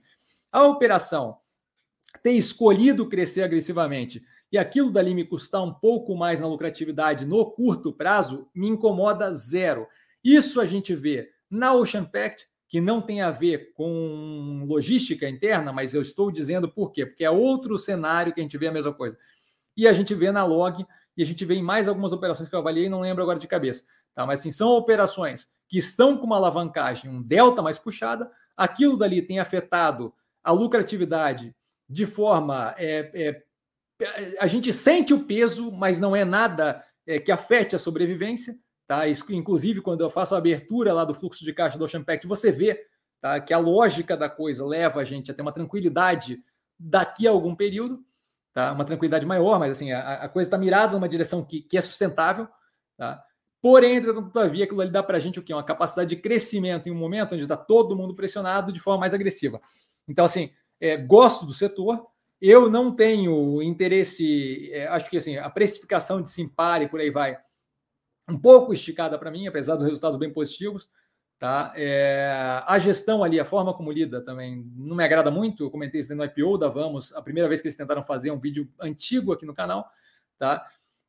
[0.51, 1.37] A operação
[2.23, 7.51] ter escolhido crescer agressivamente e aquilo dali me custar um pouco mais na lucratividade no
[7.51, 9.85] curto prazo me incomoda zero.
[10.23, 15.71] Isso a gente vê na Ocean Pact, que não tem a ver com logística interna,
[15.71, 17.05] mas eu estou dizendo por quê?
[17.05, 19.17] Porque é outro cenário que a gente vê a mesma coisa.
[19.75, 20.85] E a gente vê na log,
[21.15, 23.47] e a gente vê em mais algumas operações que eu avaliei, não lembro agora de
[23.47, 23.85] cabeça.
[24.13, 24.25] Tá?
[24.25, 29.21] Mas sim, são operações que estão com uma alavancagem, um delta mais puxada, aquilo dali
[29.21, 30.13] tem afetado
[30.43, 31.55] a lucratividade
[31.89, 32.73] de forma.
[32.77, 33.43] É, é,
[34.39, 38.57] a gente sente o peso, mas não é nada é, que afete a sobrevivência.
[38.87, 39.03] Tá?
[39.07, 42.51] Inclusive, quando eu faço a abertura lá do fluxo de caixa do Ocean Pact, você
[42.51, 42.85] vê
[43.19, 43.39] tá?
[43.41, 46.41] que a lógica da coisa leva a gente a ter uma tranquilidade
[46.79, 48.03] daqui a algum período,
[48.53, 48.71] tá?
[48.71, 51.81] uma tranquilidade maior, mas assim, a, a coisa está mirada numa direção que, que é
[51.81, 52.47] sustentável.
[52.95, 53.21] Tá?
[53.61, 55.53] Porém, todavia, aquilo ali dá para a gente o quê?
[55.53, 59.13] Uma capacidade de crescimento em um momento onde está todo mundo pressionado de forma mais
[59.13, 59.59] agressiva.
[60.07, 62.07] Então, assim, é, gosto do setor,
[62.41, 67.09] eu não tenho interesse, é, acho que assim, a precificação de Simpar e por aí
[67.09, 67.37] vai,
[68.27, 70.89] um pouco esticada para mim, apesar dos resultados bem positivos.
[71.39, 71.71] Tá?
[71.75, 75.63] É, a gestão ali, a forma como lida também não me agrada muito.
[75.63, 78.39] Eu comentei isso no IPO da Vamos, a primeira vez que eles tentaram fazer um
[78.39, 79.87] vídeo antigo aqui no canal.
[80.37, 80.65] Tá?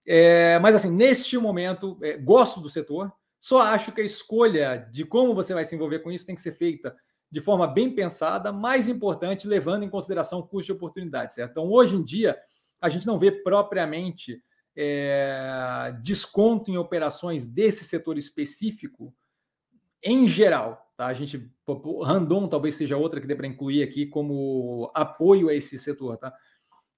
[0.07, 5.05] É, mas assim, neste momento, é, gosto do setor, só acho que a escolha de
[5.05, 6.95] como você vai se envolver com isso tem que ser feita
[7.31, 11.51] de forma bem pensada, mais importante, levando em consideração o custo de oportunidade, certo?
[11.53, 12.39] Então, hoje em dia,
[12.81, 14.43] a gente não vê propriamente
[14.81, 19.13] é, desconto em operações desse setor específico
[20.01, 20.89] em geral.
[20.97, 21.07] Tá?
[21.07, 21.51] A gente,
[22.05, 26.17] Randon talvez seja outra que dê para incluir aqui como apoio a esse setor.
[26.17, 26.33] Tá?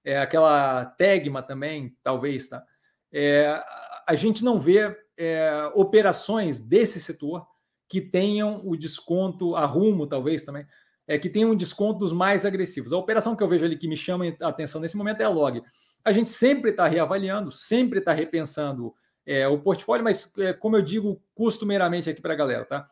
[0.05, 2.49] É, aquela Tegma também, talvez.
[2.49, 2.63] Tá?
[3.11, 3.59] É,
[4.07, 7.47] a gente não vê é, operações desse setor
[7.89, 10.67] que tenham o desconto, a Rumo talvez também,
[11.07, 12.93] é, que tenham um desconto dos mais agressivos.
[12.93, 15.29] A operação que eu vejo ali que me chama a atenção nesse momento é a
[15.29, 15.63] Log.
[16.03, 18.93] A gente sempre está reavaliando, sempre está repensando
[19.25, 22.89] é, o portfólio, mas é, como eu digo costumeiramente aqui para a galera, tá?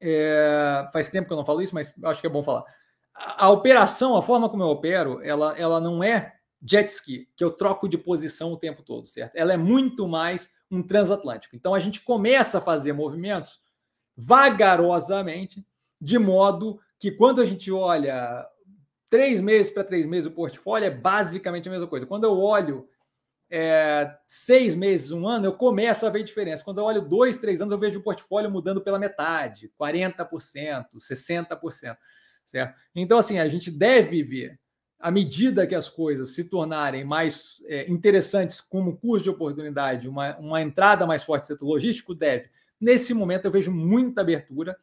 [0.00, 2.64] É, faz tempo que eu não falo isso, mas acho que é bom falar.
[3.14, 7.44] A, a, operação, a forma como eu opero, ela, ela não é jet ski, que
[7.44, 9.36] eu troco de posição o tempo todo, certo?
[9.36, 11.54] Ela é muito mais um transatlântico.
[11.54, 13.60] Então a gente começa a fazer movimentos
[14.16, 15.64] vagarosamente,
[16.00, 18.46] de modo que quando a gente olha
[19.12, 22.06] três meses para três meses o portfólio, é basicamente a mesma coisa.
[22.06, 22.88] Quando eu olho
[23.50, 26.64] é, seis meses, um ano, eu começo a ver diferença.
[26.64, 30.26] Quando eu olho dois, três anos, eu vejo o portfólio mudando pela metade, 40%,
[30.98, 31.98] 60%,
[32.46, 32.74] certo?
[32.96, 34.58] Então, assim, a gente deve ver,
[34.98, 40.38] à medida que as coisas se tornarem mais é, interessantes como custo de oportunidade, uma,
[40.38, 42.48] uma entrada mais forte no setor logístico, deve
[42.80, 44.76] Nesse momento, eu vejo muita abertura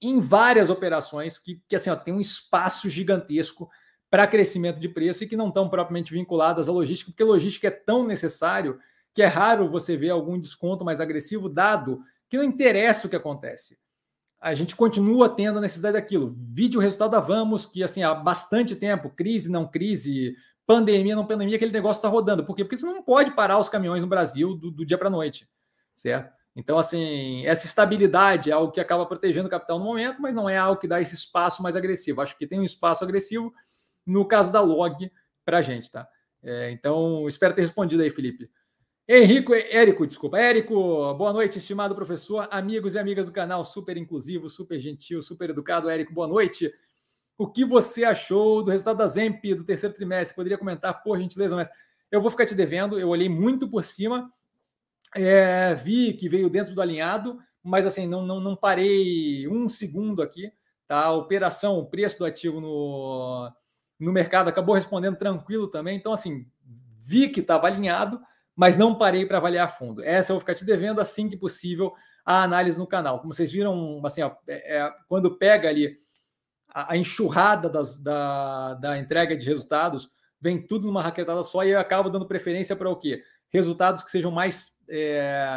[0.00, 3.68] em várias operações que, que assim, ó, tem um espaço gigantesco
[4.10, 7.70] para crescimento de preço e que não estão propriamente vinculadas à logística, porque logística é
[7.70, 8.78] tão necessário
[9.12, 13.16] que é raro você ver algum desconto mais agressivo, dado que não interessa o que
[13.16, 13.78] acontece.
[14.38, 16.28] A gente continua tendo a necessidade daquilo.
[16.28, 20.36] Vídeo resultado da Vamos, que assim, há bastante tempo, crise, não crise,
[20.66, 22.44] pandemia, não pandemia, aquele negócio está rodando.
[22.44, 22.62] Por quê?
[22.62, 25.48] Porque você não pode parar os caminhões no Brasil do, do dia para a noite,
[25.96, 26.35] certo?
[26.56, 30.48] Então, assim, essa estabilidade é algo que acaba protegendo o capital no momento, mas não
[30.48, 32.22] é algo que dá esse espaço mais agressivo.
[32.22, 33.52] Acho que tem um espaço agressivo
[34.06, 35.12] no caso da log
[35.44, 36.08] para a gente, tá?
[36.42, 38.50] É, então, espero ter respondido aí, Felipe.
[39.06, 40.38] Henrico, Érico, desculpa.
[40.38, 40.74] Érico,
[41.14, 45.90] boa noite, estimado professor, amigos e amigas do canal, super inclusivo, super gentil, super educado.
[45.90, 46.72] Érico, boa noite.
[47.36, 50.34] O que você achou do resultado da Zemp do terceiro trimestre?
[50.34, 51.68] Poderia comentar, por gentileza, mas
[52.10, 52.98] eu vou ficar te devendo.
[52.98, 54.32] Eu olhei muito por cima
[55.16, 60.22] é, vi que veio dentro do alinhado, mas assim, não, não, não parei um segundo
[60.22, 60.52] aqui.
[60.86, 61.04] Tá?
[61.04, 63.50] A operação, o preço do ativo no,
[63.98, 65.96] no mercado acabou respondendo tranquilo também.
[65.96, 66.46] Então, assim,
[67.02, 68.20] vi que estava alinhado,
[68.54, 70.02] mas não parei para avaliar fundo.
[70.02, 71.92] Essa eu vou ficar te devendo assim que possível
[72.24, 73.20] a análise no canal.
[73.20, 75.96] Como vocês viram, assim, ó, é, é, quando pega ali
[76.68, 80.10] a, a enxurrada das, da, da entrega de resultados,
[80.40, 83.22] vem tudo numa raquetada só e eu acabo dando preferência para o quê?
[83.56, 85.48] Resultados que sejam mais é,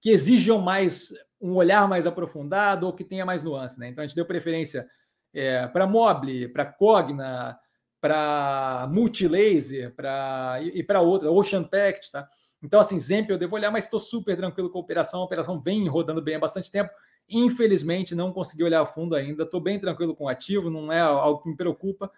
[0.00, 3.78] que exijam mais um olhar mais aprofundado ou que tenha mais nuance.
[3.78, 3.88] Né?
[3.88, 4.86] Então a gente deu preferência
[5.32, 7.58] é, para Mobile, para Cogna,
[8.00, 12.12] para Multilaser pra, e, e para outras, Ocean Pact.
[12.12, 12.28] Tá?
[12.62, 15.20] Então, assim, Zemp eu devo olhar, mas estou super tranquilo com a operação.
[15.20, 16.90] A operação vem rodando bem há bastante tempo.
[17.30, 19.44] Infelizmente, não consegui olhar a fundo ainda.
[19.44, 22.10] Estou bem tranquilo com o ativo, não é algo que me preocupa.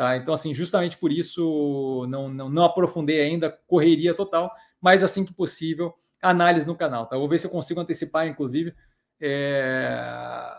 [0.00, 0.16] Tá?
[0.16, 4.50] Então, assim, justamente por isso não, não, não aprofundei ainda, correria total
[4.80, 7.06] mas assim que possível, análise no canal.
[7.06, 7.16] Tá?
[7.16, 8.74] vou ver se eu consigo antecipar, inclusive.
[9.20, 9.94] É...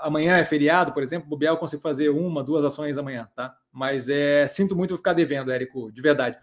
[0.01, 3.57] Amanhã é feriado, por exemplo, bobear, eu consigo fazer uma, duas ações amanhã, tá?
[3.71, 4.47] Mas é...
[4.47, 6.37] sinto muito ficar devendo, Érico, de verdade.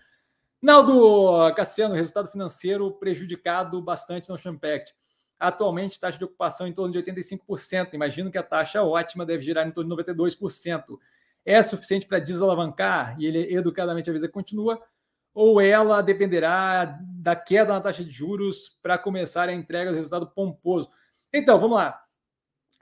[0.60, 4.92] Naldo Cassiano, resultado financeiro prejudicado bastante no Champact.
[5.38, 7.94] Atualmente, taxa de ocupação em torno de 85%.
[7.94, 10.98] Imagino que a taxa ótima deve girar em torno de 92%.
[11.48, 13.18] É suficiente para desalavancar?
[13.18, 14.78] E ele educadamente avisa continua
[15.32, 20.28] ou ela dependerá da queda na taxa de juros para começar a entrega do resultado
[20.28, 20.90] pomposo?
[21.32, 22.04] Então, vamos lá.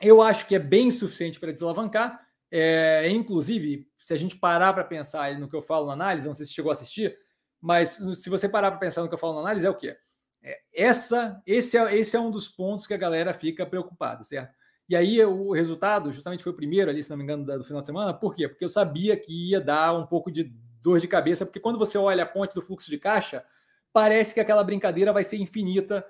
[0.01, 2.27] Eu acho que é bem suficiente para desalavancar.
[2.51, 6.35] É, inclusive, se a gente parar para pensar no que eu falo na análise, não
[6.35, 7.17] sei se chegou a assistir,
[7.61, 9.97] mas se você parar para pensar no que eu falo na análise, é o quê?
[10.43, 14.53] É, essa, esse, é, esse é um dos pontos que a galera fica preocupada, certo?
[14.89, 17.81] E aí o resultado justamente foi o primeiro ali, se não me engano, do final
[17.81, 18.15] de semana.
[18.15, 18.49] Por quê?
[18.49, 20.45] Porque eu sabia que ia dar um pouco de
[20.81, 23.45] dor de cabeça, porque quando você olha a ponte do fluxo de caixa,
[23.93, 26.07] parece que aquela brincadeira vai ser infinita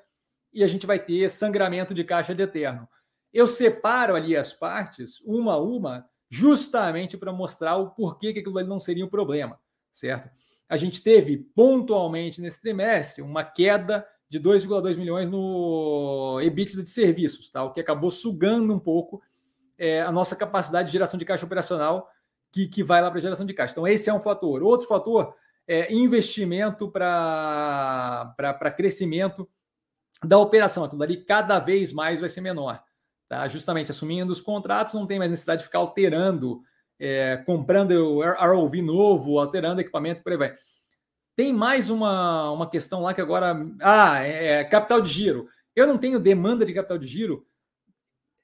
[0.52, 2.86] e a gente vai ter sangramento de caixa de eterno.
[3.32, 8.58] Eu separo ali as partes, uma a uma, justamente para mostrar o porquê que aquilo
[8.58, 9.58] ali não seria um problema,
[9.92, 10.30] certo?
[10.68, 17.50] A gente teve pontualmente nesse trimestre uma queda de 2,2 milhões no EBITDA de serviços,
[17.50, 17.62] tá?
[17.62, 19.22] o que acabou sugando um pouco
[19.78, 22.10] é, a nossa capacidade de geração de caixa operacional
[22.52, 23.72] que, que vai lá para a geração de caixa.
[23.72, 24.62] Então, esse é um fator.
[24.62, 25.34] Outro fator
[25.68, 29.48] é investimento para crescimento
[30.24, 30.84] da operação.
[30.84, 32.82] Aquilo ali cada vez mais vai ser menor.
[33.28, 33.46] Tá?
[33.48, 36.62] Justamente assumindo os contratos, não tem mais necessidade de ficar alterando,
[36.98, 40.54] é, comprando o ROV novo, alterando equipamento, por aí vai.
[41.36, 43.54] Tem mais uma, uma questão lá que agora.
[43.82, 45.48] Ah, é, é capital de giro.
[45.76, 47.46] Eu não tenho demanda de capital de giro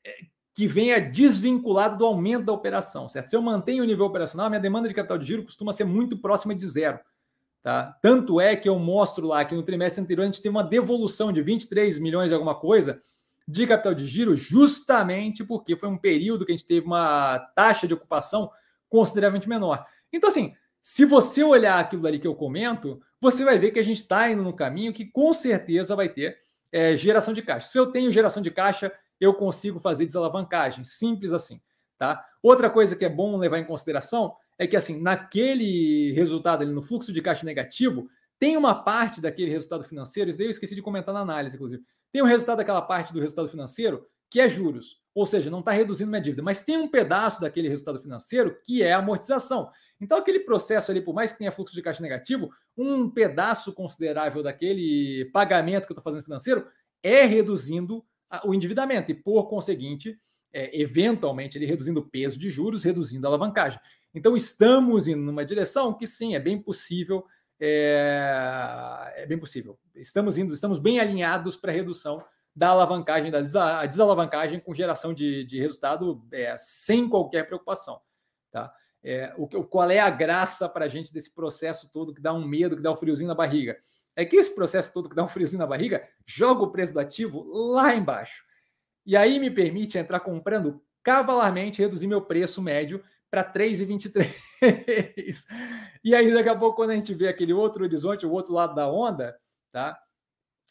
[0.05, 0.15] é,
[0.55, 3.31] que venha desvinculado do aumento da operação, certo?
[3.31, 6.19] Se eu mantenho o nível operacional, minha demanda de capital de giro costuma ser muito
[6.19, 7.01] próxima de zero.
[7.63, 7.97] Tá?
[8.03, 11.33] Tanto é que eu mostro lá que no trimestre anterior a gente teve uma devolução
[11.33, 13.01] de 23 milhões de alguma coisa
[13.49, 17.87] de capital de giro, justamente porque foi um período que a gente teve uma taxa
[17.87, 18.51] de ocupação
[18.91, 19.87] consideravelmente menor.
[20.13, 23.85] Então, assim, se você olhar aquilo ali que eu comento, você vai ver que a
[23.85, 26.37] gente está indo no caminho que com certeza vai ter
[26.73, 27.69] é, geração de caixa.
[27.69, 30.85] Se eu tenho geração de caixa, eu consigo fazer desalavancagem.
[30.85, 31.61] Simples assim.
[31.97, 32.27] Tá?
[32.43, 36.83] Outra coisa que é bom levar em consideração é que, assim, naquele resultado ali, no
[36.83, 38.09] fluxo de caixa negativo,
[38.41, 41.85] tem uma parte daquele resultado financeiro, isso daí eu esqueci de comentar na análise, inclusive.
[42.11, 45.73] Tem um resultado daquela parte do resultado financeiro que é juros, ou seja, não está
[45.73, 49.71] reduzindo minha dívida, mas tem um pedaço daquele resultado financeiro que é amortização.
[50.03, 54.43] Então, aquele processo ali, por mais que tenha fluxo de caixa negativo, um pedaço considerável
[54.43, 56.67] daquele pagamento que eu estou fazendo financeiro
[57.01, 58.05] é reduzindo
[58.45, 60.19] o endividamento e, por conseguinte,
[60.53, 63.79] é, eventualmente, ele reduzindo o peso de juros, reduzindo a alavancagem.
[64.13, 67.25] Então, estamos indo numa direção que sim, é bem possível.
[67.61, 69.79] É, é bem possível.
[69.95, 72.25] Estamos indo, estamos bem alinhados para a redução
[72.57, 78.01] da alavancagem, da desalavancagem com geração de, de resultado é, sem qualquer preocupação.
[78.51, 78.75] Tá?
[79.05, 82.47] É, o, qual é a graça para a gente desse processo todo que dá um
[82.47, 83.77] medo, que dá um friozinho na barriga?
[84.15, 87.01] É que esse processo todo que dá um friozinho na barriga joga o preço do
[87.01, 87.43] ativo
[87.73, 88.45] lá embaixo.
[89.05, 95.45] E aí me permite entrar comprando cavalarmente, reduzir meu preço médio para 3,23.
[96.05, 98.75] e aí, daqui a pouco, quando a gente vê aquele outro horizonte, o outro lado
[98.75, 99.37] da onda,
[99.73, 99.99] tá?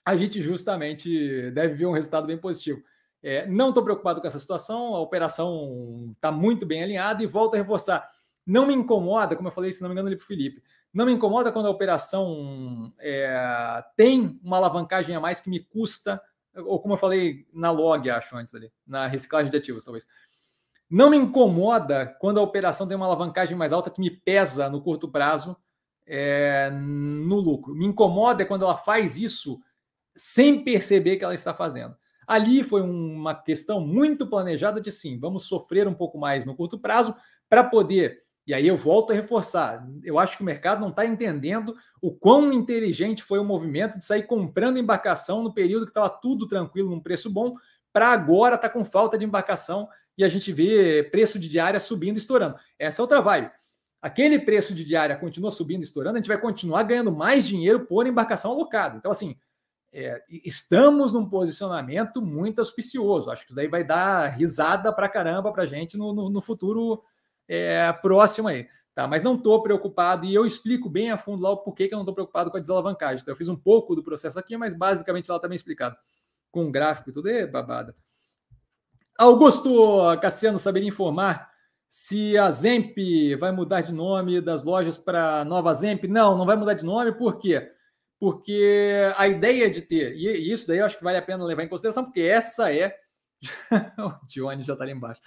[0.05, 2.81] A gente justamente deve ver um resultado bem positivo.
[3.23, 7.55] É, não estou preocupado com essa situação, a operação está muito bem alinhada e volto
[7.55, 8.09] a reforçar.
[8.51, 10.61] Não me incomoda, como eu falei, se não me engano, ali para o Felipe,
[10.93, 16.21] não me incomoda quando a operação é, tem uma alavancagem a mais que me custa,
[16.53, 20.05] ou como eu falei na log, acho antes ali, na reciclagem de ativos, talvez.
[20.89, 24.81] Não me incomoda quando a operação tem uma alavancagem mais alta que me pesa no
[24.81, 25.55] curto prazo
[26.05, 27.73] é, no lucro.
[27.73, 29.61] Me incomoda quando ela faz isso
[30.13, 31.95] sem perceber que ela está fazendo.
[32.27, 36.77] Ali foi uma questão muito planejada de sim, vamos sofrer um pouco mais no curto
[36.77, 37.15] prazo
[37.47, 39.87] para poder e aí eu volto a reforçar.
[40.03, 44.05] Eu acho que o mercado não está entendendo o quão inteligente foi o movimento de
[44.05, 47.55] sair comprando embarcação no período que estava tudo tranquilo, num preço bom,
[47.93, 49.87] para agora tá com falta de embarcação
[50.17, 52.55] e a gente vê preço de diária subindo e estourando.
[52.79, 53.51] Essa é outra vibe.
[54.01, 57.85] Aquele preço de diária continua subindo e estourando, a gente vai continuar ganhando mais dinheiro
[57.85, 58.97] por embarcação alocada.
[58.97, 59.37] Então, assim,
[59.93, 63.29] é, estamos num posicionamento muito auspicioso.
[63.29, 67.03] Acho que isso daí vai dar risada para caramba para gente no, no, no futuro
[67.51, 68.67] é, próximo aí.
[68.93, 71.93] Tá, mas não estou preocupado e eu explico bem a fundo lá o porquê que
[71.93, 73.21] eu não estou preocupado com a desalavancagem.
[73.21, 75.95] Então, eu fiz um pouco do processo aqui, mas basicamente lá está bem explicado.
[76.49, 77.95] Com um gráfico e tudo, é babada.
[79.17, 81.49] Augusto Cassiano saberia informar
[81.89, 82.97] se a Zemp
[83.39, 86.03] vai mudar de nome das lojas para Nova Zemp.
[86.05, 87.71] Não, não vai mudar de nome, por quê?
[88.19, 91.63] Porque a ideia de ter, e isso daí eu acho que vale a pena levar
[91.63, 92.93] em consideração, porque essa é.
[93.97, 95.21] o Johnny já está ali embaixo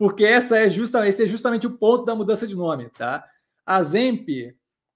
[0.00, 3.22] porque essa é justamente, esse é justamente o ponto da mudança de nome, tá?
[3.66, 4.26] A Zemp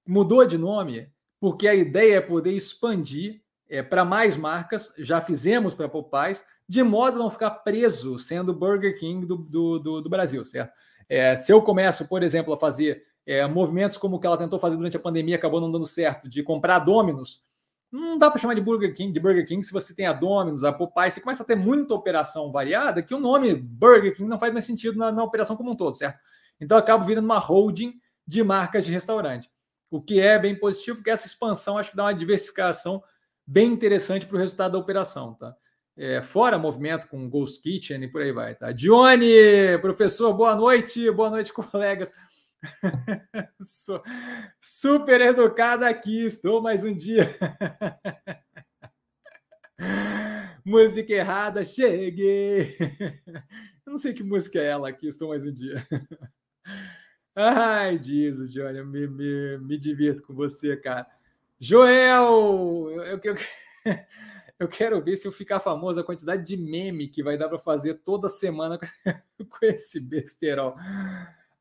[0.09, 5.75] mudou de nome porque a ideia é poder expandir é, para mais marcas, já fizemos
[5.75, 10.09] para Popeyes, de modo a não ficar preso sendo Burger King do, do, do, do
[10.09, 10.73] Brasil, certo?
[11.07, 14.59] É, se eu começo, por exemplo, a fazer é, movimentos como o que ela tentou
[14.59, 17.43] fazer durante a pandemia, acabou não dando certo, de comprar Dominos,
[18.01, 20.65] não dá para chamar de Burger King, de Burger King se você tem a Domino's,
[20.65, 24.39] a Popeye, você começa a ter muita operação variada que o nome Burger King não
[24.39, 26.19] faz mais sentido na, na operação como um todo, certo?
[26.61, 27.95] Então acaba virando uma holding
[28.27, 29.51] de marcas de restaurante.
[29.91, 33.03] O que é bem positivo, porque essa expansão acho que dá uma diversificação
[33.47, 35.55] bem interessante para o resultado da operação, tá?
[35.97, 38.73] é, fora movimento com Ghost Kitchen e por aí vai, tá?
[38.73, 42.11] Johnny, professor, boa noite, boa noite, colegas.
[44.61, 47.29] super educada aqui, estou mais um dia.
[50.65, 52.77] música errada, cheguei.
[53.87, 55.87] Eu não sei que música é ela aqui, estou mais um dia.
[57.37, 61.07] Ai, Jesus, Johnny, eu me, me, me divirto com você, cara.
[61.59, 63.35] Joel, eu, eu,
[64.61, 67.59] eu, quero ver se eu ficar famoso a quantidade de meme que vai dar para
[67.59, 70.77] fazer toda semana com esse besterol.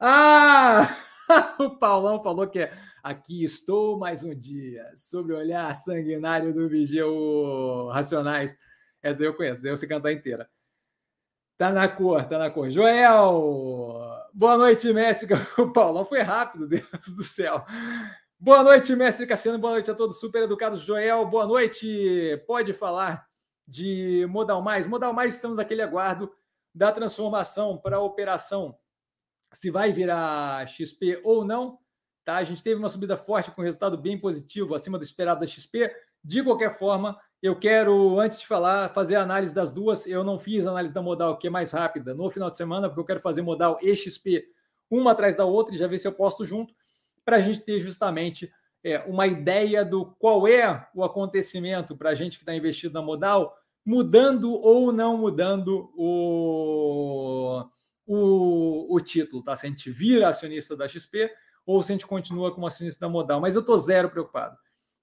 [0.06, 0.98] Ah!
[1.58, 6.68] O Paulão falou que é aqui estou mais um dia sobre o olhar sanguinário do
[6.68, 8.58] Vigeu Racionais.
[9.02, 10.50] Essa eu conheço, daí você cantar inteira.
[11.58, 12.70] Tá na cor, tá na cor.
[12.70, 13.94] Joel!
[14.34, 15.30] Boa noite, mestre.
[15.58, 17.66] O Paulão foi rápido, Deus do céu.
[18.38, 19.58] Boa noite, mestre Cassiano.
[19.58, 20.82] Boa noite a todos super educados.
[20.82, 22.44] Joel, boa noite.
[22.46, 23.26] Pode falar
[23.66, 24.86] de Modal Mais.
[24.86, 26.30] Modal Mais, estamos naquele aguardo
[26.76, 28.78] da transformação para a operação.
[29.54, 31.80] Se vai virar XP ou não,
[32.26, 32.38] tá?
[32.38, 35.92] A gente teve uma subida forte com resultado bem positivo, acima do esperado da XP.
[36.24, 40.08] De qualquer forma, eu quero, antes de falar, fazer a análise das duas.
[40.08, 42.88] Eu não fiz a análise da modal, que é mais rápida, no final de semana,
[42.88, 44.46] porque eu quero fazer modal e XP
[44.90, 46.74] uma atrás da outra e já ver se eu posto junto
[47.26, 48.52] para a gente ter justamente
[48.84, 53.02] é, uma ideia do qual é o acontecimento para a gente que está investido na
[53.02, 53.56] modal,
[53.86, 57.66] mudando ou não mudando o,
[58.06, 59.56] o, o título, tá?
[59.56, 61.32] Se a gente vira acionista da XP
[61.66, 63.40] ou se a gente continua como acionista da modal.
[63.40, 64.58] Mas eu estou zero preocupado.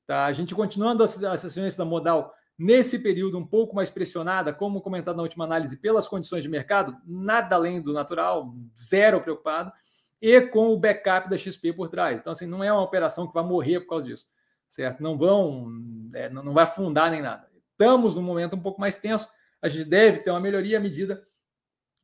[0.07, 0.27] Tá?
[0.27, 5.23] A gente continuando acionista da modal nesse período um pouco mais pressionada, como comentado na
[5.23, 9.73] última análise, pelas condições de mercado, nada além do natural, zero preocupado
[10.21, 12.21] e com o backup da XP por trás.
[12.21, 14.29] Então, assim, não é uma operação que vai morrer por causa disso,
[14.69, 15.03] certo?
[15.03, 15.69] Não vão,
[16.13, 17.49] é, não vai afundar nem nada.
[17.71, 19.27] Estamos num momento um pouco mais tenso,
[19.63, 21.27] a gente deve ter uma melhoria à medida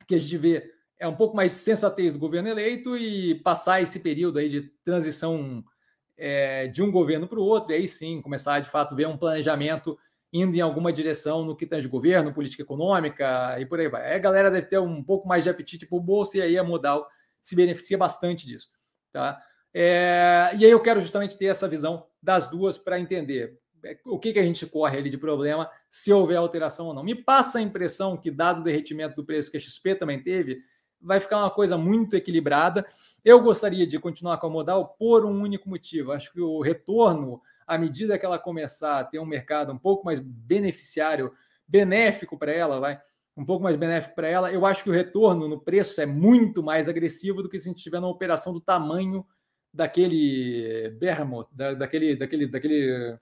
[0.06, 4.00] que a gente vê é um pouco mais sensatez do governo eleito e passar esse
[4.00, 5.64] período aí de transição
[6.16, 9.18] é, de um governo para o outro, e aí sim começar de fato ver um
[9.18, 9.98] planejamento
[10.32, 14.10] indo em alguma direção no que tange governo, política econômica e por aí vai.
[14.10, 16.58] Aí a galera deve ter um pouco mais de apetite para o bolso e aí
[16.58, 17.08] a modal
[17.40, 18.68] se beneficia bastante disso.
[19.12, 19.40] Tá?
[19.72, 24.18] É, e aí eu quero justamente ter essa visão das duas para entender é, o
[24.18, 27.04] que, que a gente corre ali de problema, se houver alteração ou não.
[27.04, 30.60] Me passa a impressão que, dado o derretimento do preço que a XP também teve,
[31.00, 32.86] vai ficar uma coisa muito equilibrada.
[33.24, 36.12] Eu gostaria de continuar com a modal por um único motivo.
[36.12, 40.04] Acho que o retorno, à medida que ela começar a ter um mercado um pouco
[40.04, 41.32] mais beneficiário,
[41.66, 43.00] benéfico para ela, vai,
[43.36, 44.52] um pouco mais benéfico para ela.
[44.52, 47.72] Eu acho que o retorno no preço é muito mais agressivo do que se a
[47.72, 49.26] gente tiver uma operação do tamanho
[49.72, 53.18] daquele Bermot, da, daquele, daquele, daquele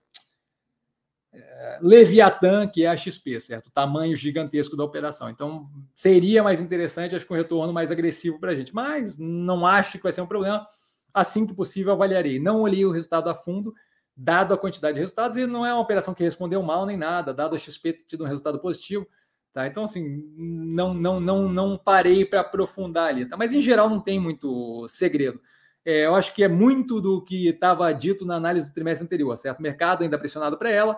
[1.81, 3.67] Leviatã, que é a XP, certo?
[3.67, 5.29] O tamanho gigantesco da operação.
[5.29, 8.73] Então, seria mais interessante, acho que um retorno mais agressivo para a gente.
[8.73, 10.65] Mas não acho que vai ser um problema.
[11.13, 12.39] Assim que possível, avaliarei.
[12.39, 13.73] Não olhei o resultado a fundo,
[14.15, 17.33] dado a quantidade de resultados, e não é uma operação que respondeu mal nem nada,
[17.33, 19.07] dado a XP ter tido um resultado positivo.
[19.53, 19.67] Tá?
[19.67, 23.25] Então, assim, não, não, não, não parei para aprofundar ali.
[23.25, 23.37] Tá?
[23.37, 25.39] Mas, em geral, não tem muito segredo.
[25.85, 29.37] É, eu acho que é muito do que estava dito na análise do trimestre anterior,
[29.37, 29.59] certo?
[29.59, 30.97] O mercado ainda pressionado para ela,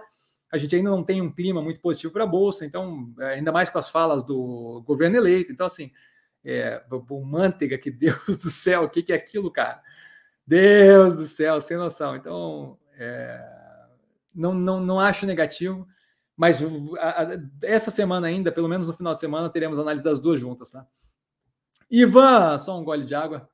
[0.52, 3.52] a gente ainda não tem um clima muito positivo para a Bolsa, então, é, ainda
[3.52, 5.52] mais com as falas do governo eleito.
[5.52, 5.92] Então, assim,
[6.44, 9.82] é, o manteiga, que Deus do céu, o que, que é aquilo, cara?
[10.46, 12.16] Deus do céu, sem noção.
[12.16, 13.44] Então, é,
[14.34, 15.88] não, não, não acho negativo.
[16.38, 16.62] Mas
[17.00, 17.28] a, a,
[17.64, 20.86] essa semana ainda, pelo menos no final de semana, teremos análise das duas juntas, tá?
[21.90, 23.50] Ivan, só um gole de água.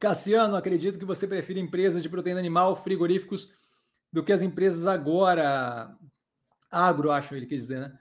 [0.00, 3.52] Cassiano, acredito que você prefere empresas de proteína animal, frigoríficos,
[4.10, 5.94] do que as empresas agora.
[6.70, 7.98] Agro, acho ele quer dizer, né?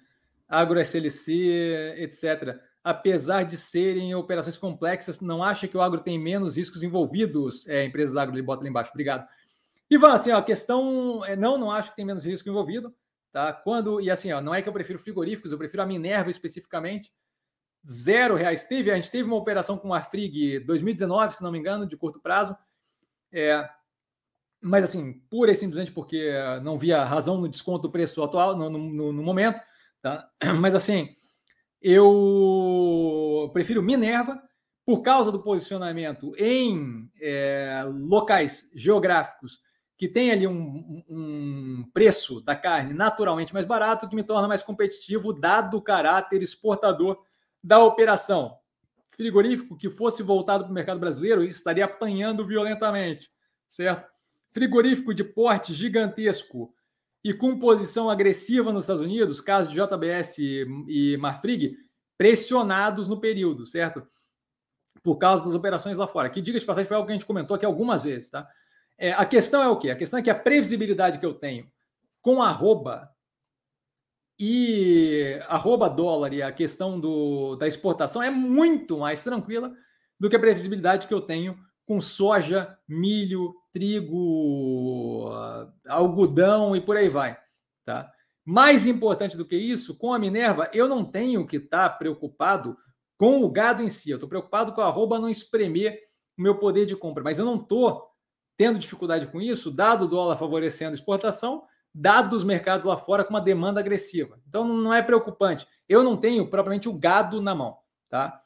[0.48, 2.58] Agro SLC, etc.
[2.82, 7.68] Apesar de serem operações complexas, não acha que o agro tem menos riscos envolvidos?
[7.68, 8.92] É, empresas agro, ele bota ali embaixo.
[8.92, 9.28] Obrigado.
[9.90, 12.96] Ivan, assim, ó, a questão é não, não acho que tem menos risco envolvido,
[13.32, 13.52] tá?
[13.52, 17.12] Quando e assim, ó, não é que eu prefiro frigoríficos, eu prefiro a Minerva especificamente.
[17.88, 21.60] Zero reais teve, a gente teve uma operação com a Frig 2019, se não me
[21.60, 22.56] engano, de curto prazo.
[23.32, 23.70] É,
[24.62, 26.32] mas assim, pura e simplesmente porque
[26.64, 29.62] não via razão no desconto do preço atual no, no, no momento,
[30.02, 30.30] tá?
[30.60, 31.16] Mas assim,
[31.82, 34.42] eu prefiro Minerva
[34.86, 39.60] por causa do posicionamento em é, locais geográficos
[39.96, 44.64] que tem ali um, um, preço da carne naturalmente mais barato, que me torna mais
[44.64, 47.22] competitivo, dado o caráter exportador
[47.64, 48.58] da operação.
[49.10, 53.30] Frigorífico que fosse voltado para o mercado brasileiro estaria apanhando violentamente,
[53.68, 54.10] certo?
[54.52, 56.74] frigorífico de porte gigantesco
[57.24, 61.78] e com posição agressiva nos Estados Unidos, caso de JBS e Marfrig,
[62.18, 64.08] pressionados no período, certo?
[65.04, 66.30] Por causa das operações lá fora.
[66.30, 68.48] Que, diga de passagem, foi algo que a gente comentou aqui algumas vezes, tá?
[68.98, 69.92] É, a questão é o quê?
[69.92, 71.70] A questão é que a previsibilidade que eu tenho
[72.22, 73.10] com arroba
[74.40, 79.74] e arroba dólar e a questão do, da exportação é muito mais tranquila
[80.20, 85.30] do que a previsibilidade que eu tenho com soja, milho, trigo,
[85.88, 87.38] algodão e por aí vai,
[87.84, 88.12] tá?
[88.46, 92.78] Mais importante do que isso, com a Minerva, eu não tenho que estar tá preocupado
[93.18, 94.10] com o gado em si.
[94.10, 96.00] Eu estou preocupado com a arroba não espremer
[96.38, 98.08] o meu poder de compra, mas eu não estou
[98.58, 101.64] tendo dificuldade com isso, dado o dólar favorecendo a exportação,
[101.94, 104.40] dado os mercados lá fora com uma demanda agressiva.
[104.48, 105.68] Então não é preocupante.
[105.88, 107.78] Eu não tenho propriamente o gado na mão,
[108.10, 108.42] tá?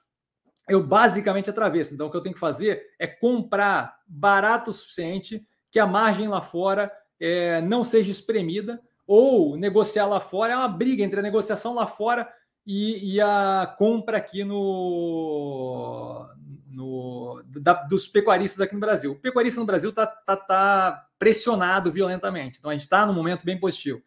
[0.67, 1.93] eu basicamente atravesso.
[1.93, 6.27] Então, o que eu tenho que fazer é comprar barato o suficiente que a margem
[6.27, 11.23] lá fora é, não seja espremida, ou negociar lá fora é uma briga entre a
[11.23, 12.31] negociação lá fora
[12.65, 16.25] e, e a compra aqui no,
[16.69, 19.11] no da, dos pecuaristas aqui no Brasil.
[19.11, 22.59] O pecuarista no Brasil está tá, tá pressionado violentamente.
[22.59, 24.03] Então, a gente está num momento bem positivo.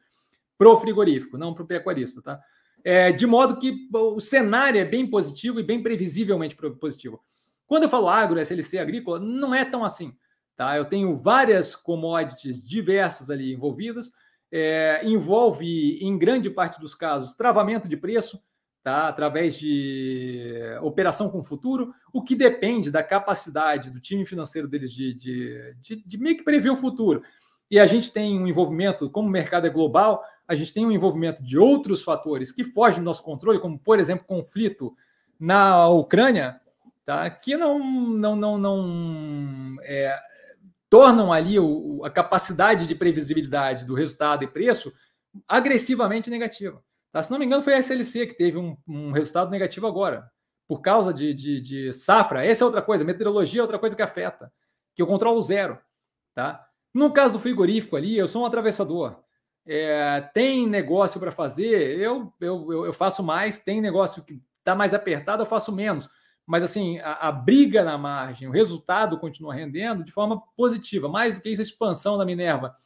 [0.59, 2.39] Pro frigorífico, não pro pecuarista, tá?
[2.85, 7.25] É, de modo que o cenário é bem positivo e bem previsivelmente positivo.
[7.67, 10.15] Quando eu falo agro, SLC agrícola, não é tão assim.
[10.55, 10.77] Tá?
[10.77, 14.13] Eu tenho várias commodities diversas ali envolvidas,
[14.53, 18.41] é, envolve, em grande parte dos casos, travamento de preço,
[18.87, 19.09] tá?
[19.09, 25.13] através de operação com futuro, o que depende da capacidade do time financeiro deles de,
[25.13, 27.21] de, de, de meio que prever o futuro.
[27.69, 30.93] E a gente tem um envolvimento, como o mercado é global, a gente tem um
[30.93, 34.95] envolvimento de outros fatores que fogem do nosso controle, como, por exemplo, conflito
[35.37, 36.61] na Ucrânia,
[37.05, 37.29] tá?
[37.29, 40.17] que não, não, não, não é,
[40.89, 44.93] tornam ali o, a capacidade de previsibilidade do resultado e preço
[45.49, 46.81] agressivamente negativa.
[47.17, 47.23] Tá?
[47.23, 50.31] Se não me engano, foi a SLC que teve um, um resultado negativo agora,
[50.69, 52.45] por causa de, de, de, safra.
[52.45, 54.53] Essa é outra coisa, meteorologia é outra coisa que afeta,
[54.95, 55.79] que eu controlo zero.
[56.35, 56.67] Tá?
[56.93, 59.25] No caso do frigorífico ali, eu sou um atravessador
[59.67, 64.95] é, tem negócio para fazer, eu, eu, eu faço mais, tem negócio que está mais
[64.95, 66.09] apertado, eu faço menos.
[66.47, 71.09] Mas assim, a, a, briga na margem, o resultado continua rendendo de forma positiva.
[71.09, 72.77] Mais do que isso, a expansão da Minerva,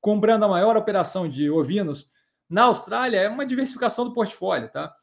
[0.00, 2.10] comprando a maior operação de ovinos
[2.48, 4.94] na Austrália, é uma diversificação do portfólio, tá?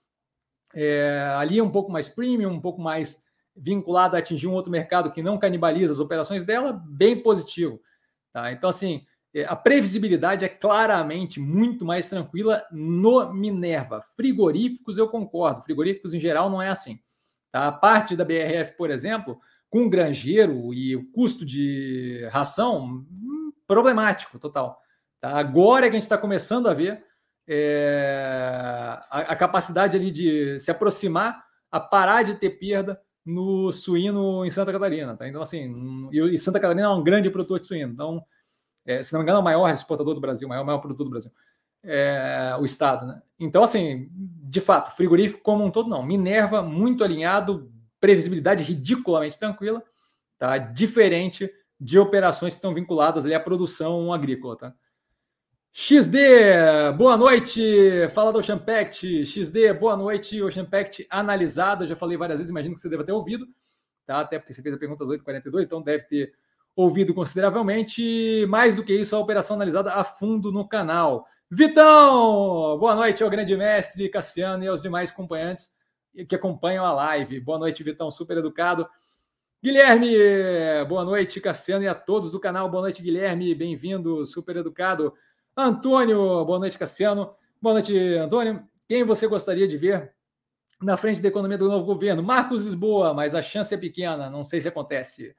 [0.74, 3.24] É, ali é um pouco mais premium, um pouco mais
[3.56, 7.80] vinculado a atingir um outro mercado que não canibaliza as operações dela, bem positivo.
[8.32, 8.52] Tá?
[8.52, 14.04] Então, assim, é, a previsibilidade é claramente muito mais tranquila no Minerva.
[14.16, 15.62] Frigoríficos, eu concordo.
[15.62, 17.00] Frigoríficos, em geral, não é assim.
[17.52, 17.68] Tá?
[17.68, 19.40] A parte da BRF, por exemplo,
[19.70, 24.80] com o granjeiro e o custo de ração, hum, problemático total.
[25.20, 25.38] Tá?
[25.38, 27.04] Agora é que a gente está começando a ver
[27.48, 34.46] é, a, a, capacidade ali de se aproximar a parar de ter perda no suíno
[34.46, 35.16] em Santa Catarina.
[35.16, 35.28] Tá?
[35.28, 37.92] Então, assim, e Santa Catarina é um grande produtor de suíno.
[37.92, 38.24] Então,
[38.86, 41.06] é, se não me engano, é o maior exportador do Brasil, o maior, maior produtor
[41.06, 41.32] do Brasil.
[41.84, 43.22] É, o Estado, né?
[43.40, 46.06] Então, assim, de fato, frigorífico como um todo, não.
[46.06, 49.84] Minerva, muito alinhado, previsibilidade ridiculamente tranquila,
[50.38, 50.58] tá?
[50.58, 51.50] Diferente
[51.80, 54.74] de operações que estão vinculadas ali à produção agrícola, tá?
[55.76, 58.08] XD, boa noite.
[58.14, 59.26] Fala do Ocean Pact.
[59.26, 60.40] XD, boa noite.
[60.40, 61.88] Ocean Pact analisado.
[61.88, 63.48] Já falei várias vezes, imagino que você deva ter ouvido,
[64.06, 64.20] tá?
[64.20, 66.32] Até porque você fez a pergunta às 8h42, então deve ter
[66.76, 68.46] ouvido consideravelmente.
[68.48, 71.26] Mais do que isso, a operação analisada a fundo no canal.
[71.50, 72.78] Vitão!
[72.78, 75.72] Boa noite ao grande mestre Cassiano e aos demais acompanhantes
[76.30, 77.40] que acompanham a live.
[77.40, 78.88] Boa noite, Vitão, super educado.
[79.62, 80.14] Guilherme,
[80.88, 82.70] boa noite, Cassiano, e a todos do canal.
[82.70, 85.12] Boa noite, Guilherme, bem-vindo, super educado.
[85.56, 87.36] Antônio, boa noite, Cassiano.
[87.62, 88.68] Boa noite, Antônio.
[88.88, 90.12] Quem você gostaria de ver
[90.82, 92.24] na frente da economia do novo governo?
[92.24, 95.36] Marcos Lisboa, mas a chance é pequena, não sei se acontece.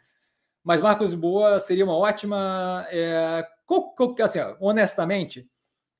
[0.63, 2.87] Mas Marcos Boa seria uma ótima.
[2.91, 3.45] É,
[4.23, 5.51] assim, honestamente,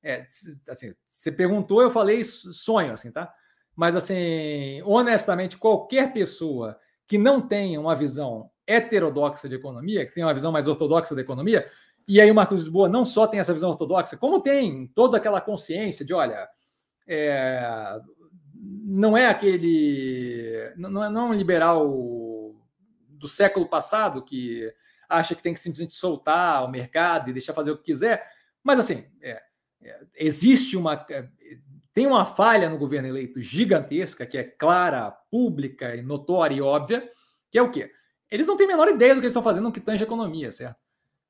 [0.01, 0.25] é,
[0.69, 3.33] assim, você perguntou, eu falei sonho, assim, tá?
[3.75, 10.25] Mas assim, honestamente, qualquer pessoa que não tenha uma visão heterodoxa de economia, que tenha
[10.25, 11.69] uma visão mais ortodoxa da economia,
[12.07, 15.41] e aí o Marcos Lisboa não só tem essa visão ortodoxa, como tem toda aquela
[15.41, 16.47] consciência de, olha,
[17.07, 17.99] é,
[18.85, 20.73] não é aquele.
[20.77, 21.85] Não é, não é um liberal
[23.09, 24.71] do século passado, que
[25.09, 28.27] acha que tem que simplesmente soltar o mercado e deixar fazer o que quiser.
[28.63, 29.41] Mas, assim, é,
[29.83, 31.05] é, existe uma.
[31.09, 31.27] É,
[31.93, 37.09] tem uma falha no governo eleito gigantesca, que é clara, pública notória e óbvia,
[37.49, 37.89] que é o quê?
[38.29, 40.05] Eles não têm a menor ideia do que eles estão fazendo no que tange a
[40.05, 40.84] economia, certo?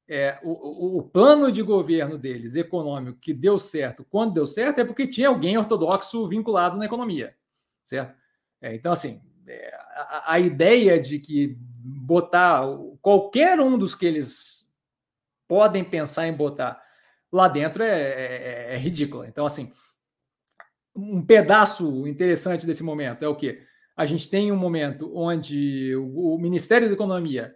[0.08, 4.86] É, o, o, plano de governo deles, econômico, que deu certo, quando deu certo, é
[4.86, 7.36] porque tinha alguém ortodoxo vinculado na economia,
[7.86, 8.16] certo?
[8.62, 12.64] É, então, assim, é, a, a, ideia de que botar
[13.02, 14.70] qualquer um dos que eles
[15.48, 16.82] podem pensar em botar
[17.32, 19.28] lá dentro é, é, é ridícula.
[19.28, 19.74] Então, assim,
[20.96, 23.62] um pedaço interessante desse momento é o que?
[23.98, 27.56] A gente tem um momento onde o, o Ministério da Economia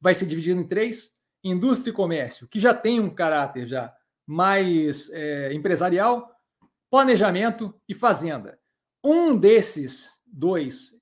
[0.00, 3.92] vai ser dividido em três, indústria e comércio, que já tem um caráter já
[4.26, 6.30] mais é, empresarial,
[6.90, 8.58] planejamento e fazenda.
[9.04, 10.96] Um desses dois,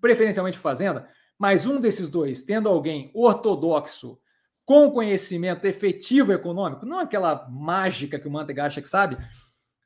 [0.00, 1.08] preferencialmente fazenda,
[1.38, 4.20] mas um desses dois, tendo alguém ortodoxo
[4.64, 9.18] com conhecimento efetivo econômico, não aquela mágica que o Mantega acha que sabe,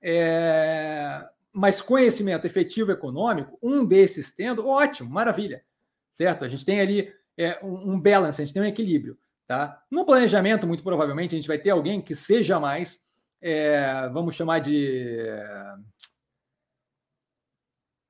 [0.02, 5.64] é, mas conhecimento efetivo econômico, um desses tendo, ótimo, maravilha,
[6.12, 6.44] certo?
[6.44, 9.18] A gente tem ali é, um, um balance, a gente tem um equilíbrio.
[9.48, 9.82] Tá?
[9.90, 13.00] No planejamento, muito provavelmente, a gente vai ter alguém que seja mais,
[13.40, 15.24] é, vamos chamar de.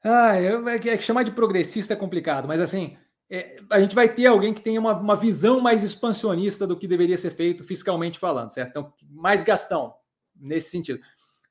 [0.03, 2.97] Ah, é, que chamar de progressista é complicado, mas assim,
[3.31, 6.89] é, a gente vai ter alguém que tenha uma, uma visão mais expansionista do que
[6.89, 8.71] deveria ser feito fiscalmente falando, certo?
[8.71, 9.95] Então, mais gastão
[10.35, 11.01] nesse sentido.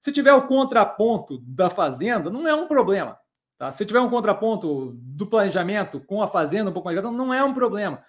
[0.02, 3.18] Se tiver o contraponto da fazenda, não é um problema.
[3.58, 3.72] Tá?
[3.72, 7.42] Se tiver um contraponto do planejamento com a fazenda um pouco mais gastão, não é
[7.42, 8.04] um problema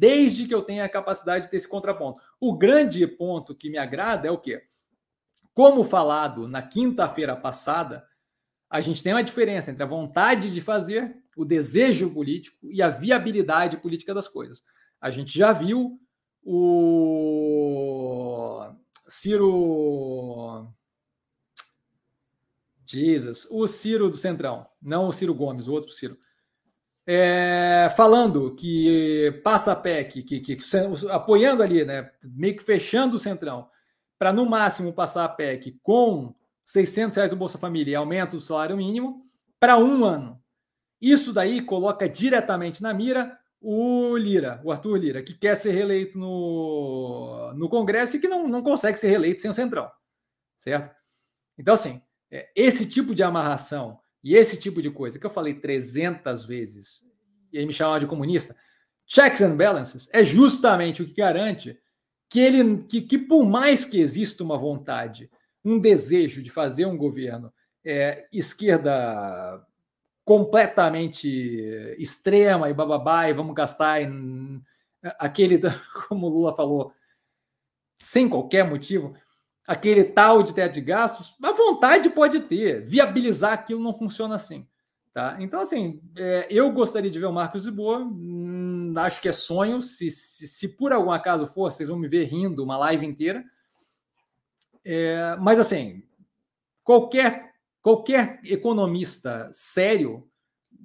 [0.00, 2.22] desde que eu tenha a capacidade de ter esse contraponto.
[2.40, 4.64] O grande ponto que me agrada é o quê?
[5.52, 8.08] Como falado na quinta-feira passada,
[8.70, 12.88] a gente tem uma diferença entre a vontade de fazer, o desejo político e a
[12.88, 14.64] viabilidade política das coisas.
[14.98, 16.00] A gente já viu
[16.42, 18.64] o
[19.06, 20.66] Ciro.
[22.86, 26.18] Jesus, o Ciro do Centrão, não o Ciro Gomes, o outro Ciro
[27.12, 30.58] é, falando que passa a PEC, que, que,
[31.10, 33.68] apoiando ali, né, meio que fechando o centrão,
[34.16, 36.32] para no máximo passar a PEC com
[36.64, 39.24] 600 reais do Bolsa Família e aumento do salário mínimo
[39.58, 40.40] para um ano.
[41.00, 46.16] Isso daí coloca diretamente na mira o Lira, o Arthur Lira, que quer ser reeleito
[46.16, 49.90] no, no Congresso e que não, não consegue ser reeleito sem o Centrão,
[50.60, 50.94] certo?
[51.58, 52.00] Então, assim,
[52.30, 57.08] é, esse tipo de amarração e esse tipo de coisa que eu falei 300 vezes
[57.52, 58.56] e aí me chamava de comunista,
[59.06, 61.78] checks and balances é justamente o que garante
[62.28, 65.30] que ele que, que por mais que exista uma vontade,
[65.64, 67.52] um desejo de fazer um governo
[67.84, 69.66] é, esquerda
[70.24, 71.28] completamente
[71.98, 74.62] extrema e bababá e vamos gastar em
[75.18, 75.58] aquele
[76.08, 76.92] como o Lula falou
[77.98, 79.14] sem qualquer motivo
[79.70, 84.66] aquele tal de teto de gastos, a vontade pode ter, viabilizar aquilo não funciona assim.
[85.12, 85.36] Tá?
[85.38, 89.80] Então, assim, é, eu gostaria de ver o Marcos Boa, hum, acho que é sonho,
[89.80, 93.44] se, se, se, por algum acaso for, vocês vão me ver rindo uma live inteira.
[94.84, 96.02] É, mas, assim,
[96.82, 100.28] qualquer, qualquer economista sério,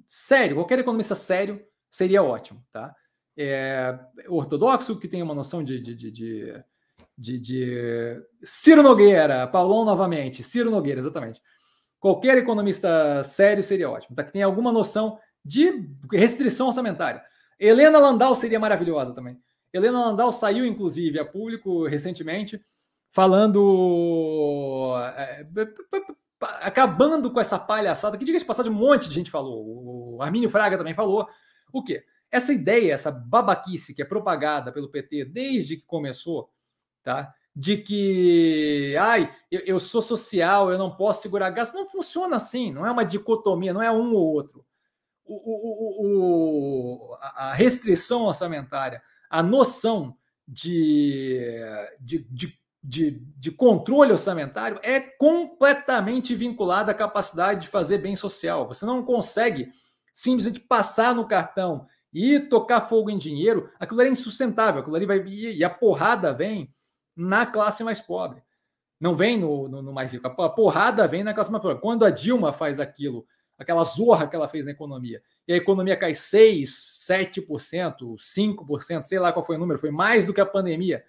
[0.06, 1.60] sério, qualquer economista sério
[1.90, 2.64] seria ótimo.
[2.70, 2.94] Tá?
[3.36, 3.98] É,
[4.28, 6.64] ortodoxo, que tem uma noção de, de, de, de
[7.16, 11.40] de, de Ciro Nogueira, Paulão novamente, Ciro Nogueira, exatamente.
[11.98, 14.22] Qualquer economista sério seria ótimo, tá?
[14.22, 17.22] Que tem alguma noção de restrição orçamentária.
[17.58, 19.40] Helena Landau seria maravilhosa também.
[19.72, 22.60] Helena Landau saiu, inclusive, a público recentemente,
[23.10, 24.94] falando.
[25.16, 25.46] É,
[26.60, 30.16] acabando com essa palhaçada, que diga de passagem, um monte de gente falou.
[30.16, 31.26] O Armínio Fraga também falou.
[31.72, 32.04] O quê?
[32.30, 36.50] Essa ideia, essa babaquice que é propagada pelo PT desde que começou,
[37.06, 37.32] tá?
[37.54, 41.72] De que, ai, eu, eu sou social, eu não posso segurar gasto.
[41.72, 44.66] Não funciona assim, não é uma dicotomia, não é um ou outro.
[45.24, 49.00] O, o, o, a restrição orçamentária,
[49.30, 50.16] a noção
[50.46, 51.40] de,
[52.00, 52.52] de, de,
[52.82, 58.66] de, de controle orçamentário é completamente vinculada à capacidade de fazer bem social.
[58.68, 59.70] Você não consegue
[60.12, 65.24] simplesmente passar no cartão e tocar fogo em dinheiro, aquilo é insustentável, aquilo ali vai
[65.26, 66.72] e a porrada vem
[67.16, 68.42] na classe mais pobre.
[69.00, 70.26] Não vem no, no, no mais rico.
[70.26, 71.80] A porrada vem na classe mais pobre.
[71.80, 73.26] Quando a Dilma faz aquilo,
[73.58, 79.18] aquela zorra que ela fez na economia, e a economia cai 6, 7%, 5%, sei
[79.18, 81.04] lá qual foi o número, foi mais do que a pandemia.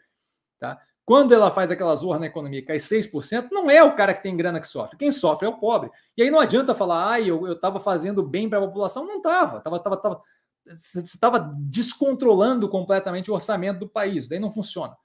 [0.60, 0.82] Tá?
[1.08, 4.22] Quando ela faz aquela zorra na economia e cai 6%, não é o cara que
[4.22, 4.98] tem grana que sofre.
[4.98, 5.90] Quem sofre é o pobre.
[6.18, 9.06] E aí não adianta falar, ah, eu estava fazendo bem para a população.
[9.06, 9.62] Não estava.
[9.62, 10.22] Tava, tava, tava,
[10.66, 14.28] você estava descontrolando completamente o orçamento do país.
[14.28, 14.98] Daí não funciona.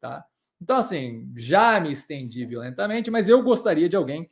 [0.00, 0.24] Tá?
[0.60, 4.30] Então, assim, já me estendi violentamente, mas eu gostaria de alguém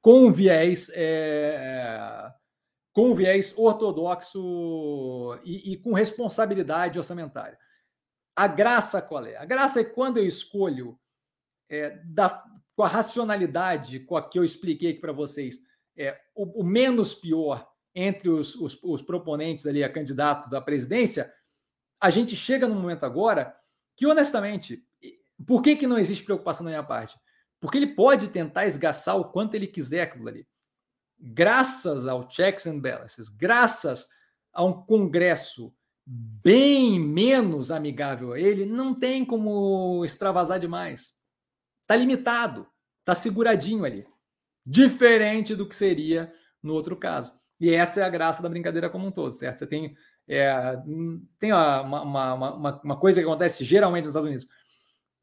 [0.00, 2.30] com viés, é,
[2.92, 7.58] com viés ortodoxo e, e, com responsabilidade orçamentária.
[8.36, 9.36] A graça qual é?
[9.36, 10.98] A graça é quando eu escolho
[11.68, 12.44] é, da,
[12.74, 15.58] com a racionalidade com a que eu expliquei aqui para vocês,
[15.96, 21.32] é, o, o, menos pior entre os, os, os proponentes ali a candidato da presidência,
[22.00, 23.56] a gente chega num momento agora
[23.96, 24.84] que, honestamente,
[25.46, 27.16] por que, que não existe preocupação da minha parte?
[27.60, 30.46] Porque ele pode tentar esgaçar o quanto ele quiser aquilo ali.
[31.18, 34.08] Graças ao checks and balances, graças
[34.52, 35.74] a um Congresso
[36.06, 41.14] bem menos amigável a ele, não tem como extravasar demais.
[41.82, 42.66] Está limitado,
[43.00, 44.06] está seguradinho ali.
[44.66, 47.32] Diferente do que seria no outro caso.
[47.60, 49.60] E essa é a graça da brincadeira como um todo, certo?
[49.60, 49.96] Você tem,
[50.28, 50.76] é,
[51.38, 54.48] tem uma, uma, uma, uma, coisa que acontece geralmente nos Estados Unidos.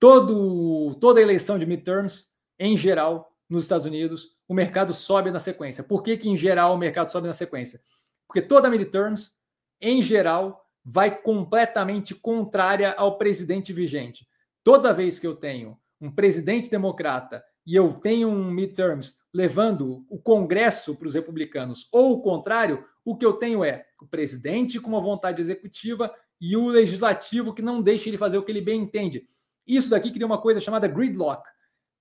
[0.01, 2.25] Todo, toda eleição de midterms,
[2.57, 5.83] em geral, nos Estados Unidos, o mercado sobe na sequência.
[5.83, 7.79] Por que, que em geral, o mercado sobe na sequência?
[8.27, 9.33] Porque toda midterms,
[9.79, 14.27] em geral, vai completamente contrária ao presidente vigente.
[14.63, 20.17] Toda vez que eu tenho um presidente democrata e eu tenho um midterms levando o
[20.17, 24.89] Congresso para os republicanos, ou o contrário, o que eu tenho é o presidente com
[24.89, 26.11] uma vontade executiva
[26.41, 29.27] e o legislativo que não deixa ele fazer o que ele bem entende.
[29.65, 31.47] Isso daqui cria uma coisa chamada gridlock,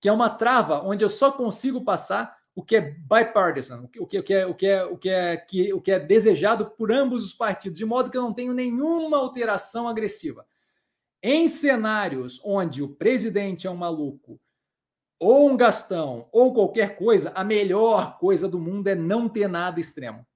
[0.01, 4.01] que é uma trava onde eu só consigo passar o que é bipartisan, o que,
[4.01, 6.91] o que, é, o que, é, o que, é, que, o que é desejado por
[6.91, 10.47] ambos os partidos, de modo que eu não tenho nenhuma alteração agressiva.
[11.23, 14.41] Em cenários onde o presidente é um maluco,
[15.19, 19.79] ou um gastão, ou qualquer coisa, a melhor coisa do mundo é não ter nada
[19.79, 20.27] extremo.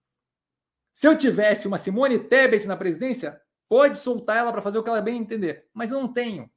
[0.92, 4.90] Se eu tivesse uma Simone Tebet na presidência, pode soltar ela para fazer o que
[4.90, 6.51] ela bem entender, mas eu não tenho,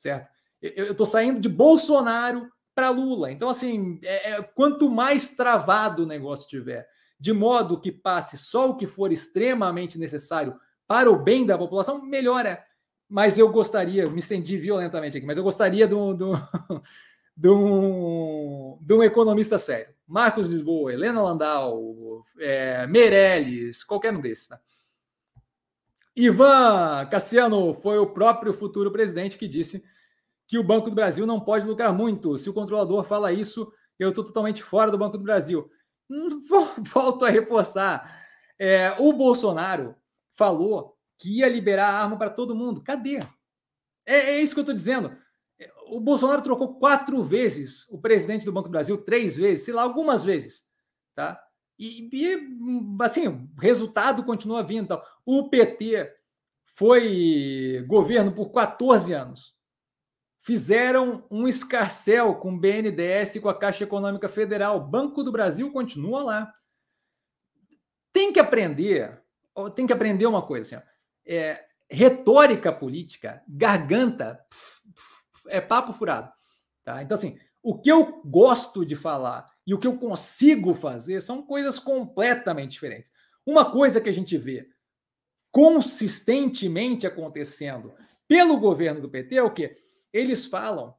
[0.00, 0.28] certo?
[0.60, 3.30] Eu estou saindo de Bolsonaro para Lula.
[3.30, 8.70] Então, assim, é, é, quanto mais travado o negócio tiver, de modo que passe só
[8.70, 12.64] o que for extremamente necessário para o bem da população, melhor é
[13.10, 16.32] mas eu gostaria, me estendi violentamente aqui, mas eu gostaria de um, de um,
[17.36, 19.92] de um, de um economista sério.
[20.06, 24.46] Marcos Lisboa, Helena Landau, é, Meirelles, qualquer um desses.
[24.46, 24.60] Tá?
[26.24, 29.82] Ivan Cassiano foi o próprio futuro presidente que disse
[30.46, 32.36] que o Banco do Brasil não pode lucrar muito.
[32.36, 35.70] Se o controlador fala isso, eu estou totalmente fora do Banco do Brasil.
[36.10, 36.40] Hum,
[36.82, 38.20] volto a reforçar.
[38.58, 39.94] É, o Bolsonaro
[40.34, 42.82] falou que ia liberar a arma para todo mundo.
[42.82, 43.20] Cadê?
[44.04, 45.16] É, é isso que eu estou dizendo.
[45.86, 49.82] O Bolsonaro trocou quatro vezes o presidente do Banco do Brasil, três vezes, sei lá,
[49.82, 50.64] algumas vezes.
[51.14, 51.40] Tá?
[51.78, 52.48] E, e
[53.02, 55.00] assim, o resultado continua vindo.
[55.32, 56.12] O PT
[56.64, 59.54] foi governo por 14 anos.
[60.40, 64.84] Fizeram um escarcel com o BNDES e com a Caixa Econômica Federal.
[64.84, 66.52] Banco do Brasil continua lá.
[68.12, 69.22] Tem que aprender,
[69.76, 70.86] tem que aprender uma coisa assim,
[71.24, 76.32] é, retórica política, garganta, pf, pf, é papo furado.
[76.82, 77.04] Tá?
[77.04, 81.40] Então, assim, o que eu gosto de falar e o que eu consigo fazer são
[81.46, 83.12] coisas completamente diferentes.
[83.46, 84.68] Uma coisa que a gente vê
[85.50, 87.92] consistentemente acontecendo
[88.28, 89.76] pelo governo do PT é o quê?
[90.12, 90.94] Eles falam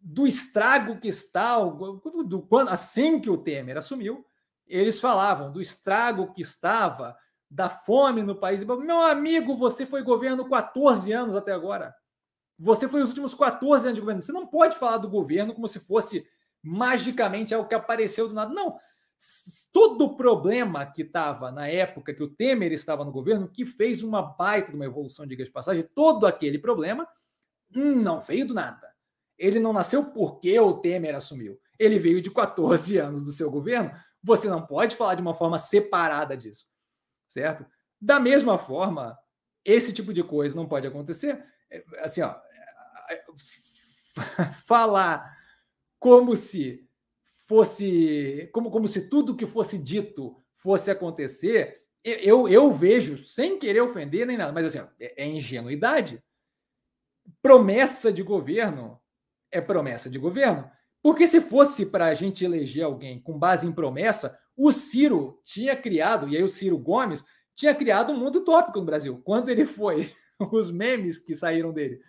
[0.00, 4.24] do estrago que está, do, quando, assim que o Temer assumiu,
[4.66, 7.16] eles falavam do estrago que estava
[7.50, 8.62] da fome no país.
[8.64, 11.94] Meu amigo, você foi governo 14 anos até agora.
[12.58, 14.22] Você foi os últimos 14 anos de governo.
[14.22, 16.26] Você não pode falar do governo como se fosse
[16.62, 18.52] magicamente algo que apareceu do nada.
[18.52, 18.78] Não.
[19.72, 24.02] Todo o problema que estava na época que o Temer estava no governo, que fez
[24.02, 27.08] uma baita de uma evolução, diga de passagem, todo aquele problema
[27.70, 28.92] não veio do nada.
[29.38, 31.58] Ele não nasceu porque o Temer assumiu.
[31.78, 33.90] Ele veio de 14 anos do seu governo.
[34.22, 36.66] Você não pode falar de uma forma separada disso
[37.34, 37.66] certo?
[38.00, 39.18] Da mesma forma,
[39.64, 41.44] esse tipo de coisa não pode acontecer.
[41.70, 42.36] É, assim, ó,
[44.66, 45.36] falar
[45.98, 46.88] como se
[47.46, 53.80] fosse, como, como se tudo que fosse dito fosse acontecer, eu, eu vejo, sem querer
[53.80, 56.22] ofender nem nada, mas assim, é, é ingenuidade.
[57.40, 59.00] Promessa de governo
[59.50, 60.70] é promessa de governo.
[61.02, 65.76] Porque se fosse para a gente eleger alguém com base em promessa, o Ciro tinha
[65.76, 69.20] criado, e aí o Ciro Gomes tinha criado um mundo utópico no Brasil.
[69.24, 70.12] Quando ele foi,
[70.52, 72.00] os memes que saíram dele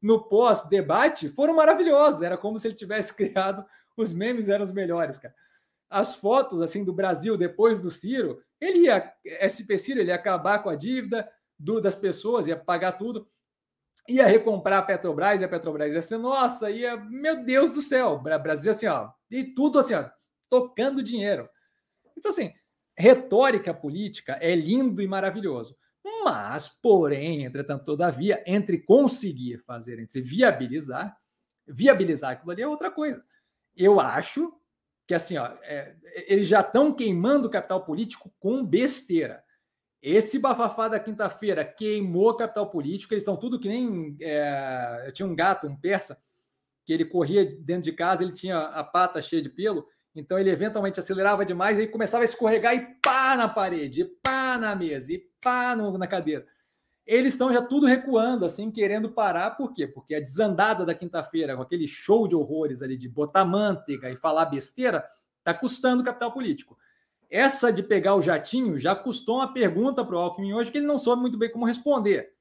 [0.00, 2.22] no pós-debate foram maravilhosos.
[2.22, 3.64] Era como se ele tivesse criado
[4.02, 5.34] os memes eram os melhores, cara.
[5.88, 10.58] As fotos assim do Brasil depois do Ciro, ele ia SP Ciro, ele ia acabar
[10.62, 11.28] com a dívida
[11.58, 13.28] do, das pessoas, ia pagar tudo,
[14.08, 18.18] ia recomprar a Petrobras, e a Petrobras ia ser nossa, ia, meu Deus do céu,
[18.18, 20.08] Brasil assim, ó, e tudo assim, ó,
[20.48, 21.48] tocando dinheiro.
[22.16, 22.52] Então, assim,
[22.96, 25.76] retórica política é lindo e maravilhoso.
[26.24, 31.16] Mas, porém, entretanto, todavia, entre conseguir fazer, entre viabilizar,
[31.66, 33.24] viabilizar aquilo ali é outra coisa.
[33.76, 34.52] Eu acho
[35.06, 35.94] que assim, ó, é,
[36.26, 39.44] eles já estão queimando o capital político com besteira.
[40.02, 44.16] Esse bafafá da quinta-feira queimou o capital político, eles estão tudo que nem.
[44.20, 46.20] É, eu tinha um gato, um persa,
[46.84, 50.50] que ele corria dentro de casa, ele tinha a pata cheia de pelo, então ele
[50.50, 55.12] eventualmente acelerava demais e começava a escorregar e pá na parede, e pá na mesa,
[55.12, 56.46] e pá no, na cadeira.
[57.06, 59.86] Eles estão já tudo recuando, assim, querendo parar, por quê?
[59.86, 64.16] Porque a desandada da quinta-feira, com aquele show de horrores ali de botar manteiga e
[64.16, 65.06] falar besteira,
[65.38, 66.76] está custando capital político.
[67.30, 70.86] Essa de pegar o jatinho já custou uma pergunta para o Alckmin hoje que ele
[70.86, 72.32] não soube muito bem como responder.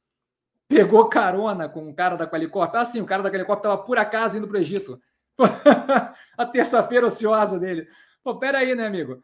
[0.68, 2.74] Pegou carona com o cara da Qualicorp.
[2.76, 5.00] Ah, sim, o cara da Qualicorp estava por acaso indo para o Egito.
[6.38, 7.88] a terça-feira ociosa dele.
[8.24, 9.22] Pô, peraí, né, amigo?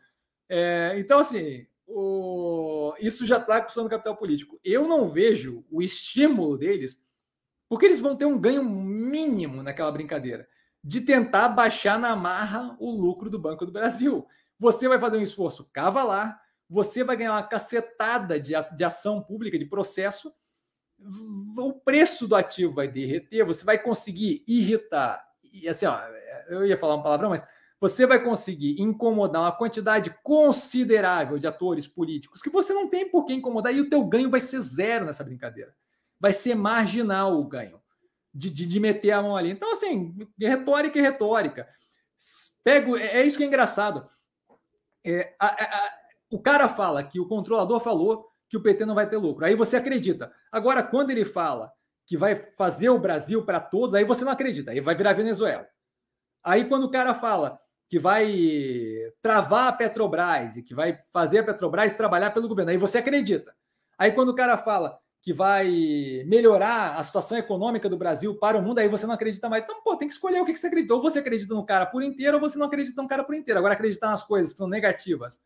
[0.48, 2.51] É, então, assim, o...
[3.00, 4.60] isso já está custando capital político.
[4.64, 7.04] Eu não vejo o estímulo deles,
[7.70, 10.48] porque eles vão ter um ganho mínimo naquela brincadeira
[10.84, 14.28] de tentar baixar na marra o lucro do Banco do Brasil.
[14.58, 19.60] Você vai fazer um esforço cavalar, você vai ganhar uma cacetada de, de ação pública,
[19.60, 20.34] de processo,
[21.58, 26.00] o preço do ativo vai derreter, você vai conseguir irritar e assim, ó,
[26.48, 27.44] eu ia falar uma palavrão, mas
[27.82, 33.26] você vai conseguir incomodar uma quantidade considerável de atores políticos que você não tem por
[33.26, 35.76] que incomodar e o teu ganho vai ser zero nessa brincadeira.
[36.20, 37.82] Vai ser marginal o ganho
[38.32, 39.50] de, de, de meter a mão ali.
[39.50, 41.68] Então, assim, retórica e retórica.
[42.64, 44.08] Pego, é, é isso que é engraçado.
[45.04, 45.92] É, a, a,
[46.30, 49.44] o cara fala que o controlador falou que o PT não vai ter lucro.
[49.44, 50.32] Aí você acredita.
[50.52, 51.74] Agora, quando ele fala
[52.06, 55.68] que vai fazer o Brasil para todos, aí você não acredita, aí vai virar Venezuela.
[56.44, 57.60] Aí quando o cara fala
[57.92, 62.78] que vai travar a Petrobras e que vai fazer a Petrobras trabalhar pelo governo, aí
[62.78, 63.54] você acredita.
[63.98, 65.70] Aí quando o cara fala que vai
[66.26, 69.66] melhorar a situação econômica do Brasil para o mundo, aí você não acredita mais.
[69.66, 70.96] Então, pô, tem que escolher o que você acredita.
[70.96, 73.60] Ou você acredita no cara por inteiro, ou você não acredita no cara por inteiro.
[73.60, 75.42] Agora, acreditar nas coisas que são negativas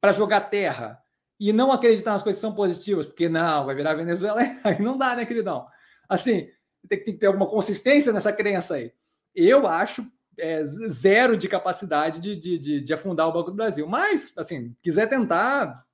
[0.00, 1.02] para jogar terra
[1.38, 4.96] e não acreditar nas coisas que são positivas, porque não, vai virar Venezuela, aí não
[4.96, 5.66] dá, né, queridão?
[6.08, 6.48] assim,
[6.88, 8.92] tem, que ter alguma consistência nessa crença aí.
[9.34, 10.06] Eu acho
[10.38, 13.86] é, zero de capacidade de, de, de, de, afundar o Banco do Brasil.
[13.86, 15.84] Mas, assim, quiser tentar,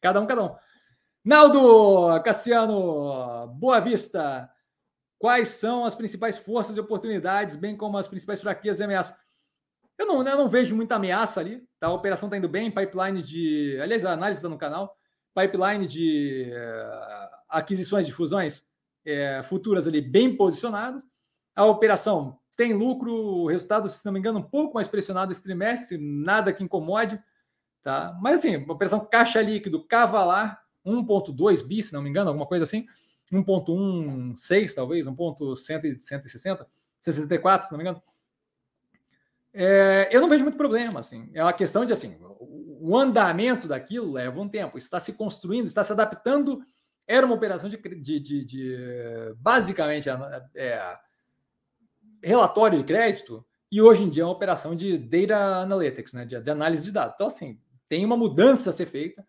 [0.00, 0.56] cada um, cada um.
[1.24, 4.50] Naldo Cassiano, Boa Vista.
[5.18, 9.16] Quais são as principais forças e oportunidades, bem como as principais fraquezas e ameaças?
[9.98, 11.66] Eu não, eu não vejo muita ameaça ali.
[11.80, 11.88] Tá?
[11.88, 13.78] A operação está indo bem, pipeline de.
[13.82, 14.96] Aliás, a análise está no canal.
[15.34, 18.68] Pipeline de uh, aquisições de fusões
[19.04, 21.04] é, futuras ali bem posicionados.
[21.54, 25.96] A operação tem lucro, resultado, se não me engano, um pouco mais pressionado esse trimestre,
[25.96, 27.22] nada que incomode.
[27.84, 28.18] Tá?
[28.20, 32.84] Mas assim, operação caixa líquido cavalar, 1,2 bi, se não me engano, alguma coisa assim.
[33.32, 36.66] 1,16 talvez, 1,160,
[37.00, 38.02] 64, se não me engano.
[39.54, 41.30] É, eu não vejo muito problema, assim.
[41.32, 45.84] É uma questão de assim, o andamento daquilo leva um tempo, está se construindo, está
[45.84, 46.60] se adaptando
[47.08, 48.76] era uma operação de, de, de, de
[49.38, 50.10] basicamente
[50.54, 50.98] é,
[52.22, 56.40] relatório de crédito e hoje em dia é uma operação de data analytics, né, de,
[56.40, 57.14] de análise de dados.
[57.14, 59.26] Então, assim, tem uma mudança a ser feita,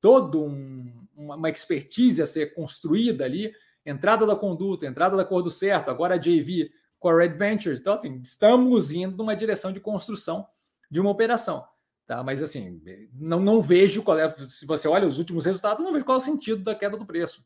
[0.00, 3.52] toda um, uma, uma expertise a ser construída ali,
[3.84, 7.80] entrada da conduta, entrada da cor do certo, agora a JV com a Red Ventures.
[7.80, 10.46] Então, assim, estamos indo numa direção de construção
[10.90, 11.66] de uma operação.
[12.06, 12.22] Tá?
[12.22, 12.80] Mas assim,
[13.12, 14.32] não, não vejo qual é.
[14.48, 17.04] Se você olha os últimos resultados, não vejo qual é o sentido da queda do
[17.04, 17.44] preço.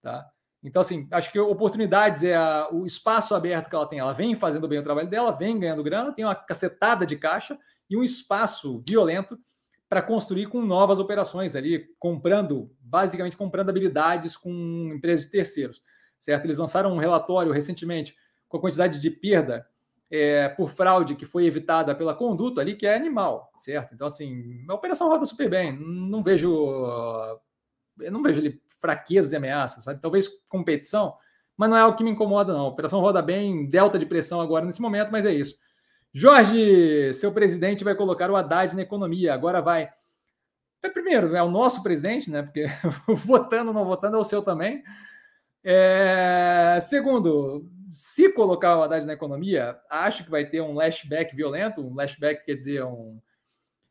[0.00, 0.26] Tá?
[0.62, 3.98] Então, assim, acho que oportunidades é a, o espaço aberto que ela tem.
[3.98, 7.58] Ela vem fazendo bem o trabalho dela, vem ganhando grana, tem uma cacetada de caixa
[7.88, 9.38] e um espaço violento
[9.88, 14.52] para construir com novas operações ali, comprando, basicamente comprando habilidades com
[14.94, 15.82] empresas de terceiros.
[16.18, 16.44] Certo?
[16.44, 18.14] Eles lançaram um relatório recentemente
[18.48, 19.66] com a quantidade de perda
[20.10, 23.94] é, por fraude que foi evitada pela conduta ali, que é animal, certo?
[23.94, 25.72] Então, assim, a operação roda super bem.
[25.72, 26.52] Não vejo.
[28.00, 30.00] Eu não vejo ali fraquezas e ameaças, sabe?
[30.00, 31.14] Talvez competição,
[31.56, 32.64] mas não é o que me incomoda, não.
[32.64, 35.56] A operação roda bem, delta de pressão agora nesse momento, mas é isso.
[36.12, 39.88] Jorge, seu presidente vai colocar o Haddad na economia, agora vai.
[40.82, 42.42] É, primeiro, é o nosso presidente, né?
[42.42, 42.66] Porque
[43.06, 44.82] votando ou não votando é o seu também.
[45.62, 46.78] É...
[46.80, 51.82] Segundo, se colocar o Haddad na economia, acho que vai ter um lashback violento.
[51.82, 53.20] Um lashback quer dizer um,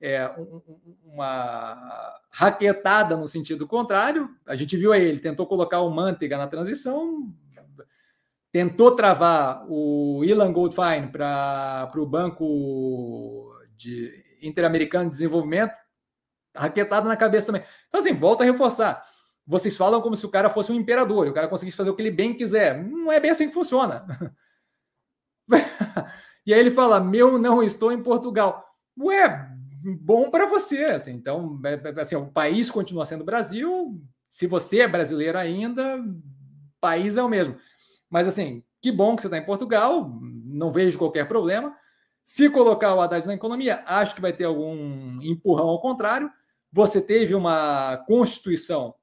[0.02, 0.62] é, um,
[1.04, 4.30] uma raquetada no sentido contrário.
[4.46, 7.34] A gente viu aí, ele tentou colocar o Manteiga na transição,
[8.52, 14.12] tentou travar o Ilan Goldfein para o Banco de
[14.42, 15.74] Interamericano de Desenvolvimento,
[16.56, 17.64] raquetada na cabeça também.
[17.88, 19.04] Então, assim, volta a reforçar.
[19.46, 21.96] vocês falam como se o cara fosse um imperador, e o cara conseguisse fazer o
[21.96, 22.82] que ele bem quiser.
[22.84, 24.06] Não é bem assim que funciona.
[26.46, 28.66] e aí ele fala: Meu, não estou em Portugal.
[28.98, 29.50] Ué,
[30.01, 30.85] bom para você.
[30.85, 34.01] Assim, então, é, é, assim, o país continua sendo Brasil.
[34.30, 36.03] Se você é brasileiro ainda,
[36.80, 37.57] país é o mesmo.
[38.10, 40.10] Mas assim, que bom que você está em Portugal,
[40.45, 41.76] não vejo qualquer problema.
[42.23, 46.31] Se colocar o Haddad na economia, acho que vai ter algum empurrão ao contrário.
[46.72, 48.93] Você teve uma constituição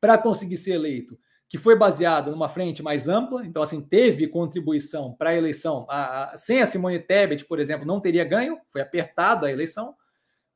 [0.00, 1.18] para conseguir ser eleito
[1.52, 5.86] que foi baseada numa frente mais ampla, então assim teve contribuição para a eleição.
[6.34, 9.94] Sem a Simone Tebet, por exemplo, não teria ganho, foi apertada a eleição,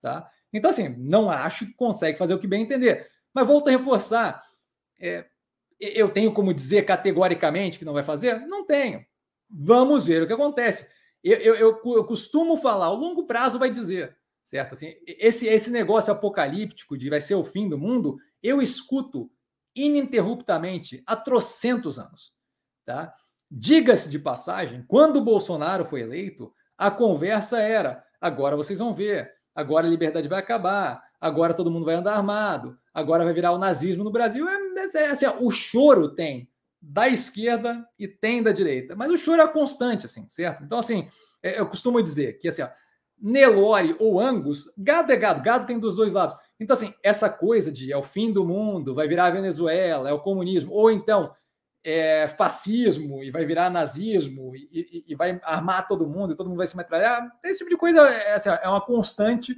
[0.00, 0.26] tá?
[0.50, 3.10] Então assim, não acho que consegue fazer o que bem entender.
[3.34, 4.42] Mas volto a reforçar,
[4.98, 5.26] é,
[5.78, 8.46] eu tenho como dizer categoricamente que não vai fazer?
[8.46, 9.04] Não tenho.
[9.50, 10.90] Vamos ver o que acontece.
[11.22, 14.72] Eu, eu, eu, eu costumo falar, o longo prazo vai dizer, certo?
[14.72, 19.30] Assim, esse, esse negócio apocalíptico de vai ser o fim do mundo, eu escuto
[19.76, 22.32] ininterruptamente há trocentos anos.
[22.84, 23.14] Tá?
[23.50, 29.32] Diga-se de passagem, quando o Bolsonaro foi eleito, a conversa era: agora vocês vão ver,
[29.54, 33.58] agora a liberdade vai acabar, agora todo mundo vai andar armado, agora vai virar o
[33.58, 34.48] nazismo no Brasil.
[34.48, 36.48] É, é, é assim, o choro tem
[36.80, 40.62] da esquerda e tem da direita, mas o choro é constante, assim, certo?
[40.62, 41.08] Então, assim,
[41.42, 42.68] é, eu costumo dizer que assim, ó,
[43.20, 46.36] Nelore ou Angus, gado é gado, gado tem dos dois lados.
[46.60, 50.12] Então, assim, essa coisa de é o fim do mundo, vai virar a Venezuela, é
[50.12, 51.34] o comunismo, ou então
[51.84, 56.48] é fascismo e vai virar nazismo e, e, e, vai armar todo mundo e todo
[56.48, 59.56] mundo vai se metralhar, esse tipo de coisa é, assim, é uma constante.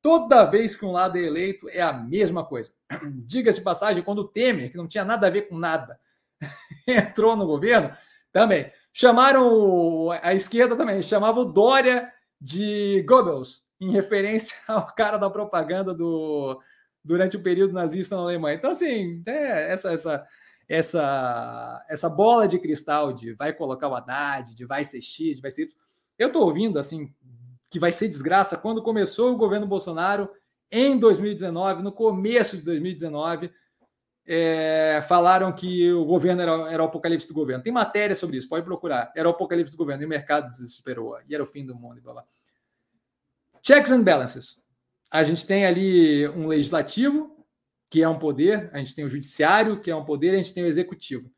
[0.00, 2.72] Toda vez que um lado é eleito, é a mesma coisa.
[3.26, 6.00] Diga-se de passagem, quando o Temer, que não tinha nada a ver com nada,
[6.88, 7.92] entrou no governo,
[8.32, 15.30] também chamaram a esquerda também, chamava o Dória de Goebbels, em referência ao cara da
[15.30, 16.60] propaganda do
[17.04, 18.56] durante o período nazista na Alemanha.
[18.56, 20.26] Então, assim, é essa, essa,
[20.68, 25.40] essa, essa bola de cristal de vai colocar o Haddad, de vai ser X, de
[25.40, 25.76] vai ser Y.
[26.18, 27.14] Eu estou ouvindo, assim,
[27.70, 30.28] que vai ser desgraça quando começou o governo Bolsonaro
[30.68, 33.52] em 2019, no começo de 2019,
[34.26, 37.62] é, falaram que o governo era, era o apocalipse do governo.
[37.62, 39.12] Tem matéria sobre isso, pode procurar.
[39.14, 41.98] Era o apocalipse do governo e o mercado desesperou, e era o fim do mundo
[41.98, 42.24] e blá blá.
[43.62, 44.58] Checks and balances.
[45.10, 47.36] A gente tem ali um legislativo,
[47.88, 50.52] que é um poder, a gente tem o judiciário, que é um poder, a gente
[50.52, 51.30] tem o executivo.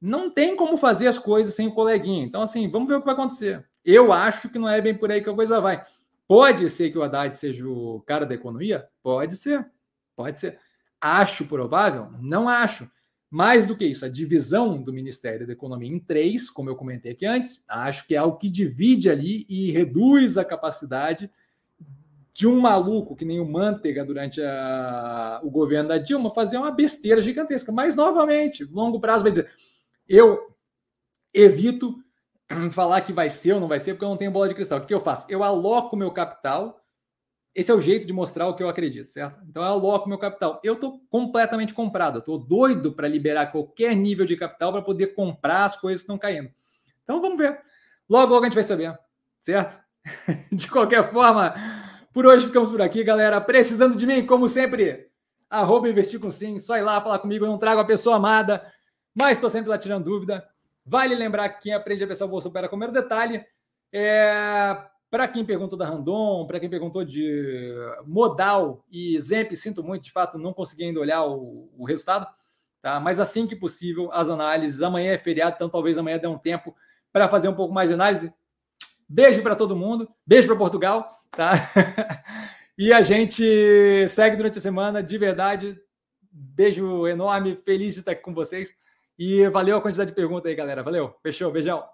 [0.00, 2.24] Não tem como fazer as coisas sem o coleguinha.
[2.24, 3.66] Então, assim, vamos ver o que vai acontecer.
[3.84, 5.84] Eu acho que não é bem por aí que a coisa vai.
[6.26, 8.88] Pode ser que o Haddad seja o cara da economia?
[9.02, 9.68] Pode ser.
[10.16, 10.58] Pode ser.
[11.06, 12.08] Acho provável?
[12.18, 12.90] Não acho.
[13.30, 17.12] Mais do que isso, a divisão do Ministério da Economia em três, como eu comentei
[17.12, 21.30] aqui antes, acho que é algo que divide ali e reduz a capacidade
[22.32, 26.70] de um maluco que nem o Manteiga durante a, o governo da Dilma fazer uma
[26.70, 27.70] besteira gigantesca.
[27.70, 29.52] Mas, novamente, longo prazo vai dizer:
[30.08, 30.56] eu
[31.34, 32.02] evito
[32.72, 34.78] falar que vai ser ou não vai ser, porque eu não tenho bola de cristal.
[34.78, 35.26] O que eu faço?
[35.28, 36.80] Eu aloco meu capital.
[37.54, 39.40] Esse é o jeito de mostrar o que eu acredito, certo?
[39.48, 40.60] Então eu aloco meu capital.
[40.64, 45.08] Eu estou completamente comprado, eu estou doido para liberar qualquer nível de capital para poder
[45.08, 46.50] comprar as coisas que estão caindo.
[47.04, 47.60] Então vamos ver.
[48.08, 48.98] Logo, logo a gente vai saber,
[49.40, 49.78] certo?
[50.50, 51.54] De qualquer forma,
[52.12, 53.40] por hoje ficamos por aqui, galera.
[53.40, 55.08] Precisando de mim, como sempre,
[55.48, 56.58] arroba investir com sim.
[56.58, 58.66] Só ir lá falar comigo, eu não trago a pessoa amada,
[59.14, 60.46] mas estou sempre lá tirando dúvida.
[60.84, 63.44] Vale lembrar que quem aprende a pensar o bolso opera com o detalhe.
[63.92, 64.76] É,
[65.14, 67.72] para quem perguntou da Randon, para quem perguntou de
[68.04, 72.26] modal e Zemp, sinto muito, de fato, não consegui ainda olhar o, o, resultado,
[72.82, 72.98] tá?
[72.98, 74.82] Mas assim que possível, as análises.
[74.82, 76.74] Amanhã é feriado, então talvez amanhã dê um tempo
[77.12, 78.34] para fazer um pouco mais de análise.
[79.08, 81.52] Beijo para todo mundo, beijo para Portugal, tá?
[82.76, 85.80] e a gente segue durante a semana, de verdade.
[86.28, 88.74] Beijo enorme, feliz de estar aqui com vocês.
[89.16, 90.82] E valeu a quantidade de perguntas aí, galera.
[90.82, 91.84] Valeu, fechou, beijão.